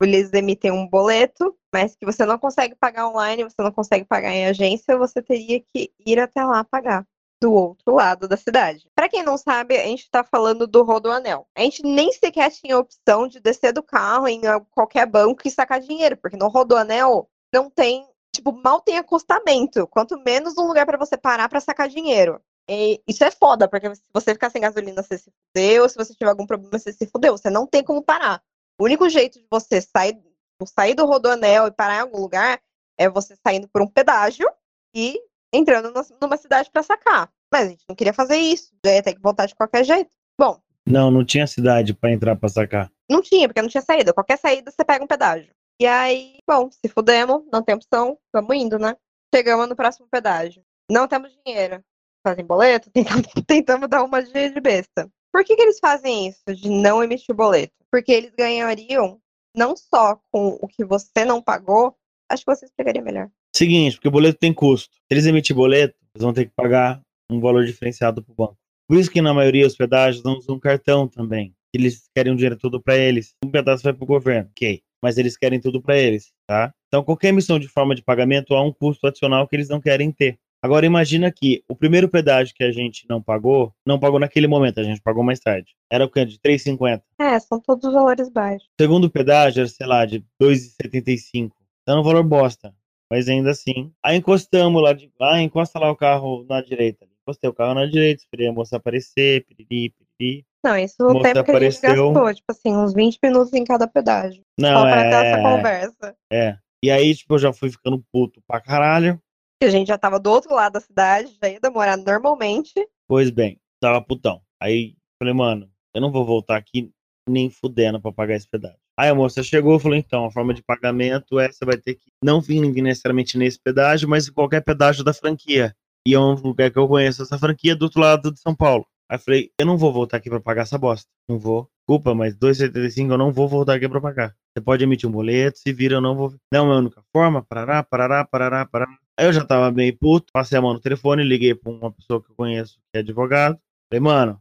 Eles 0.00 0.32
emitem 0.32 0.70
um 0.70 0.88
boleto, 0.88 1.56
mas 1.72 1.94
que 1.96 2.06
você 2.06 2.24
não 2.24 2.38
consegue 2.38 2.74
pagar 2.74 3.08
online, 3.08 3.44
você 3.44 3.62
não 3.62 3.72
consegue 3.72 4.04
pagar 4.04 4.30
em 4.32 4.46
agência, 4.46 4.96
você 4.96 5.22
teria 5.22 5.60
que 5.60 5.92
ir 6.06 6.18
até 6.18 6.44
lá 6.44 6.64
pagar 6.64 7.06
do 7.40 7.52
outro 7.52 7.94
lado 7.94 8.26
da 8.26 8.36
cidade. 8.36 8.88
Para 8.94 9.08
quem 9.08 9.22
não 9.22 9.36
sabe, 9.36 9.76
a 9.76 9.84
gente 9.84 10.02
está 10.02 10.24
falando 10.24 10.66
do 10.66 10.82
Rodoanel. 10.82 11.46
A 11.56 11.60
gente 11.60 11.82
nem 11.82 12.12
sequer 12.12 12.50
tinha 12.50 12.74
a 12.74 12.80
opção 12.80 13.28
de 13.28 13.40
descer 13.40 13.72
do 13.72 13.82
carro 13.82 14.26
em 14.26 14.40
qualquer 14.70 15.06
banco 15.06 15.42
e 15.44 15.50
sacar 15.50 15.80
dinheiro, 15.80 16.16
porque 16.16 16.36
no 16.36 16.48
Rodoanel 16.48 17.28
não 17.52 17.70
tem, 17.70 18.06
tipo, 18.34 18.52
mal 18.52 18.80
tem 18.80 18.98
acostamento, 18.98 19.86
quanto 19.86 20.18
menos 20.22 20.58
um 20.58 20.66
lugar 20.66 20.84
para 20.84 20.98
você 20.98 21.16
parar 21.16 21.48
para 21.48 21.60
sacar 21.60 21.88
dinheiro. 21.88 22.40
E 22.68 23.00
isso 23.06 23.24
é 23.24 23.30
foda, 23.30 23.66
porque 23.66 23.94
se 23.94 24.02
você 24.12 24.34
ficar 24.34 24.50
sem 24.50 24.60
gasolina, 24.60 25.02
você 25.02 25.16
se 25.16 25.30
fudeu, 25.30 25.88
se 25.88 25.96
você 25.96 26.12
tiver 26.12 26.28
algum 26.28 26.46
problema, 26.46 26.78
você 26.78 26.92
se 26.92 27.06
fudeu, 27.06 27.36
você 27.36 27.48
não 27.48 27.66
tem 27.66 27.82
como 27.82 28.02
parar. 28.02 28.42
O 28.78 28.84
único 28.84 29.08
jeito 29.08 29.38
de 29.38 29.46
você 29.50 29.80
sair, 29.80 30.20
sair 30.66 30.94
do 30.94 31.06
Rodoanel 31.06 31.66
e 31.66 31.70
parar 31.70 31.96
em 31.96 32.00
algum 32.00 32.20
lugar 32.20 32.60
é 32.98 33.08
você 33.08 33.36
saindo 33.46 33.68
por 33.68 33.82
um 33.82 33.86
pedágio 33.86 34.48
e 34.94 35.20
entrando 35.52 35.92
numa 36.20 36.36
cidade 36.36 36.70
para 36.70 36.82
sacar. 36.82 37.30
Mas 37.52 37.66
a 37.66 37.70
gente 37.70 37.84
não 37.88 37.94
queria 37.96 38.12
fazer 38.12 38.36
isso, 38.36 38.72
já 38.84 38.94
ia 38.94 39.02
ter 39.02 39.14
que 39.14 39.20
voltar 39.20 39.46
de 39.46 39.54
qualquer 39.54 39.84
jeito. 39.84 40.10
Bom, 40.38 40.60
Não, 40.86 41.10
não 41.10 41.24
tinha 41.24 41.46
cidade 41.46 41.94
pra 41.94 42.10
entrar 42.12 42.36
pra 42.36 42.48
sacar. 42.48 42.90
não 43.10 43.22
tinha, 43.22 43.48
porque 43.48 43.62
não 43.62 43.68
tinha 43.68 43.82
saída. 43.82 44.12
Qualquer 44.12 44.38
saída 44.38 44.70
você 44.70 44.84
pega 44.84 45.04
um 45.04 45.08
pedágio. 45.08 45.50
E 45.80 45.86
aí, 45.86 46.38
bom, 46.46 46.68
se 46.70 46.88
fudemos, 46.88 47.44
não 47.52 47.62
tem 47.62 47.74
opção, 47.74 48.18
vamos 48.32 48.56
indo, 48.56 48.78
né? 48.78 48.96
Chegamos 49.34 49.68
no 49.68 49.76
próximo 49.76 50.08
pedágio. 50.10 50.62
Não 50.90 51.06
temos 51.06 51.30
dinheiro. 51.44 51.82
Fazem 52.26 52.44
boleto, 52.44 52.90
tentamos, 52.92 53.26
tentamos 53.46 53.88
dar 53.88 54.02
uma 54.02 54.22
de 54.22 54.50
de 54.50 54.60
besta. 54.60 55.08
Por 55.32 55.44
que, 55.44 55.54
que 55.54 55.62
eles 55.62 55.78
fazem 55.78 56.26
isso, 56.28 56.42
de 56.54 56.68
não 56.68 57.02
emitir 57.02 57.34
boleto? 57.34 57.72
Porque 57.92 58.10
eles 58.10 58.32
ganhariam 58.36 59.20
não 59.54 59.76
só 59.76 60.20
com 60.30 60.58
o 60.60 60.68
que 60.68 60.84
você 60.84 61.24
não 61.24 61.42
pagou, 61.42 61.94
acho 62.30 62.44
que 62.44 62.54
você 62.54 62.66
explicaria 62.66 63.02
melhor. 63.02 63.30
Seguinte, 63.54 63.96
porque 63.96 64.08
o 64.08 64.12
boleto 64.12 64.38
tem 64.38 64.52
custo. 64.52 64.94
Se 64.94 65.00
eles 65.10 65.26
emitirem 65.26 65.56
boleto, 65.56 65.96
eles 66.14 66.22
vão 66.22 66.32
ter 66.32 66.46
que 66.46 66.52
pagar 66.54 67.00
um 67.30 67.40
valor 67.40 67.64
diferenciado 67.64 68.22
pro 68.22 68.34
banco. 68.34 68.58
Por 68.88 68.96
isso 68.96 69.10
que 69.10 69.20
na 69.20 69.34
maioria 69.34 69.66
os 69.66 69.76
pedágios 69.76 70.24
não 70.24 70.38
usam 70.38 70.58
cartão 70.58 71.06
também. 71.06 71.54
Eles 71.74 72.08
querem 72.14 72.32
o 72.32 72.36
dinheiro 72.36 72.56
todo 72.56 72.80
para 72.80 72.96
eles. 72.96 73.34
Um 73.44 73.50
pedaço 73.50 73.82
vai 73.82 73.92
pro 73.92 74.06
governo, 74.06 74.48
ok. 74.50 74.80
Mas 75.02 75.18
eles 75.18 75.36
querem 75.36 75.60
tudo 75.60 75.80
para 75.80 75.96
eles, 75.96 76.32
tá? 76.46 76.72
Então 76.88 77.04
qualquer 77.04 77.28
emissão 77.28 77.58
de 77.58 77.68
forma 77.68 77.94
de 77.94 78.02
pagamento 78.02 78.54
há 78.54 78.62
um 78.62 78.72
custo 78.72 79.06
adicional 79.06 79.46
que 79.46 79.54
eles 79.54 79.68
não 79.68 79.80
querem 79.80 80.10
ter. 80.10 80.38
Agora 80.62 80.84
imagina 80.84 81.30
que 81.30 81.62
o 81.68 81.76
primeiro 81.76 82.08
pedágio 82.08 82.54
que 82.54 82.64
a 82.64 82.72
gente 82.72 83.06
não 83.08 83.22
pagou, 83.22 83.72
não 83.86 83.98
pagou 83.98 84.18
naquele 84.18 84.48
momento, 84.48 84.80
a 84.80 84.82
gente 84.82 85.00
pagou 85.00 85.22
mais 85.22 85.38
tarde. 85.38 85.74
Era 85.90 86.04
o 86.04 86.10
que? 86.10 86.24
De 86.24 86.38
3,50. 86.38 87.02
É, 87.20 87.38
são 87.38 87.60
todos 87.60 87.92
valores 87.92 88.28
baixos. 88.28 88.68
O 88.68 88.82
segundo 88.82 89.08
pedágio 89.08 89.60
era, 89.60 89.68
sei 89.68 89.86
lá, 89.86 90.04
de 90.04 90.24
2,75. 90.42 91.52
Então 91.82 91.98
é 91.98 92.00
um 92.00 92.04
valor 92.04 92.24
bosta. 92.24 92.74
Mas 93.10 93.28
ainda 93.28 93.50
assim. 93.50 93.92
Aí 94.04 94.16
encostamos 94.16 94.82
lá, 94.82 94.92
de, 94.92 95.10
ah, 95.20 95.40
encosta 95.40 95.78
lá 95.78 95.90
o 95.90 95.96
carro 95.96 96.44
na 96.48 96.60
direita. 96.60 97.06
Encostei 97.22 97.48
o 97.48 97.54
carro 97.54 97.74
na 97.74 97.86
direita, 97.86 98.22
esperei 98.22 98.48
a 98.48 98.52
moça 98.52 98.76
aparecer, 98.76 99.44
piriri, 99.46 99.94
piriri. 100.18 100.44
Não, 100.64 100.76
isso 100.76 100.96
é 101.00 101.04
o 101.04 101.22
tempo 101.22 101.22
que 101.22 101.28
a 101.28 101.32
gente 101.32 101.38
apareceu. 101.50 102.12
gastou, 102.12 102.34
tipo 102.34 102.50
assim, 102.50 102.76
uns 102.76 102.92
20 102.92 103.18
minutos 103.22 103.52
em 103.52 103.64
cada 103.64 103.86
pedágio. 103.86 104.42
Não, 104.58 104.80
só 104.80 104.82
pra 104.82 105.02
ter 105.02 105.14
essa 105.14 105.38
é, 105.38 105.42
conversa. 105.42 106.16
é. 106.32 106.58
E 106.82 106.90
aí, 106.90 107.14
tipo, 107.14 107.34
eu 107.34 107.38
já 107.38 107.52
fui 107.52 107.70
ficando 107.70 108.02
puto 108.12 108.40
pra 108.46 108.60
caralho. 108.60 109.20
Que 109.60 109.66
a 109.66 109.70
gente 109.70 109.88
já 109.88 109.98
tava 109.98 110.20
do 110.20 110.30
outro 110.30 110.54
lado 110.54 110.74
da 110.74 110.80
cidade, 110.80 111.36
já 111.42 111.48
ia 111.48 111.60
demorar 111.60 111.96
normalmente. 111.96 112.74
Pois 113.08 113.30
bem, 113.30 113.60
tava 113.80 114.00
putão. 114.00 114.40
Aí 114.60 114.94
falei, 115.20 115.34
mano, 115.34 115.68
eu 115.94 116.00
não 116.00 116.12
vou 116.12 116.24
voltar 116.24 116.56
aqui 116.56 116.92
nem 117.28 117.50
fudendo 117.50 118.00
pra 118.00 118.12
pagar 118.12 118.36
esse 118.36 118.48
pedágio. 118.48 118.78
Aí 118.96 119.08
a 119.08 119.14
moça 119.14 119.42
chegou 119.42 119.76
e 119.76 119.80
falou, 119.80 119.96
então, 119.96 120.24
a 120.24 120.30
forma 120.30 120.54
de 120.54 120.62
pagamento 120.62 121.38
é 121.38 121.50
você 121.50 121.64
vai 121.64 121.76
ter 121.76 121.94
que 121.94 122.10
não 122.22 122.40
vir 122.40 122.60
necessariamente 122.60 123.36
nesse 123.36 123.60
pedágio, 123.60 124.08
mas 124.08 124.28
em 124.28 124.32
qualquer 124.32 124.60
pedágio 124.62 125.04
da 125.04 125.12
franquia. 125.12 125.74
E 126.06 126.14
é 126.14 126.18
um 126.18 126.34
lugar 126.34 126.70
que 126.70 126.78
eu 126.78 126.88
conheço 126.88 127.22
essa 127.22 127.38
franquia 127.38 127.76
do 127.76 127.82
outro 127.82 128.00
lado 128.00 128.32
de 128.32 128.40
São 128.40 128.54
Paulo. 128.54 128.86
Aí 129.10 129.18
falei, 129.18 129.50
eu 129.58 129.66
não 129.66 129.76
vou 129.76 129.92
voltar 129.92 130.18
aqui 130.18 130.28
pra 130.28 130.40
pagar 130.40 130.62
essa 130.62 130.78
bosta. 130.78 131.08
Não 131.28 131.38
vou. 131.38 131.68
Desculpa, 131.80 132.14
mas 132.14 132.34
2,75 132.34 133.10
eu 133.10 133.18
não 133.18 133.32
vou 133.32 133.48
voltar 133.48 133.74
aqui 133.74 133.88
pra 133.88 134.00
pagar. 134.00 134.36
Você 134.52 134.62
pode 134.62 134.84
emitir 134.84 135.08
um 135.08 135.12
boleto, 135.12 135.58
se 135.58 135.72
vira, 135.72 135.96
eu 135.96 136.00
não 136.00 136.14
vou. 136.14 136.34
Não 136.52 136.70
é 136.72 136.74
a 136.74 136.78
única 136.78 137.02
forma, 137.12 137.42
parará, 137.42 137.82
parará, 137.82 138.24
parará, 138.24 138.66
parará. 138.66 138.98
Aí 139.18 139.26
eu 139.26 139.32
já 139.32 139.44
tava 139.44 139.72
meio 139.72 139.98
puto, 139.98 140.32
passei 140.32 140.56
a 140.56 140.62
mão 140.62 140.72
no 140.72 140.80
telefone, 140.80 141.24
liguei 141.24 141.52
pra 141.52 141.72
uma 141.72 141.90
pessoa 141.90 142.22
que 142.22 142.30
eu 142.30 142.36
conheço 142.36 142.78
que 142.92 142.98
é 142.98 143.00
advogado. 143.00 143.58
Falei, 143.90 144.00
mano, 144.00 144.40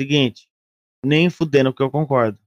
seguinte, 0.00 0.46
nem 1.04 1.28
fudendo 1.28 1.74
que 1.74 1.82
eu 1.82 1.90
concordo. 1.90 2.38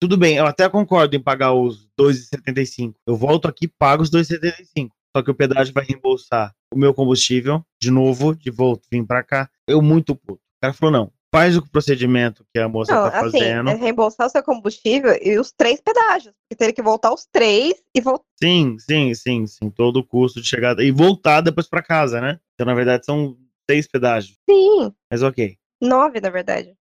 Tudo 0.00 0.16
bem, 0.16 0.36
eu 0.36 0.46
até 0.46 0.68
concordo 0.68 1.16
em 1.16 1.20
pagar 1.20 1.52
os 1.52 1.88
2,75. 1.98 2.94
Eu 3.04 3.16
volto 3.16 3.48
aqui 3.48 3.64
e 3.64 3.68
pago 3.68 4.04
os 4.04 4.10
2,75. 4.10 4.90
Só 5.16 5.22
que 5.24 5.30
o 5.30 5.34
pedágio 5.34 5.74
vai 5.74 5.84
reembolsar 5.84 6.54
o 6.72 6.78
meu 6.78 6.94
combustível, 6.94 7.64
de 7.80 7.90
novo, 7.90 8.36
de 8.36 8.50
volta, 8.50 8.86
vim 8.88 9.04
pra 9.04 9.24
cá. 9.24 9.50
Eu 9.66 9.82
muito 9.82 10.14
puto. 10.14 10.40
O 10.40 10.60
cara 10.60 10.72
falou, 10.72 10.92
não, 10.92 11.12
faz 11.34 11.56
o 11.56 11.68
procedimento 11.68 12.46
que 12.54 12.60
a 12.60 12.68
moça 12.68 12.94
Não, 12.94 13.10
tá 13.10 13.18
assim, 13.18 13.32
fazendo. 13.38 13.70
é 13.70 13.74
reembolsar 13.74 14.26
o 14.26 14.30
seu 14.30 14.42
combustível 14.42 15.12
e 15.20 15.36
os 15.38 15.50
três 15.50 15.80
pedágios. 15.80 16.32
Porque 16.42 16.56
teria 16.56 16.72
que 16.74 16.82
voltar 16.82 17.12
os 17.12 17.26
três 17.26 17.74
e 17.94 18.00
voltar. 18.00 18.24
Sim, 18.40 18.76
sim, 18.78 19.12
sim, 19.14 19.46
sim. 19.46 19.68
Todo 19.70 19.96
o 19.98 20.04
custo 20.06 20.40
de 20.40 20.46
chegada. 20.48 20.84
E 20.84 20.92
voltar 20.92 21.40
depois 21.40 21.68
pra 21.68 21.82
casa, 21.82 22.20
né? 22.20 22.38
Então, 22.54 22.64
na 22.66 22.74
verdade, 22.74 23.04
são 23.04 23.36
seis 23.68 23.88
pedágios. 23.88 24.36
Sim, 24.48 24.94
Mas 25.10 25.22
ok. 25.22 25.56
nove, 25.82 26.20
na 26.20 26.30
verdade. 26.30 26.76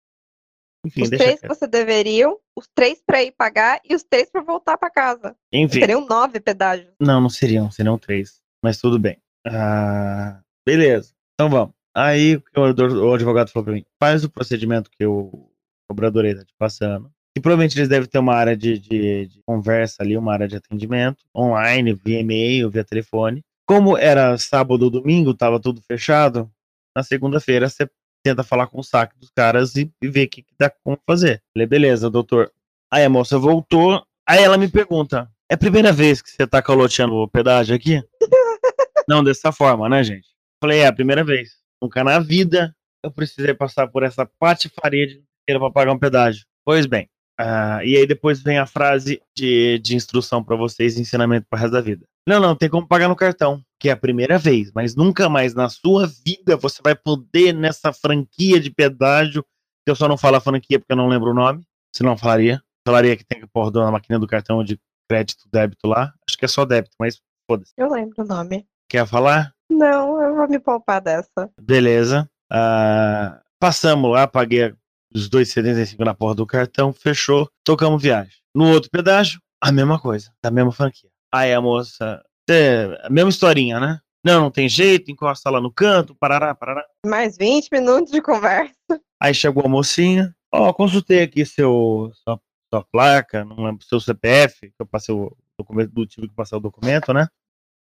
Enfim, 0.84 1.02
os 1.02 1.10
três 1.10 1.38
que 1.40 1.46
você 1.46 1.66
deveriam, 1.68 2.38
os 2.56 2.66
três 2.74 3.02
pra 3.06 3.22
ir 3.22 3.32
pagar 3.32 3.80
e 3.84 3.94
os 3.94 4.02
três 4.02 4.30
pra 4.30 4.40
voltar 4.40 4.78
pra 4.78 4.90
casa. 4.90 5.36
Enfim, 5.52 5.78
Seriam 5.80 6.06
nove 6.06 6.40
pedágios. 6.40 6.92
não, 6.98 7.20
não 7.20 7.28
seriam, 7.28 7.70
seriam 7.70 7.98
três. 7.98 8.40
Mas 8.64 8.78
tudo 8.80 8.98
bem. 8.98 9.18
Ah, 9.46 10.40
beleza. 10.66 11.12
Então 11.34 11.48
vamos. 11.50 11.74
Aí 11.94 12.36
o, 12.36 12.60
o 13.08 13.14
advogado 13.14 13.50
falou 13.50 13.64
pra 13.64 13.74
mim: 13.74 13.84
faz 13.98 14.24
o 14.24 14.30
procedimento 14.30 14.90
que 14.90 15.04
o 15.04 15.50
cobrador 15.88 16.24
aí 16.24 16.34
tá 16.34 16.44
te 16.44 16.54
passando. 16.58 17.10
E 17.36 17.40
provavelmente 17.40 17.78
eles 17.78 17.88
devem 17.88 18.08
ter 18.08 18.18
uma 18.18 18.34
área 18.34 18.56
de, 18.56 18.78
de- 18.78 19.26
de 19.26 19.42
conversa 19.46 20.02
ali, 20.02 20.16
uma 20.16 20.32
área 20.32 20.48
de 20.48 20.56
atendimento, 20.56 21.24
online, 21.36 21.92
via 21.92 22.20
e-mail, 22.20 22.68
via 22.70 22.84
telefone. 22.84 23.40
Como 23.68 23.96
era 23.96 24.36
sábado 24.36 24.82
ou 24.82 24.90
domingo, 24.90 25.32
tava 25.32 25.60
tudo 25.60 25.80
fechado, 25.82 26.50
na 26.96 27.04
segunda-feira 27.04 27.68
você 27.68 27.88
tenta 28.24 28.42
falar 28.42 28.66
com 28.66 28.80
o 28.80 28.84
saque 28.84 29.16
dos 29.18 29.30
caras 29.30 29.76
e, 29.76 29.90
e 30.02 30.08
ver 30.08 30.26
o 30.26 30.28
que, 30.28 30.42
que 30.42 30.52
dá 30.58 30.68
como 30.84 30.98
fazer. 31.06 31.40
Falei, 31.54 31.66
beleza, 31.68 32.10
doutor. 32.10 32.50
Aí 32.92 33.04
a 33.04 33.08
moça 33.08 33.38
voltou, 33.38 34.04
aí 34.28 34.42
ela 34.42 34.58
me 34.58 34.68
pergunta: 34.68 35.30
é 35.48 35.54
a 35.54 35.58
primeira 35.58 35.92
vez 35.92 36.20
que 36.20 36.30
você 36.30 36.46
tá 36.46 36.60
caloteando 36.60 37.14
o 37.14 37.28
pedágio 37.28 37.74
aqui? 37.76 38.02
Não, 39.08 39.22
dessa 39.22 39.52
forma, 39.52 39.88
né, 39.88 40.02
gente? 40.02 40.28
Falei, 40.62 40.80
é 40.80 40.86
a 40.88 40.92
primeira 40.92 41.24
vez. 41.24 41.59
Nunca 41.82 42.04
na 42.04 42.18
vida 42.18 42.74
eu 43.02 43.10
precisei 43.10 43.54
passar 43.54 43.88
por 43.88 44.02
essa 44.02 44.26
patifaria 44.38 45.06
de 45.06 45.22
inteira 45.42 45.58
pra 45.58 45.70
pagar 45.70 45.92
um 45.92 45.98
pedágio. 45.98 46.44
Pois 46.64 46.86
bem. 46.86 47.08
ah, 47.38 47.80
e 47.84 47.96
aí 47.96 48.06
depois 48.06 48.42
vem 48.42 48.58
a 48.58 48.66
frase 48.66 49.22
de, 49.34 49.78
de 49.78 49.96
instrução 49.96 50.44
pra 50.44 50.56
vocês, 50.56 50.98
ensinamento 50.98 51.46
pro 51.48 51.58
resto 51.58 51.72
da 51.72 51.80
vida. 51.80 52.06
Não, 52.28 52.38
não, 52.38 52.54
tem 52.54 52.68
como 52.68 52.86
pagar 52.86 53.08
no 53.08 53.16
cartão, 53.16 53.62
que 53.78 53.88
é 53.88 53.92
a 53.92 53.96
primeira 53.96 54.38
vez, 54.38 54.70
mas 54.74 54.94
nunca 54.94 55.28
mais 55.28 55.54
na 55.54 55.68
sua 55.68 56.06
vida 56.06 56.56
você 56.56 56.80
vai 56.82 56.94
poder 56.94 57.54
nessa 57.54 57.92
franquia 57.92 58.60
de 58.60 58.70
pedágio, 58.70 59.42
que 59.42 59.90
eu 59.90 59.96
só 59.96 60.06
não 60.06 60.18
falo 60.18 60.36
a 60.36 60.40
franquia 60.40 60.78
porque 60.78 60.92
eu 60.92 60.96
não 60.96 61.08
lembro 61.08 61.30
o 61.30 61.34
nome, 61.34 61.64
senão 61.94 62.12
eu 62.12 62.18
falaria. 62.18 62.62
Falaria 62.86 63.16
que 63.16 63.24
tem 63.24 63.40
que 63.40 63.46
pôr 63.46 63.70
na 63.72 63.90
máquina 63.90 64.18
do 64.18 64.26
cartão 64.26 64.62
de 64.64 64.78
crédito, 65.08 65.44
débito 65.52 65.86
lá. 65.86 66.14
Acho 66.26 66.38
que 66.38 66.44
é 66.44 66.48
só 66.48 66.64
débito, 66.64 66.94
mas 66.98 67.20
foda-se. 67.50 67.72
Eu 67.76 67.90
lembro 67.90 68.22
o 68.22 68.26
nome. 68.26 68.66
Quer 68.90 69.06
falar? 69.06 69.54
Não, 69.70 70.20
eu 70.20 70.34
vou 70.34 70.48
me 70.48 70.58
poupar 70.58 71.00
dessa. 71.00 71.48
Beleza. 71.60 72.28
Ah, 72.50 73.40
passamos 73.60 74.10
lá, 74.10 74.26
paguei 74.26 74.74
os 75.14 75.30
2,75 75.30 76.04
na 76.04 76.12
porra 76.12 76.34
do 76.34 76.44
cartão, 76.44 76.92
fechou, 76.92 77.48
tocamos 77.64 78.02
viagem. 78.02 78.32
No 78.52 78.68
outro 78.72 78.90
pedágio, 78.90 79.40
a 79.62 79.70
mesma 79.70 79.96
coisa, 80.00 80.32
da 80.42 80.50
mesma 80.50 80.72
franquia. 80.72 81.08
Aí 81.32 81.54
a 81.54 81.60
moça, 81.60 82.20
"Cê- 82.48 82.98
a 83.04 83.08
mesma 83.10 83.30
historinha, 83.30 83.78
né? 83.78 84.00
Não, 84.24 84.40
não 84.42 84.50
tem 84.50 84.68
jeito, 84.68 85.08
encosta 85.10 85.48
lá 85.50 85.60
no 85.60 85.72
canto, 85.72 86.14
parará, 86.16 86.52
parará. 86.52 86.84
Mais 87.06 87.36
20 87.36 87.68
minutos 87.70 88.10
de 88.10 88.20
conversa. 88.20 88.74
Aí 89.22 89.32
chegou 89.32 89.64
a 89.64 89.68
mocinha, 89.68 90.34
ó, 90.52 90.72
consultei 90.72 91.22
aqui 91.22 91.46
seu, 91.46 92.10
sua, 92.24 92.40
sua 92.74 92.84
placa, 92.90 93.44
não 93.44 93.64
lembro, 93.64 93.84
seu 93.86 94.00
CPF, 94.00 94.68
que 94.68 94.74
eu 94.80 94.86
passei 94.86 95.14
o 95.14 95.34
documento 95.56 95.92
do 95.92 96.04
tive 96.06 96.28
que 96.28 96.34
passar 96.34 96.56
o 96.56 96.60
documento, 96.60 97.12
né? 97.12 97.28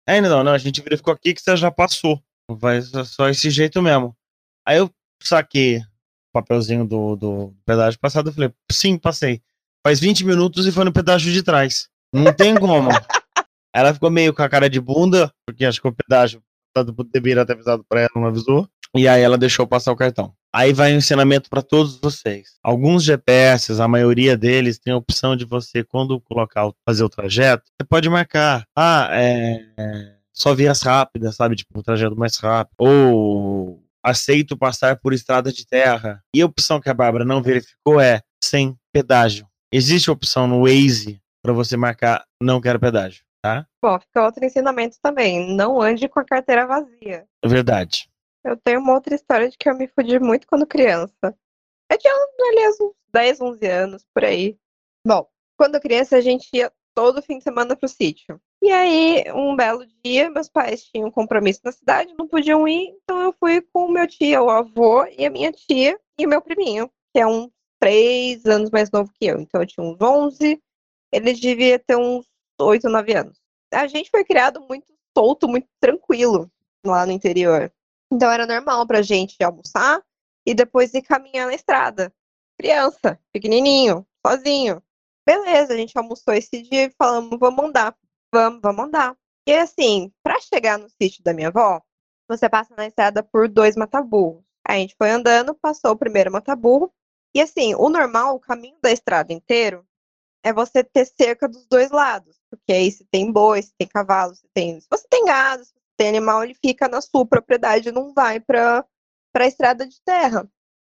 Aí 0.08 0.22
não, 0.22 0.42
não, 0.42 0.52
a 0.52 0.58
gente 0.58 0.80
verificou 0.80 1.12
aqui 1.12 1.34
que 1.34 1.40
você 1.42 1.54
já 1.54 1.70
passou. 1.70 2.18
Vai 2.50 2.80
só- 2.80 3.28
esse 3.28 3.50
jeito 3.50 3.82
mesmo. 3.82 4.16
Aí 4.66 4.78
eu 4.78 4.90
saquei 5.22 5.78
o 5.78 5.82
papelzinho 6.32 6.86
do, 6.86 7.14
do 7.14 7.54
pedágio 7.66 8.00
passado, 8.00 8.30
eu 8.30 8.32
falei, 8.32 8.50
sim, 8.72 8.96
passei. 8.96 9.42
Faz 9.86 10.00
20 10.00 10.24
minutos 10.24 10.66
e 10.66 10.72
foi 10.72 10.84
no 10.84 10.92
pedágio 10.92 11.30
de 11.30 11.42
trás. 11.42 11.88
Não 12.12 12.32
tem 12.32 12.54
como. 12.54 12.88
ela 13.74 13.92
ficou 13.92 14.10
meio 14.10 14.32
com 14.32 14.42
a 14.42 14.48
cara 14.48 14.70
de 14.70 14.80
bunda, 14.80 15.30
porque 15.46 15.66
acho 15.66 15.80
que 15.80 15.88
o 15.88 15.92
pedágio 15.92 16.42
deveria 17.12 17.44
ter 17.44 17.52
avisado 17.52 17.84
pra 17.86 18.00
ela, 18.00 18.10
não 18.16 18.26
avisou. 18.26 18.66
E 18.96 19.06
aí 19.06 19.20
ela 19.20 19.36
deixou 19.36 19.66
passar 19.66 19.92
o 19.92 19.96
cartão. 19.96 20.34
Aí 20.54 20.72
vai 20.72 20.94
um 20.94 20.98
ensinamento 20.98 21.50
para 21.50 21.62
todos 21.62 21.98
vocês. 22.00 22.58
Alguns 22.62 23.04
GPS, 23.04 23.80
a 23.80 23.88
maioria 23.88 24.36
deles, 24.36 24.78
tem 24.78 24.92
a 24.92 24.96
opção 24.96 25.36
de 25.36 25.44
você, 25.44 25.84
quando 25.84 26.20
colocar, 26.20 26.70
fazer 26.86 27.04
o 27.04 27.08
trajeto, 27.08 27.64
você 27.66 27.86
pode 27.86 28.08
marcar. 28.08 28.64
Ah, 28.76 29.08
é. 29.12 29.64
é, 29.78 30.14
Só 30.32 30.54
vias 30.54 30.80
rápidas, 30.82 31.36
sabe? 31.36 31.56
Tipo, 31.56 31.78
o 31.78 31.82
trajeto 31.82 32.16
mais 32.16 32.36
rápido. 32.38 32.74
Ou 32.78 33.82
aceito 34.02 34.56
passar 34.56 34.96
por 34.96 35.12
estrada 35.12 35.52
de 35.52 35.66
terra. 35.66 36.22
E 36.34 36.40
a 36.40 36.46
opção 36.46 36.80
que 36.80 36.88
a 36.88 36.94
Bárbara 36.94 37.24
não 37.24 37.42
verificou 37.42 38.00
é 38.00 38.22
sem 38.42 38.76
pedágio. 38.92 39.46
Existe 39.72 40.08
a 40.08 40.12
opção 40.12 40.46
no 40.46 40.62
Waze 40.62 41.20
para 41.42 41.52
você 41.52 41.76
marcar 41.76 42.24
não 42.42 42.60
quero 42.60 42.80
pedágio, 42.80 43.22
tá? 43.42 43.66
Bom, 43.82 43.98
fica 44.00 44.24
outro 44.24 44.44
ensinamento 44.44 44.96
também. 45.02 45.54
Não 45.54 45.80
ande 45.80 46.08
com 46.08 46.20
a 46.20 46.24
carteira 46.24 46.66
vazia. 46.66 47.26
É 47.42 47.48
verdade. 47.48 48.08
Eu 48.44 48.56
tenho 48.56 48.80
uma 48.80 48.94
outra 48.94 49.14
história 49.14 49.48
de 49.48 49.56
que 49.56 49.68
eu 49.68 49.76
me 49.76 49.88
fudi 49.88 50.18
muito 50.18 50.46
quando 50.46 50.66
criança. 50.66 51.36
Eu 51.90 51.98
tinha, 51.98 52.14
aliás, 52.50 52.80
uns 52.80 52.94
10, 53.12 53.40
11 53.40 53.66
anos, 53.66 54.06
por 54.14 54.24
aí. 54.24 54.58
Bom, 55.06 55.26
quando 55.56 55.80
criança 55.80 56.16
a 56.16 56.20
gente 56.20 56.48
ia 56.54 56.72
todo 56.94 57.22
fim 57.22 57.38
de 57.38 57.44
semana 57.44 57.76
pro 57.76 57.88
sítio. 57.88 58.40
E 58.60 58.70
aí, 58.70 59.24
um 59.32 59.54
belo 59.54 59.86
dia, 60.04 60.28
meus 60.30 60.48
pais 60.48 60.82
tinham 60.84 61.08
um 61.08 61.12
compromisso 61.12 61.60
na 61.64 61.70
cidade, 61.70 62.14
não 62.18 62.26
podiam 62.26 62.66
ir, 62.66 62.88
então 63.02 63.20
eu 63.20 63.32
fui 63.38 63.60
com 63.72 63.84
o 63.84 63.90
meu 63.90 64.06
tio, 64.06 64.44
o 64.44 64.50
avô, 64.50 65.04
e 65.16 65.24
a 65.24 65.30
minha 65.30 65.52
tia, 65.52 65.98
e 66.18 66.26
o 66.26 66.28
meu 66.28 66.42
priminho, 66.42 66.90
que 67.14 67.20
é 67.20 67.26
uns 67.26 67.50
3 67.80 68.44
anos 68.46 68.70
mais 68.70 68.90
novo 68.90 69.12
que 69.14 69.26
eu. 69.26 69.40
Então 69.40 69.60
eu 69.60 69.66
tinha 69.66 69.86
uns 69.86 69.96
11, 70.00 70.60
ele 71.12 71.32
devia 71.34 71.78
ter 71.78 71.96
uns 71.96 72.26
8, 72.60 72.88
9 72.88 73.14
anos. 73.14 73.38
A 73.72 73.86
gente 73.86 74.10
foi 74.10 74.24
criado 74.24 74.60
muito 74.68 74.92
solto, 75.16 75.46
muito 75.46 75.68
tranquilo 75.80 76.50
lá 76.84 77.06
no 77.06 77.12
interior. 77.12 77.72
Então 78.10 78.30
era 78.30 78.46
normal 78.46 78.86
pra 78.86 79.02
gente 79.02 79.42
almoçar 79.42 80.02
e 80.46 80.54
depois 80.54 80.94
ir 80.94 81.02
caminhar 81.02 81.46
na 81.46 81.54
estrada. 81.54 82.12
Criança, 82.58 83.20
pequenininho, 83.32 84.06
sozinho. 84.26 84.82
Beleza, 85.26 85.74
a 85.74 85.76
gente 85.76 85.96
almoçou 85.96 86.32
esse 86.34 86.62
dia 86.62 86.86
e 86.86 86.94
falamos, 86.96 87.38
vamos 87.38 87.64
andar. 87.64 87.94
Vamos, 88.32 88.60
vamos 88.62 88.84
andar. 88.86 89.16
E 89.46 89.52
assim, 89.54 90.12
pra 90.22 90.40
chegar 90.40 90.78
no 90.78 90.88
sítio 90.90 91.22
da 91.22 91.32
minha 91.32 91.48
avó, 91.48 91.80
você 92.28 92.48
passa 92.48 92.74
na 92.76 92.86
estrada 92.86 93.22
por 93.22 93.48
dois 93.48 93.76
mataburros. 93.76 94.42
A 94.66 94.74
gente 94.74 94.94
foi 94.96 95.10
andando, 95.10 95.54
passou 95.54 95.92
o 95.92 95.96
primeiro 95.96 96.30
mataburro. 96.30 96.92
E 97.34 97.40
assim, 97.40 97.74
o 97.74 97.88
normal, 97.88 98.34
o 98.34 98.40
caminho 98.40 98.76
da 98.82 98.90
estrada 98.90 99.32
inteiro, 99.32 99.86
é 100.42 100.52
você 100.52 100.84
ter 100.84 101.06
cerca 101.06 101.48
dos 101.48 101.66
dois 101.66 101.90
lados. 101.90 102.36
Porque 102.50 102.72
aí 102.72 102.90
se 102.90 103.04
tem 103.10 103.30
boi, 103.32 103.62
se 103.62 103.72
tem 103.78 103.86
cavalo, 103.88 104.34
se 104.34 104.48
tem. 104.54 104.80
Se 104.80 104.86
você 104.90 105.06
tem 105.08 105.24
gado, 105.24 105.64
se 105.64 105.72
tem 105.98 106.08
animal, 106.08 106.44
ele 106.44 106.54
fica 106.54 106.88
na 106.88 107.00
sua 107.00 107.26
propriedade, 107.26 107.90
não 107.90 108.14
vai 108.14 108.38
para 108.38 108.86
a 109.34 109.46
estrada 109.46 109.86
de 109.86 110.00
terra. 110.02 110.48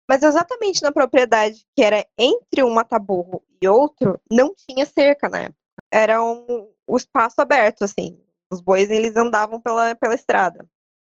Mas 0.08 0.22
exatamente 0.22 0.84
na 0.84 0.92
propriedade 0.92 1.66
que 1.76 1.84
era 1.84 2.06
entre 2.18 2.64
um 2.64 2.70
mataburro 2.70 3.44
e 3.62 3.68
outro, 3.68 4.22
não 4.32 4.54
tinha 4.54 4.86
cerca 4.86 5.28
na 5.28 5.40
época. 5.40 5.58
Era 5.92 6.24
um, 6.24 6.72
o 6.86 6.98
espaço 6.98 7.42
aberto, 7.42 7.84
assim. 7.84 8.22
Os 8.52 8.62
bois 8.62 8.92
eles 8.92 9.16
andavam 9.16 9.60
pela, 9.60 9.96
pela 9.96 10.14
estrada. 10.14 10.70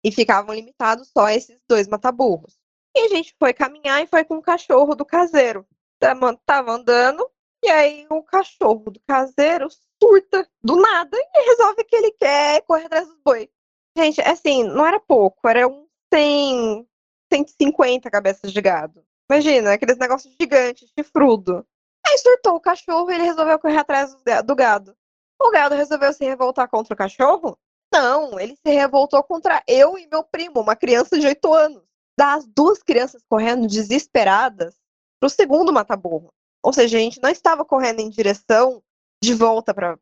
E 0.03 0.11
ficavam 0.11 0.55
limitados 0.55 1.11
só 1.11 1.27
a 1.27 1.35
esses 1.35 1.59
dois 1.69 1.87
mataburros. 1.87 2.59
E 2.97 3.01
a 3.01 3.09
gente 3.09 3.35
foi 3.39 3.53
caminhar 3.53 4.03
e 4.03 4.07
foi 4.07 4.25
com 4.25 4.37
o 4.37 4.43
cachorro 4.43 4.95
do 4.95 5.05
caseiro. 5.05 5.67
Tava 5.99 6.37
tava 6.47 6.73
andando, 6.73 7.29
e 7.63 7.69
aí 7.69 8.07
o 8.11 8.23
cachorro 8.23 8.91
do 8.91 9.01
caseiro 9.07 9.69
surta 10.03 10.49
do 10.63 10.77
nada 10.77 11.17
e 11.17 11.51
resolve 11.51 11.85
que 11.85 11.97
ele 11.97 12.13
quer 12.13 12.63
correr 12.63 12.85
atrás 12.85 13.09
dos 13.09 13.19
boi. 13.25 13.51
Gente, 13.97 14.21
assim, 14.23 14.65
não 14.65 14.85
era 14.85 14.99
pouco, 14.99 15.47
era 15.49 15.67
um 15.69 15.87
100, 16.13 16.87
150 17.33 18.11
cabeças 18.11 18.53
de 18.53 18.61
gado. 18.61 19.05
Imagina, 19.31 19.73
aqueles 19.73 19.97
negócios 19.99 20.35
gigantes, 20.41 20.91
chifrudo. 20.99 21.67
Aí 22.07 22.19
surtou 22.19 22.57
o 22.57 22.61
cachorro 22.61 23.11
e 23.11 23.15
ele 23.15 23.25
resolveu 23.25 23.59
correr 23.59 23.79
atrás 23.79 24.15
do 24.15 24.23
ga- 24.23 24.43
do 24.43 24.55
gado. 24.55 24.97
O 25.41 25.51
gado 25.51 25.75
resolveu 25.75 26.13
se 26.13 26.25
revoltar 26.25 26.69
contra 26.69 26.93
o 26.95 26.97
cachorro? 26.97 27.59
Não, 27.93 28.39
ele 28.39 28.57
se 28.57 28.73
revoltou 28.73 29.23
contra 29.23 29.63
eu 29.67 29.97
e 29.97 30.07
meu 30.11 30.25
primo, 30.25 30.61
uma 30.61 30.77
criança 30.77 31.19
de 31.19 31.27
8 31.27 31.53
anos. 31.53 31.83
Das 32.19 32.45
duas 32.47 32.83
crianças 32.83 33.23
correndo 33.29 33.67
desesperadas 33.67 34.75
pro 35.21 35.29
segundo 35.31 35.73
mataburro. 35.73 36.33
Ou 36.63 36.73
seja, 36.73 36.97
a 36.99 37.01
gente 37.01 37.21
não 37.23 37.31
estava 37.31 37.65
correndo 37.65 38.01
em 38.01 38.11
direção 38.11 38.83
de 39.23 39.35
volta 39.35 39.73
para 39.73 39.99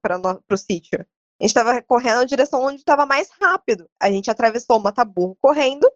o 0.51 0.57
sítio. 0.57 1.07
A 1.41 1.45
gente 1.45 1.51
estava 1.51 1.83
correndo 1.83 2.19
na 2.19 2.25
direção 2.25 2.63
onde 2.63 2.77
estava 2.77 3.05
mais 3.05 3.31
rápido. 3.41 3.89
A 4.01 4.11
gente 4.11 4.31
atravessou 4.31 4.79
o 4.79 4.83
mataburro 4.83 5.37
correndo 5.41 5.91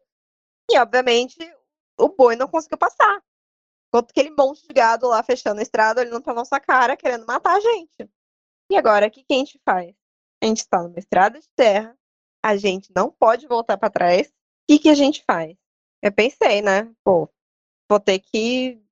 e, 0.70 0.78
obviamente, 0.78 1.37
o 1.99 2.09
boi 2.09 2.37
não 2.37 2.49
conseguiu 2.49 2.78
passar. 2.78 3.22
Enquanto 3.89 4.11
aquele 4.11 4.30
monte 4.30 4.66
de 4.66 4.74
gado 4.74 5.07
lá 5.07 5.22
fechando 5.22 5.61
a 5.61 5.62
estrada, 5.62 6.01
olhando 6.01 6.22
para 6.22 6.34
nossa 6.34 6.59
cara, 6.59 6.97
querendo 6.97 7.24
matar 7.26 7.57
a 7.57 7.61
gente. 7.61 8.11
E 8.70 8.76
agora, 8.76 9.07
o 9.07 9.11
que, 9.11 9.22
que 9.22 9.34
a 9.34 9.37
gente 9.37 9.61
faz? 9.64 9.95
A 10.43 10.47
gente 10.47 10.59
está 10.59 10.82
numa 10.82 10.99
estrada 10.99 11.41
de 11.41 11.49
terra, 11.55 11.97
a 12.45 12.57
gente 12.57 12.93
não 12.95 13.11
pode 13.11 13.47
voltar 13.47 13.78
para 13.78 13.91
trás. 13.91 14.28
O 14.28 14.32
que, 14.68 14.78
que 14.80 14.89
a 14.89 14.95
gente 14.95 15.22
faz? 15.24 15.57
Eu 16.03 16.12
pensei, 16.12 16.61
né? 16.61 16.93
Pô, 17.05 17.28
vou 17.89 18.01
ter 18.01 18.18
que 18.18 18.82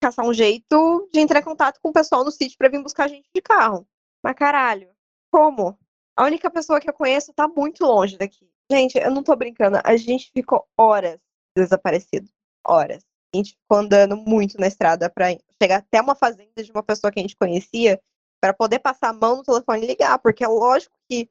caçar 0.00 0.24
um 0.24 0.34
jeito 0.34 1.08
de 1.12 1.20
entrar 1.20 1.40
em 1.40 1.44
contato 1.44 1.80
com 1.80 1.88
o 1.88 1.92
pessoal 1.92 2.24
no 2.24 2.30
sítio 2.30 2.56
para 2.58 2.68
vir 2.68 2.82
buscar 2.82 3.04
a 3.04 3.08
gente 3.08 3.28
de 3.34 3.42
carro. 3.42 3.86
Mas 4.22 4.34
caralho, 4.34 4.90
como? 5.30 5.78
A 6.16 6.24
única 6.24 6.50
pessoa 6.50 6.80
que 6.80 6.88
eu 6.88 6.94
conheço 6.94 7.32
tá 7.32 7.48
muito 7.48 7.84
longe 7.84 8.16
daqui. 8.16 8.48
Gente, 8.70 8.96
eu 8.98 9.10
não 9.10 9.22
tô 9.22 9.34
brincando. 9.34 9.78
A 9.84 9.96
gente 9.96 10.30
ficou 10.32 10.66
horas 10.76 11.18
desaparecido. 11.56 12.28
Horas. 12.66 13.04
A 13.34 13.36
gente 13.36 13.52
ficou 13.52 13.78
andando 13.78 14.16
muito 14.16 14.58
na 14.58 14.66
estrada 14.66 15.10
pra 15.10 15.26
chegar 15.60 15.78
até 15.78 16.00
uma 16.00 16.14
fazenda 16.14 16.62
de 16.62 16.70
uma 16.70 16.82
pessoa 16.82 17.10
que 17.10 17.18
a 17.18 17.22
gente 17.22 17.36
conhecia 17.36 18.00
para 18.40 18.54
poder 18.54 18.78
passar 18.78 19.08
a 19.08 19.12
mão 19.12 19.36
no 19.36 19.42
telefone 19.42 19.84
e 19.84 19.86
ligar, 19.86 20.18
porque 20.18 20.44
é 20.44 20.48
lógico 20.48 20.94
que 21.08 21.28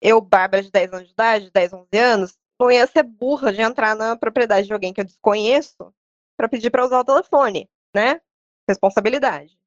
eu, 0.00 0.20
Bárbara, 0.20 0.62
de 0.62 0.70
10 0.70 0.92
anos 0.92 1.06
de 1.06 1.12
idade, 1.12 1.50
10, 1.52 1.72
11 1.72 1.98
anos, 1.98 2.38
não 2.58 2.70
ia 2.70 2.86
ser 2.86 3.02
burra 3.02 3.52
de 3.52 3.60
entrar 3.60 3.94
na 3.94 4.16
propriedade 4.16 4.66
de 4.66 4.72
alguém 4.72 4.92
que 4.92 5.00
eu 5.00 5.04
desconheço 5.04 5.92
para 6.36 6.48
pedir 6.48 6.70
para 6.70 6.84
usar 6.84 7.00
o 7.00 7.04
telefone, 7.04 7.68
né? 7.94 8.20
Responsabilidade. 8.68 9.58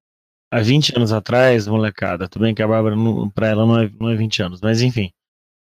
Há 0.52 0.60
20 0.62 0.96
anos 0.96 1.12
atrás, 1.14 1.68
molecada, 1.68 2.28
tudo 2.28 2.42
bem 2.44 2.56
que 2.56 2.62
a 2.64 2.68
Bárbara, 2.68 2.96
não- 2.96 3.30
pra 3.30 3.48
ela, 3.48 3.66
não 3.66 3.80
é, 3.80 3.90
não 4.00 4.10
é 4.10 4.16
20 4.16 4.42
anos, 4.42 4.60
mas 4.62 4.82
enfim. 4.82 5.12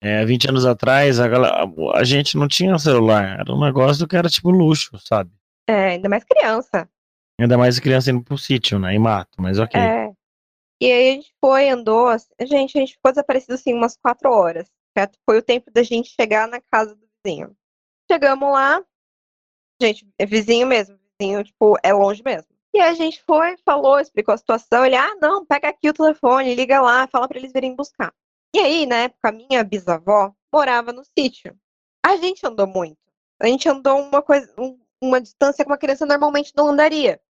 É, 0.02 0.26
20 0.26 0.50
anos 0.50 0.66
atrás, 0.66 1.20
a, 1.20 1.28
galera- 1.28 1.66
a 1.94 2.04
gente 2.04 2.38
não 2.38 2.48
tinha 2.48 2.78
celular. 2.78 3.40
Era 3.40 3.54
um 3.54 3.60
negócio 3.64 4.08
que 4.08 4.16
era 4.16 4.30
tipo 4.30 4.50
luxo, 4.52 4.98
sabe? 5.00 5.32
É, 5.68 5.92
ainda 5.92 6.10
mais 6.10 6.24
criança. 6.24 6.90
Ainda 7.40 7.58
mais 7.58 7.80
criança 7.80 8.12
indo 8.12 8.22
pro 8.24 8.38
sítio, 8.38 8.78
né? 8.78 8.94
E 8.94 9.00
mato, 9.00 9.42
mas 9.42 9.58
ok. 9.60 9.80
É. 9.80 10.12
E 10.82 10.92
aí 10.92 11.10
a 11.10 11.14
gente 11.16 11.34
foi, 11.44 11.70
andou. 11.70 12.08
assim- 12.10 12.30
Gente, 12.42 12.78
a 12.78 12.82
gente 12.82 12.94
ficou 12.94 13.12
desaparecido 13.12 13.54
assim 13.54 13.74
umas 13.74 13.96
quatro 13.98 14.30
horas. 14.32 14.70
certo? 14.98 15.18
Foi 15.26 15.38
o 15.38 15.42
tempo 15.44 15.70
da 15.72 15.84
gente 15.84 16.10
chegar 16.10 16.48
na 16.48 16.62
casa 16.72 16.96
do 16.96 17.02
vizinho. 17.26 17.54
Chegamos 18.10 18.50
lá. 18.52 18.82
Gente, 19.82 20.08
é 20.18 20.26
vizinho 20.26 20.66
mesmo. 20.68 20.98
Vizinho, 21.20 21.44
tipo, 21.44 21.78
é 21.84 21.92
longe 21.92 22.22
mesmo. 22.24 22.48
E 22.76 22.80
a 22.82 22.94
gente 22.94 23.24
foi, 23.24 23.56
falou, 23.64 23.98
explicou 24.02 24.34
a 24.34 24.38
situação. 24.38 24.86
Ele, 24.86 24.98
ah, 24.98 25.16
não, 25.22 25.46
pega 25.46 25.70
aqui 25.70 25.90
o 25.90 25.94
telefone, 25.94 26.54
liga 26.56 26.82
lá, 26.82 27.08
fala 27.08 27.26
pra 27.26 27.38
eles 27.40 27.54
virem 27.54 27.74
buscar. 27.74 28.14
E 28.54 28.60
aí, 28.60 28.86
na 28.86 28.98
época, 29.04 29.30
a 29.30 29.32
minha 29.32 29.64
bisavó 29.64 30.34
morava 30.54 30.92
no 30.92 31.02
sítio. 31.18 31.58
A 32.06 32.18
gente 32.18 32.46
andou 32.46 32.68
muito. 32.68 32.98
A 33.42 33.48
gente 33.48 33.70
andou 33.70 33.98
uma 34.02 34.22
coisa, 34.22 34.54
um- 34.58 34.78
uma 35.02 35.22
distância 35.22 35.64
que 35.64 35.72
uma 35.72 35.78
criança 35.78 36.06
normalmente 36.06 36.52
não 36.54 36.68
andaria. 36.68 37.22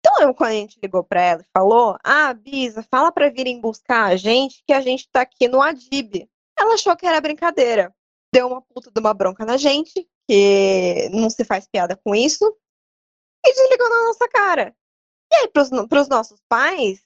Então, 0.00 0.22
eu, 0.26 0.32
quando 0.34 0.50
a 0.50 0.54
gente 0.54 0.78
ligou 0.82 1.04
pra 1.04 1.20
ela 1.20 1.42
e 1.42 1.50
falou: 1.52 1.98
Ah, 2.02 2.32
Bisa, 2.32 2.82
fala 2.90 3.12
pra 3.12 3.28
virem 3.28 3.60
buscar 3.60 4.04
a 4.06 4.16
gente, 4.16 4.62
que 4.66 4.72
a 4.72 4.80
gente 4.80 5.06
tá 5.10 5.20
aqui 5.20 5.46
no 5.46 5.60
Adib. 5.60 6.26
Ela 6.58 6.72
achou 6.74 6.96
que 6.96 7.06
era 7.06 7.20
brincadeira. 7.20 7.94
Deu 8.32 8.46
uma 8.48 8.62
puta 8.62 8.90
de 8.90 8.98
uma 8.98 9.12
bronca 9.12 9.44
na 9.44 9.58
gente, 9.58 10.08
que 10.26 11.10
não 11.12 11.28
se 11.28 11.44
faz 11.44 11.66
piada 11.68 11.96
com 12.02 12.14
isso, 12.14 12.44
e 13.44 13.52
desligou 13.52 13.88
na 13.90 14.04
nossa 14.06 14.28
cara. 14.28 14.74
Aí, 15.40 15.48
pros, 15.48 15.68
pros 15.88 16.08
nossos 16.08 16.40
pais, 16.48 17.00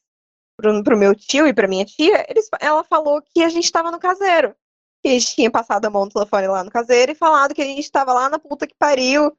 pro, 0.57 0.85
pro 0.85 0.97
meu 0.97 1.14
tio 1.14 1.47
e 1.47 1.55
pra 1.55 1.68
minha 1.68 1.85
tia, 1.85 2.24
eles, 2.28 2.49
ela 2.61 2.85
falou 2.85 3.22
que 3.22 3.43
a 3.43 3.49
gente 3.49 3.70
tava 3.72 3.91
no 3.91 3.99
caseiro. 3.99 4.55
Que 5.03 5.09
a 5.09 5.12
gente 5.12 5.35
tinha 5.35 5.51
passado 5.51 5.87
a 5.87 5.91
mão 5.91 6.05
no 6.05 6.11
telefone 6.11 6.47
lá 6.47 6.62
no 6.62 6.70
caseiro 6.70 7.12
e 7.12 7.14
falado 7.14 7.55
que 7.55 7.62
a 7.62 7.64
gente 7.64 7.91
tava 7.91 8.12
lá 8.12 8.28
na 8.28 8.39
puta 8.39 8.66
que 8.66 8.74
pariu. 8.78 9.37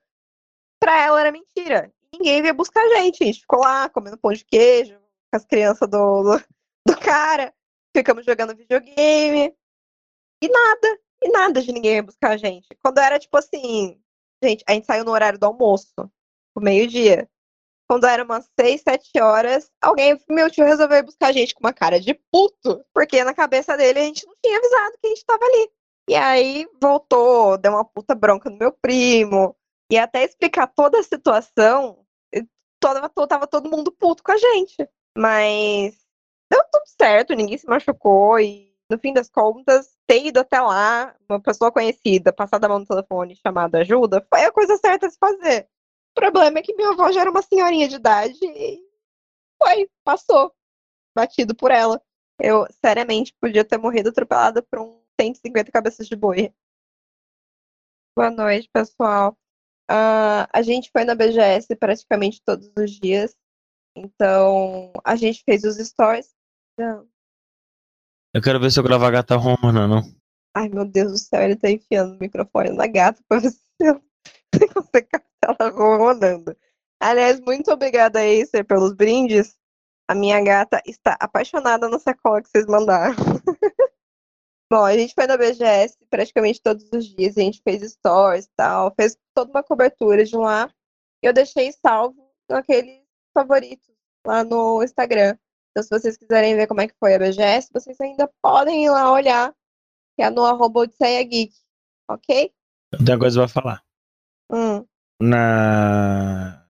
Pra 0.80 1.00
ela 1.00 1.20
era 1.22 1.32
mentira. 1.32 1.94
Ninguém 2.12 2.42
veio 2.42 2.56
buscar 2.56 2.82
a 2.84 2.98
gente. 2.98 3.24
A 3.24 3.28
gente 3.28 3.42
ficou 3.42 3.60
lá 3.60 3.88
comendo 3.90 4.18
pão 4.18 4.34
de 4.34 4.44
queijo 4.44 4.96
com 4.96 5.38
as 5.38 5.46
crianças 5.46 5.88
do, 5.88 6.24
do, 6.24 6.44
do 6.88 7.00
cara. 7.00 7.54
Ficamos 7.96 8.26
jogando 8.26 8.56
videogame. 8.56 9.56
E 10.42 10.50
nada. 10.50 11.00
E 11.24 11.30
nada 11.30 11.62
de 11.62 11.72
ninguém 11.72 11.92
veio 11.92 12.06
buscar 12.06 12.32
a 12.32 12.38
gente. 12.38 12.68
Quando 12.82 12.98
era 12.98 13.20
tipo 13.20 13.38
assim. 13.38 14.02
Gente, 14.44 14.64
a 14.68 14.74
gente 14.74 14.88
saiu 14.88 15.06
no 15.06 15.12
horário 15.12 15.38
do 15.38 15.46
almoço. 15.46 16.12
O 16.56 16.60
meio-dia. 16.60 17.30
Quando 17.92 18.08
era 18.08 18.24
umas 18.24 18.50
6, 18.58 18.84
7 18.84 19.20
horas, 19.20 19.70
alguém, 19.82 20.18
meu 20.30 20.50
tio 20.50 20.64
resolveu 20.64 21.04
buscar 21.04 21.28
a 21.28 21.32
gente 21.34 21.54
com 21.54 21.60
uma 21.60 21.74
cara 21.74 22.00
de 22.00 22.14
puto, 22.32 22.86
porque 22.94 23.22
na 23.22 23.34
cabeça 23.34 23.76
dele 23.76 24.00
a 24.00 24.04
gente 24.04 24.26
não 24.26 24.34
tinha 24.42 24.58
avisado 24.58 24.98
que 24.98 25.08
a 25.08 25.10
gente 25.10 25.26
tava 25.26 25.44
ali. 25.44 25.70
E 26.10 26.16
aí 26.16 26.68
voltou, 26.82 27.58
deu 27.58 27.74
uma 27.74 27.84
puta 27.84 28.16
bronca 28.16 28.50
no 28.50 28.58
meu 28.58 28.72
primo, 28.72 29.54
e 29.92 29.98
até 29.98 30.24
explicar 30.24 30.68
toda 30.68 31.00
a 31.00 31.04
situação, 31.04 32.06
toda, 32.80 33.10
to- 33.10 33.28
tava 33.28 33.46
todo 33.46 33.70
mundo 33.70 33.92
puto 33.92 34.24
com 34.24 34.32
a 34.32 34.38
gente. 34.38 34.88
Mas 35.18 35.98
deu 36.50 36.64
tudo 36.72 36.84
certo, 36.98 37.34
ninguém 37.34 37.58
se 37.58 37.68
machucou, 37.68 38.40
e 38.40 38.74
no 38.90 38.98
fim 39.00 39.12
das 39.12 39.30
contas, 39.30 39.98
ter 40.08 40.28
ido 40.28 40.40
até 40.40 40.62
lá, 40.62 41.14
uma 41.30 41.42
pessoa 41.42 41.70
conhecida, 41.74 42.32
passar 42.32 42.64
a 42.64 42.70
mão 42.70 42.80
no 42.80 42.86
telefone 42.86 43.36
chamado 43.36 43.76
ajuda, 43.76 44.26
foi 44.30 44.46
a 44.46 44.52
coisa 44.54 44.78
certa 44.78 45.08
a 45.08 45.10
se 45.10 45.18
fazer. 45.20 45.68
O 46.12 46.20
problema 46.20 46.60
é 46.60 46.62
que 46.62 46.76
minha 46.76 46.90
avó 46.90 47.12
já 47.12 47.22
era 47.22 47.32
uma 47.32 47.42
senhorinha 47.42 47.88
de 47.88 47.96
idade 47.96 48.40
e 48.44 48.84
foi, 49.62 49.90
passou, 50.04 50.54
batido 51.16 51.56
por 51.56 51.72
ela. 51.72 52.02
Eu, 52.40 52.66
seriamente, 52.84 53.36
podia 53.40 53.64
ter 53.64 53.78
morrido 53.78 54.10
atropelada 54.10 54.62
por 54.64 54.80
um 54.80 55.02
150 55.20 55.72
cabeças 55.72 56.08
de 56.08 56.16
boi. 56.16 56.54
Boa 58.16 58.32
noite, 58.32 58.70
pessoal. 58.74 59.38
Ah, 59.90 60.50
a 60.52 60.62
gente 60.62 60.90
foi 60.92 61.06
na 61.06 61.16
BGS 61.16 61.76
praticamente 61.76 62.42
todos 62.44 62.72
os 62.78 62.92
dias. 62.92 63.36
Então, 63.96 64.92
a 65.04 65.16
gente 65.16 65.44
fez 65.44 65.64
os 65.64 65.78
stories. 65.78 66.34
Não. 66.78 67.08
Eu 68.34 68.42
quero 68.42 68.60
ver 68.60 68.72
se 68.72 68.80
eu 68.80 68.84
gravar 68.84 69.08
a 69.10 69.12
gata 69.12 69.36
romana, 69.36 69.88
não. 69.88 70.02
Ai, 70.56 70.70
meu 70.70 70.86
Deus 70.86 71.12
do 71.12 71.18
céu, 71.18 71.42
ele 71.42 71.56
tá 71.56 71.70
enfiando 71.70 72.16
o 72.16 72.20
microfone 72.20 72.72
na 72.72 72.88
gata 72.88 73.22
pra 73.28 73.40
ver 73.40 73.52
se 73.52 73.62
você 74.76 75.02
capta 75.02 75.21
ela 75.60 75.70
rodando. 75.98 76.56
Aliás, 77.00 77.40
muito 77.40 77.72
obrigada, 77.72 78.20
Acer, 78.20 78.64
pelos 78.64 78.94
brindes. 78.94 79.58
A 80.08 80.14
minha 80.14 80.42
gata 80.42 80.82
está 80.86 81.18
apaixonada 81.20 81.90
na 81.90 81.98
sacola 81.98 82.42
que 82.42 82.50
vocês 82.50 82.66
mandaram. 82.66 83.16
Bom, 84.72 84.86
a 84.86 84.96
gente 84.96 85.14
foi 85.14 85.28
na 85.28 85.36
BGS 85.36 85.98
praticamente 86.10 86.62
todos 86.62 86.88
os 86.94 87.06
dias, 87.06 87.38
a 87.38 87.42
gente 87.42 87.62
fez 87.62 87.82
stories 87.92 88.46
e 88.46 88.52
tal, 88.56 88.94
fez 88.96 89.18
toda 89.36 89.52
uma 89.52 89.64
cobertura 89.64 90.24
de 90.24 90.36
lá. 90.36 90.72
E 91.22 91.28
eu 91.28 91.34
deixei 91.34 91.72
salvo 91.74 92.32
naqueles 92.50 93.02
favoritos 93.34 93.94
lá 94.26 94.44
no 94.44 94.84
Instagram. 94.84 95.38
Então, 95.72 95.84
se 95.84 95.90
vocês 95.90 96.18
quiserem 96.18 96.56
ver 96.56 96.68
como 96.68 96.82
é 96.82 96.88
que 96.88 96.96
foi 97.00 97.16
a 97.16 97.20
BGS, 97.20 97.70
vocês 97.74 98.00
ainda 98.00 98.30
podem 98.42 98.86
ir 98.86 98.90
lá 98.90 99.12
olhar, 99.12 99.54
que 100.16 100.24
é 100.24 100.30
no 100.30 100.46
arroba 100.46 100.86
Geek, 100.86 101.54
ok? 102.10 102.54
Eu 102.92 102.98
tenho 103.00 103.18
uma 103.18 103.20
coisa 103.20 103.40
pra 103.40 103.48
falar. 103.48 103.84
Hum, 104.52 104.86
Na 105.22 106.66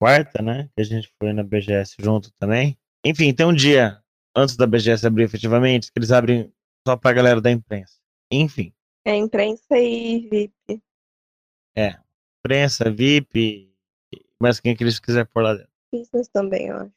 quarta, 0.00 0.42
né? 0.42 0.68
Que 0.74 0.80
a 0.80 0.84
gente 0.84 1.12
foi 1.18 1.32
na 1.32 1.42
BGS 1.42 1.96
junto 1.98 2.32
também. 2.32 2.78
Enfim, 3.04 3.32
tem 3.34 3.46
um 3.46 3.54
dia 3.54 4.00
antes 4.34 4.56
da 4.56 4.66
BGS 4.66 5.06
abrir 5.06 5.24
efetivamente, 5.24 5.92
que 5.92 5.98
eles 5.98 6.10
abrem 6.10 6.52
só 6.86 6.96
pra 6.96 7.12
galera 7.12 7.40
da 7.40 7.50
imprensa. 7.50 7.94
Enfim, 8.32 8.72
é 9.04 9.16
imprensa 9.16 9.78
e 9.78 10.28
VIP. 10.28 10.82
imprensa, 12.44 12.90
VIP, 12.90 13.72
mas 14.40 14.60
quem 14.60 14.76
que 14.76 14.84
eles 14.84 14.98
quiser 14.98 15.26
por 15.26 15.42
lá 15.42 15.54
dentro. 15.54 15.70
Business 15.92 16.28
também, 16.28 16.68
eu 16.68 16.76
acho. 16.76 16.92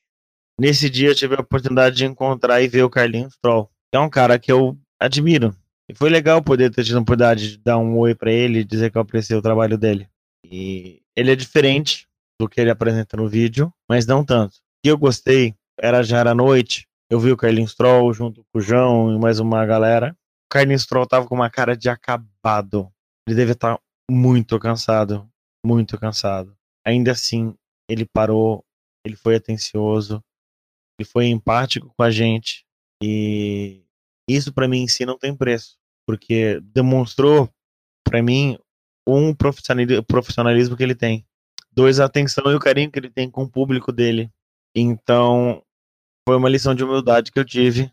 Nesse 0.60 0.90
dia 0.90 1.10
eu 1.10 1.16
tive 1.16 1.36
a 1.36 1.42
oportunidade 1.42 1.96
de 1.96 2.06
encontrar 2.06 2.62
e 2.62 2.68
ver 2.68 2.84
o 2.84 2.90
Carlinhos 2.90 3.38
Troll. 3.42 3.68
que 3.92 3.98
É 3.98 4.00
um 4.00 4.10
cara 4.10 4.38
que 4.38 4.52
eu 4.52 4.78
admiro. 5.00 5.56
E 5.90 5.96
foi 5.96 6.10
legal 6.10 6.44
poder 6.44 6.70
ter 6.72 6.84
tido 6.84 6.98
a 6.98 7.02
oportunidade 7.02 7.52
de 7.52 7.58
dar 7.58 7.78
um 7.78 7.98
oi 7.98 8.14
pra 8.14 8.32
ele 8.32 8.60
e 8.60 8.64
dizer 8.64 8.92
que 8.92 8.98
eu 8.98 9.02
apreciei 9.02 9.38
o 9.38 9.42
trabalho 9.42 9.78
dele. 9.78 10.08
E 10.44 11.02
ele 11.16 11.32
é 11.32 11.36
diferente 11.36 12.08
do 12.40 12.50
que 12.50 12.60
ele 12.60 12.70
apresenta 12.70 13.18
no 13.18 13.28
vídeo, 13.28 13.74
mas 13.90 14.06
não 14.06 14.24
tanto. 14.24 14.58
Que 14.84 14.92
eu 14.92 14.98
gostei 14.98 15.56
era 15.80 16.04
já 16.04 16.20
era 16.20 16.36
noite. 16.36 16.88
Eu 17.10 17.20
vi 17.20 17.32
o 17.32 17.38
Carlinhos 17.38 17.76
Troll 17.76 18.14
junto 18.14 18.44
com 18.52 18.60
o 18.60 18.62
João 18.62 19.14
e 19.14 19.20
mais 19.20 19.40
uma 19.40 19.66
galera. 19.66 20.16
O 20.46 20.50
Carlinhos 20.54 20.86
Troll 20.86 21.08
tava 21.08 21.28
com 21.28 21.36
uma 21.36 21.50
cara 21.50 21.76
de 21.76 21.90
acabado. 21.90 22.92
Ele 23.28 23.36
deve 23.36 23.54
estar 23.54 23.80
muito 24.10 24.60
cansado, 24.60 25.30
muito 25.66 25.98
cansado. 25.98 26.56
Ainda 26.86 27.12
assim, 27.12 27.56
ele 27.90 28.06
parou, 28.06 28.64
ele 29.06 29.16
foi 29.16 29.36
atencioso, 29.36 30.24
ele 31.00 31.08
foi 31.08 31.28
empático 31.28 31.94
com 31.96 32.04
a 32.04 32.12
gente 32.12 32.66
e 33.02 33.84
isso 34.30 34.54
pra 34.54 34.68
mim 34.68 34.84
em 34.84 34.88
si 34.88 35.06
não 35.06 35.18
tem 35.18 35.36
preço, 35.36 35.78
porque 36.08 36.60
demonstrou 36.62 37.50
pra 38.04 38.22
mim 38.22 38.58
um 39.08 39.34
profissionali- 39.34 40.02
profissionalismo 40.04 40.78
que 40.78 40.84
ele 40.84 40.96
tem, 40.96 41.26
dois 41.72 42.00
a 42.00 42.06
atenção 42.06 42.52
e 42.52 42.56
o 42.56 42.60
carinho 42.60 42.92
que 42.92 43.00
ele 43.00 43.10
tem 43.10 43.30
com 43.30 43.44
o 43.44 43.50
público 43.50 43.92
dele. 43.92 44.32
Então, 44.76 45.62
foi 46.28 46.38
uma 46.38 46.50
lição 46.50 46.74
de 46.74 46.84
humildade 46.84 47.32
que 47.32 47.40
eu 47.40 47.46
tive 47.46 47.92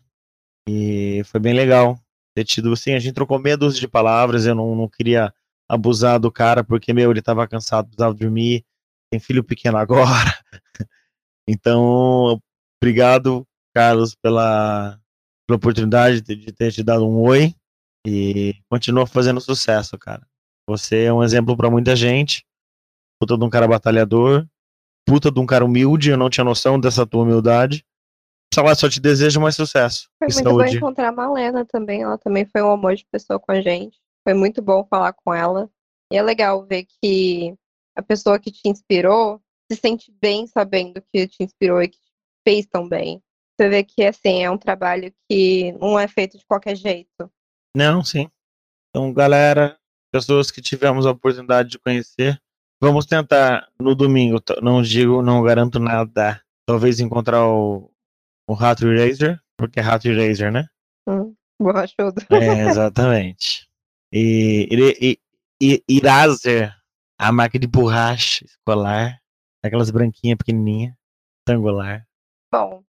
e 0.67 1.21
foi 1.25 1.39
bem 1.39 1.53
legal 1.53 1.99
ter 2.33 2.45
tido 2.45 2.71
assim, 2.71 2.93
a 2.93 2.99
gente 2.99 3.13
trocou 3.13 3.37
meia 3.39 3.57
dúzia 3.57 3.79
de 3.79 3.87
palavras, 3.87 4.45
eu 4.45 4.55
não, 4.55 4.75
não 4.75 4.87
queria 4.87 5.33
abusar 5.69 6.19
do 6.19 6.31
cara 6.31 6.63
porque 6.63 6.93
meu, 6.93 7.11
ele 7.11 7.21
tava 7.21 7.47
cansado, 7.47 7.87
precisava 7.87 8.13
dormir, 8.13 8.65
tem 9.11 9.19
filho 9.19 9.43
pequeno 9.43 9.77
agora. 9.77 10.31
Então, 11.47 12.39
obrigado, 12.81 13.45
Carlos, 13.75 14.15
pela, 14.15 14.97
pela 15.45 15.57
oportunidade 15.57 16.21
de, 16.21 16.35
de 16.35 16.51
ter 16.53 16.71
te 16.71 16.83
dado 16.83 17.05
um 17.05 17.19
oi 17.19 17.53
e 18.07 18.55
continua 18.69 19.05
fazendo 19.05 19.41
sucesso, 19.41 19.97
cara. 19.97 20.25
Você 20.71 21.03
é 21.03 21.13
um 21.13 21.21
exemplo 21.21 21.57
pra 21.57 21.69
muita 21.69 21.95
gente. 21.97 22.45
Puta 23.19 23.37
de 23.37 23.43
um 23.43 23.49
cara 23.49 23.67
batalhador, 23.67 24.47
puta 25.05 25.29
de 25.29 25.39
um 25.39 25.45
cara 25.45 25.65
humilde, 25.65 26.09
eu 26.09 26.17
não 26.17 26.29
tinha 26.29 26.43
noção 26.43 26.79
dessa 26.79 27.05
tua 27.05 27.23
humildade. 27.23 27.85
Sei 28.53 28.63
lá, 28.63 28.73
só 28.73 28.89
te 28.89 28.99
desejo 28.99 29.39
mais 29.39 29.55
sucesso 29.55 30.09
Foi 30.17 30.27
muito 30.33 30.43
bom 30.43 30.59
saúde. 30.59 30.77
encontrar 30.77 31.09
a 31.09 31.11
Malena 31.11 31.65
também. 31.65 32.03
Ela 32.03 32.17
também 32.17 32.45
foi 32.45 32.61
um 32.61 32.71
amor 32.71 32.95
de 32.95 33.05
pessoa 33.11 33.39
com 33.39 33.51
a 33.51 33.61
gente. 33.61 33.97
Foi 34.23 34.33
muito 34.33 34.61
bom 34.61 34.85
falar 34.89 35.13
com 35.13 35.33
ela. 35.33 35.69
E 36.11 36.17
é 36.17 36.21
legal 36.21 36.65
ver 36.65 36.85
que 36.85 37.53
a 37.95 38.01
pessoa 38.01 38.39
que 38.39 38.51
te 38.51 38.67
inspirou 38.67 39.41
se 39.71 39.77
sente 39.77 40.13
bem 40.21 40.47
sabendo 40.47 41.01
que 41.13 41.27
te 41.27 41.43
inspirou 41.43 41.81
e 41.81 41.89
que 41.89 41.97
te 41.97 42.11
fez 42.47 42.65
tão 42.65 42.87
bem. 42.87 43.21
Você 43.57 43.69
vê 43.69 43.83
que, 43.83 44.03
assim, 44.03 44.43
é 44.43 44.49
um 44.49 44.57
trabalho 44.57 45.13
que 45.29 45.73
não 45.73 45.99
é 45.99 46.07
feito 46.07 46.37
de 46.37 46.45
qualquer 46.45 46.75
jeito. 46.75 47.31
Não, 47.75 48.03
sim. 48.03 48.29
Então, 48.89 49.13
galera, 49.13 49.77
pessoas 50.11 50.51
que 50.51 50.61
tivemos 50.61 51.05
a 51.05 51.11
oportunidade 51.11 51.69
de 51.69 51.79
conhecer, 51.79 52.41
vamos 52.81 53.05
tentar 53.05 53.67
no 53.79 53.95
domingo, 53.95 54.39
t- 54.39 54.59
não 54.61 54.81
digo, 54.81 55.21
não 55.21 55.41
garanto 55.43 55.79
nada, 55.79 56.41
talvez 56.65 56.99
encontrar 56.99 57.47
o, 57.47 57.91
o 58.47 58.53
Rato 58.53 58.85
Eraser, 58.87 59.39
porque 59.57 59.79
é 59.79 59.83
Rato 59.83 60.07
Eraser, 60.07 60.51
né? 60.51 60.67
Hum, 61.07 61.33
borrachudo. 61.59 62.21
É, 62.29 62.67
exatamente. 62.67 63.67
E, 64.13 64.67
e, 64.99 65.19
e, 65.61 65.83
e 65.87 65.97
Eraser, 65.99 66.75
a 67.17 67.31
marca 67.31 67.57
de 67.57 67.65
borracha 67.65 68.43
escolar, 68.43 69.21
aquelas 69.63 69.89
branquinhas 69.89 70.37
pequenininha, 70.37 70.97
retangular, 71.39 72.05
Bom, 72.53 72.83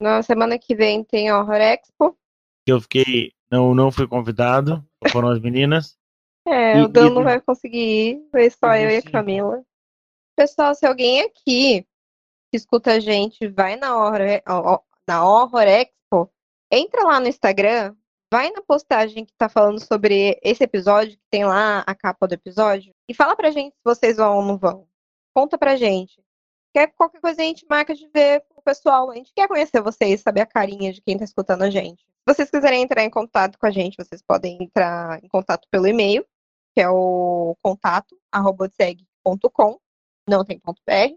na 0.00 0.22
semana 0.22 0.58
que 0.58 0.74
vem 0.74 1.04
tem 1.04 1.30
Horror 1.30 1.56
Expo. 1.60 2.16
que 2.64 2.72
eu 2.72 2.80
fiquei, 2.80 3.32
não, 3.50 3.74
não 3.74 3.92
fui 3.92 4.08
convidado, 4.08 4.82
foram 5.12 5.28
as 5.28 5.38
meninas. 5.38 5.98
É, 6.46 6.78
E- 6.78 6.82
o 6.82 6.88
Dan 6.88 7.06
e- 7.06 7.10
não 7.10 7.24
vai 7.24 7.40
conseguir 7.40 7.78
ir, 7.78 8.28
vai 8.32 8.50
só 8.50 8.74
E 8.74 8.84
eu 8.84 8.90
e 8.90 8.96
a 8.96 9.00
você? 9.00 9.10
Camila. 9.10 9.64
Pessoal, 10.36 10.74
se 10.74 10.84
alguém 10.86 11.22
aqui 11.22 11.82
que 12.50 12.56
escuta 12.56 12.92
a 12.92 13.00
gente 13.00 13.46
vai 13.48 13.76
na 13.76 13.96
Horror, 13.96 14.42
na 15.08 15.26
Horror 15.26 15.62
Expo, 15.62 16.30
entra 16.70 17.04
lá 17.04 17.20
no 17.20 17.28
Instagram, 17.28 17.94
vai 18.32 18.50
na 18.50 18.60
postagem 18.62 19.24
que 19.24 19.32
tá 19.38 19.48
falando 19.48 19.80
sobre 19.84 20.38
esse 20.42 20.62
episódio, 20.64 21.12
que 21.16 21.22
tem 21.30 21.44
lá 21.44 21.80
a 21.86 21.94
capa 21.94 22.26
do 22.26 22.34
episódio, 22.34 22.92
e 23.08 23.14
fala 23.14 23.36
pra 23.36 23.50
gente 23.50 23.74
se 23.74 23.80
vocês 23.84 24.16
vão 24.16 24.36
ou 24.38 24.42
não 24.42 24.58
vão. 24.58 24.86
Conta 25.34 25.56
pra 25.56 25.76
gente. 25.76 26.22
Quer 26.74 26.88
qualquer 26.88 27.20
coisa 27.20 27.40
a 27.40 27.44
gente 27.44 27.64
marca 27.70 27.94
de 27.94 28.08
ver 28.12 28.44
com 28.48 28.60
o 28.60 28.62
pessoal. 28.62 29.10
A 29.10 29.14
gente 29.14 29.32
quer 29.32 29.46
conhecer 29.46 29.80
vocês, 29.80 30.20
saber 30.20 30.40
a 30.40 30.46
carinha 30.46 30.92
de 30.92 31.00
quem 31.00 31.16
tá 31.16 31.24
escutando 31.24 31.62
a 31.62 31.70
gente. 31.70 32.02
Se 32.02 32.34
vocês 32.34 32.50
quiserem 32.50 32.82
entrar 32.82 33.04
em 33.04 33.10
contato 33.10 33.56
com 33.58 33.66
a 33.66 33.70
gente, 33.70 33.96
vocês 33.96 34.20
podem 34.20 34.58
entrar 34.60 35.22
em 35.22 35.28
contato 35.28 35.68
pelo 35.70 35.86
e-mail, 35.86 36.26
que 36.74 36.80
é 36.80 36.88
o 36.88 37.56
contato, 37.62 38.18
arroba 38.32 38.64
odseg.com, 38.64 39.78
não 40.28 40.44
tem 40.44 40.58
ponto 40.58 40.82
.br. 40.86 41.14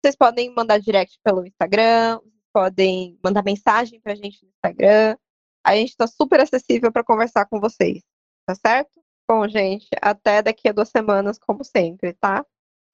Vocês 0.00 0.16
podem 0.16 0.52
mandar 0.54 0.78
direct 0.78 1.18
pelo 1.22 1.46
Instagram, 1.46 2.20
vocês 2.20 2.48
podem 2.52 3.18
mandar 3.22 3.44
mensagem 3.44 4.00
pra 4.00 4.14
gente 4.14 4.42
no 4.42 4.48
Instagram. 4.48 5.16
A 5.64 5.74
gente 5.74 5.96
tá 5.96 6.06
super 6.06 6.40
acessível 6.40 6.90
para 6.90 7.04
conversar 7.04 7.46
com 7.46 7.60
vocês, 7.60 8.02
tá 8.46 8.54
certo? 8.54 9.00
Bom, 9.28 9.46
gente, 9.46 9.88
até 10.00 10.40
daqui 10.40 10.68
a 10.68 10.72
duas 10.72 10.88
semanas, 10.88 11.38
como 11.38 11.62
sempre, 11.62 12.14
tá? 12.14 12.44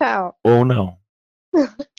Tchau. 0.03 0.37
Ou 0.45 0.65
não. 0.65 0.99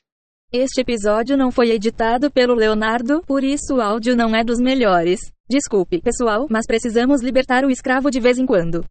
Este 0.52 0.82
episódio 0.82 1.36
não 1.36 1.52
foi 1.52 1.72
editado 1.72 2.32
pelo 2.32 2.54
Leonardo, 2.54 3.22
por 3.24 3.44
isso 3.44 3.76
o 3.76 3.82
áudio 3.82 4.16
não 4.16 4.34
é 4.34 4.42
dos 4.42 4.58
melhores. 4.58 5.20
Desculpe, 5.50 6.02
pessoal, 6.02 6.48
mas 6.50 6.66
precisamos 6.66 7.22
libertar 7.22 7.66
o 7.66 7.70
escravo 7.70 8.10
de 8.10 8.22
vez 8.22 8.38
em 8.38 8.46
quando. 8.46 8.86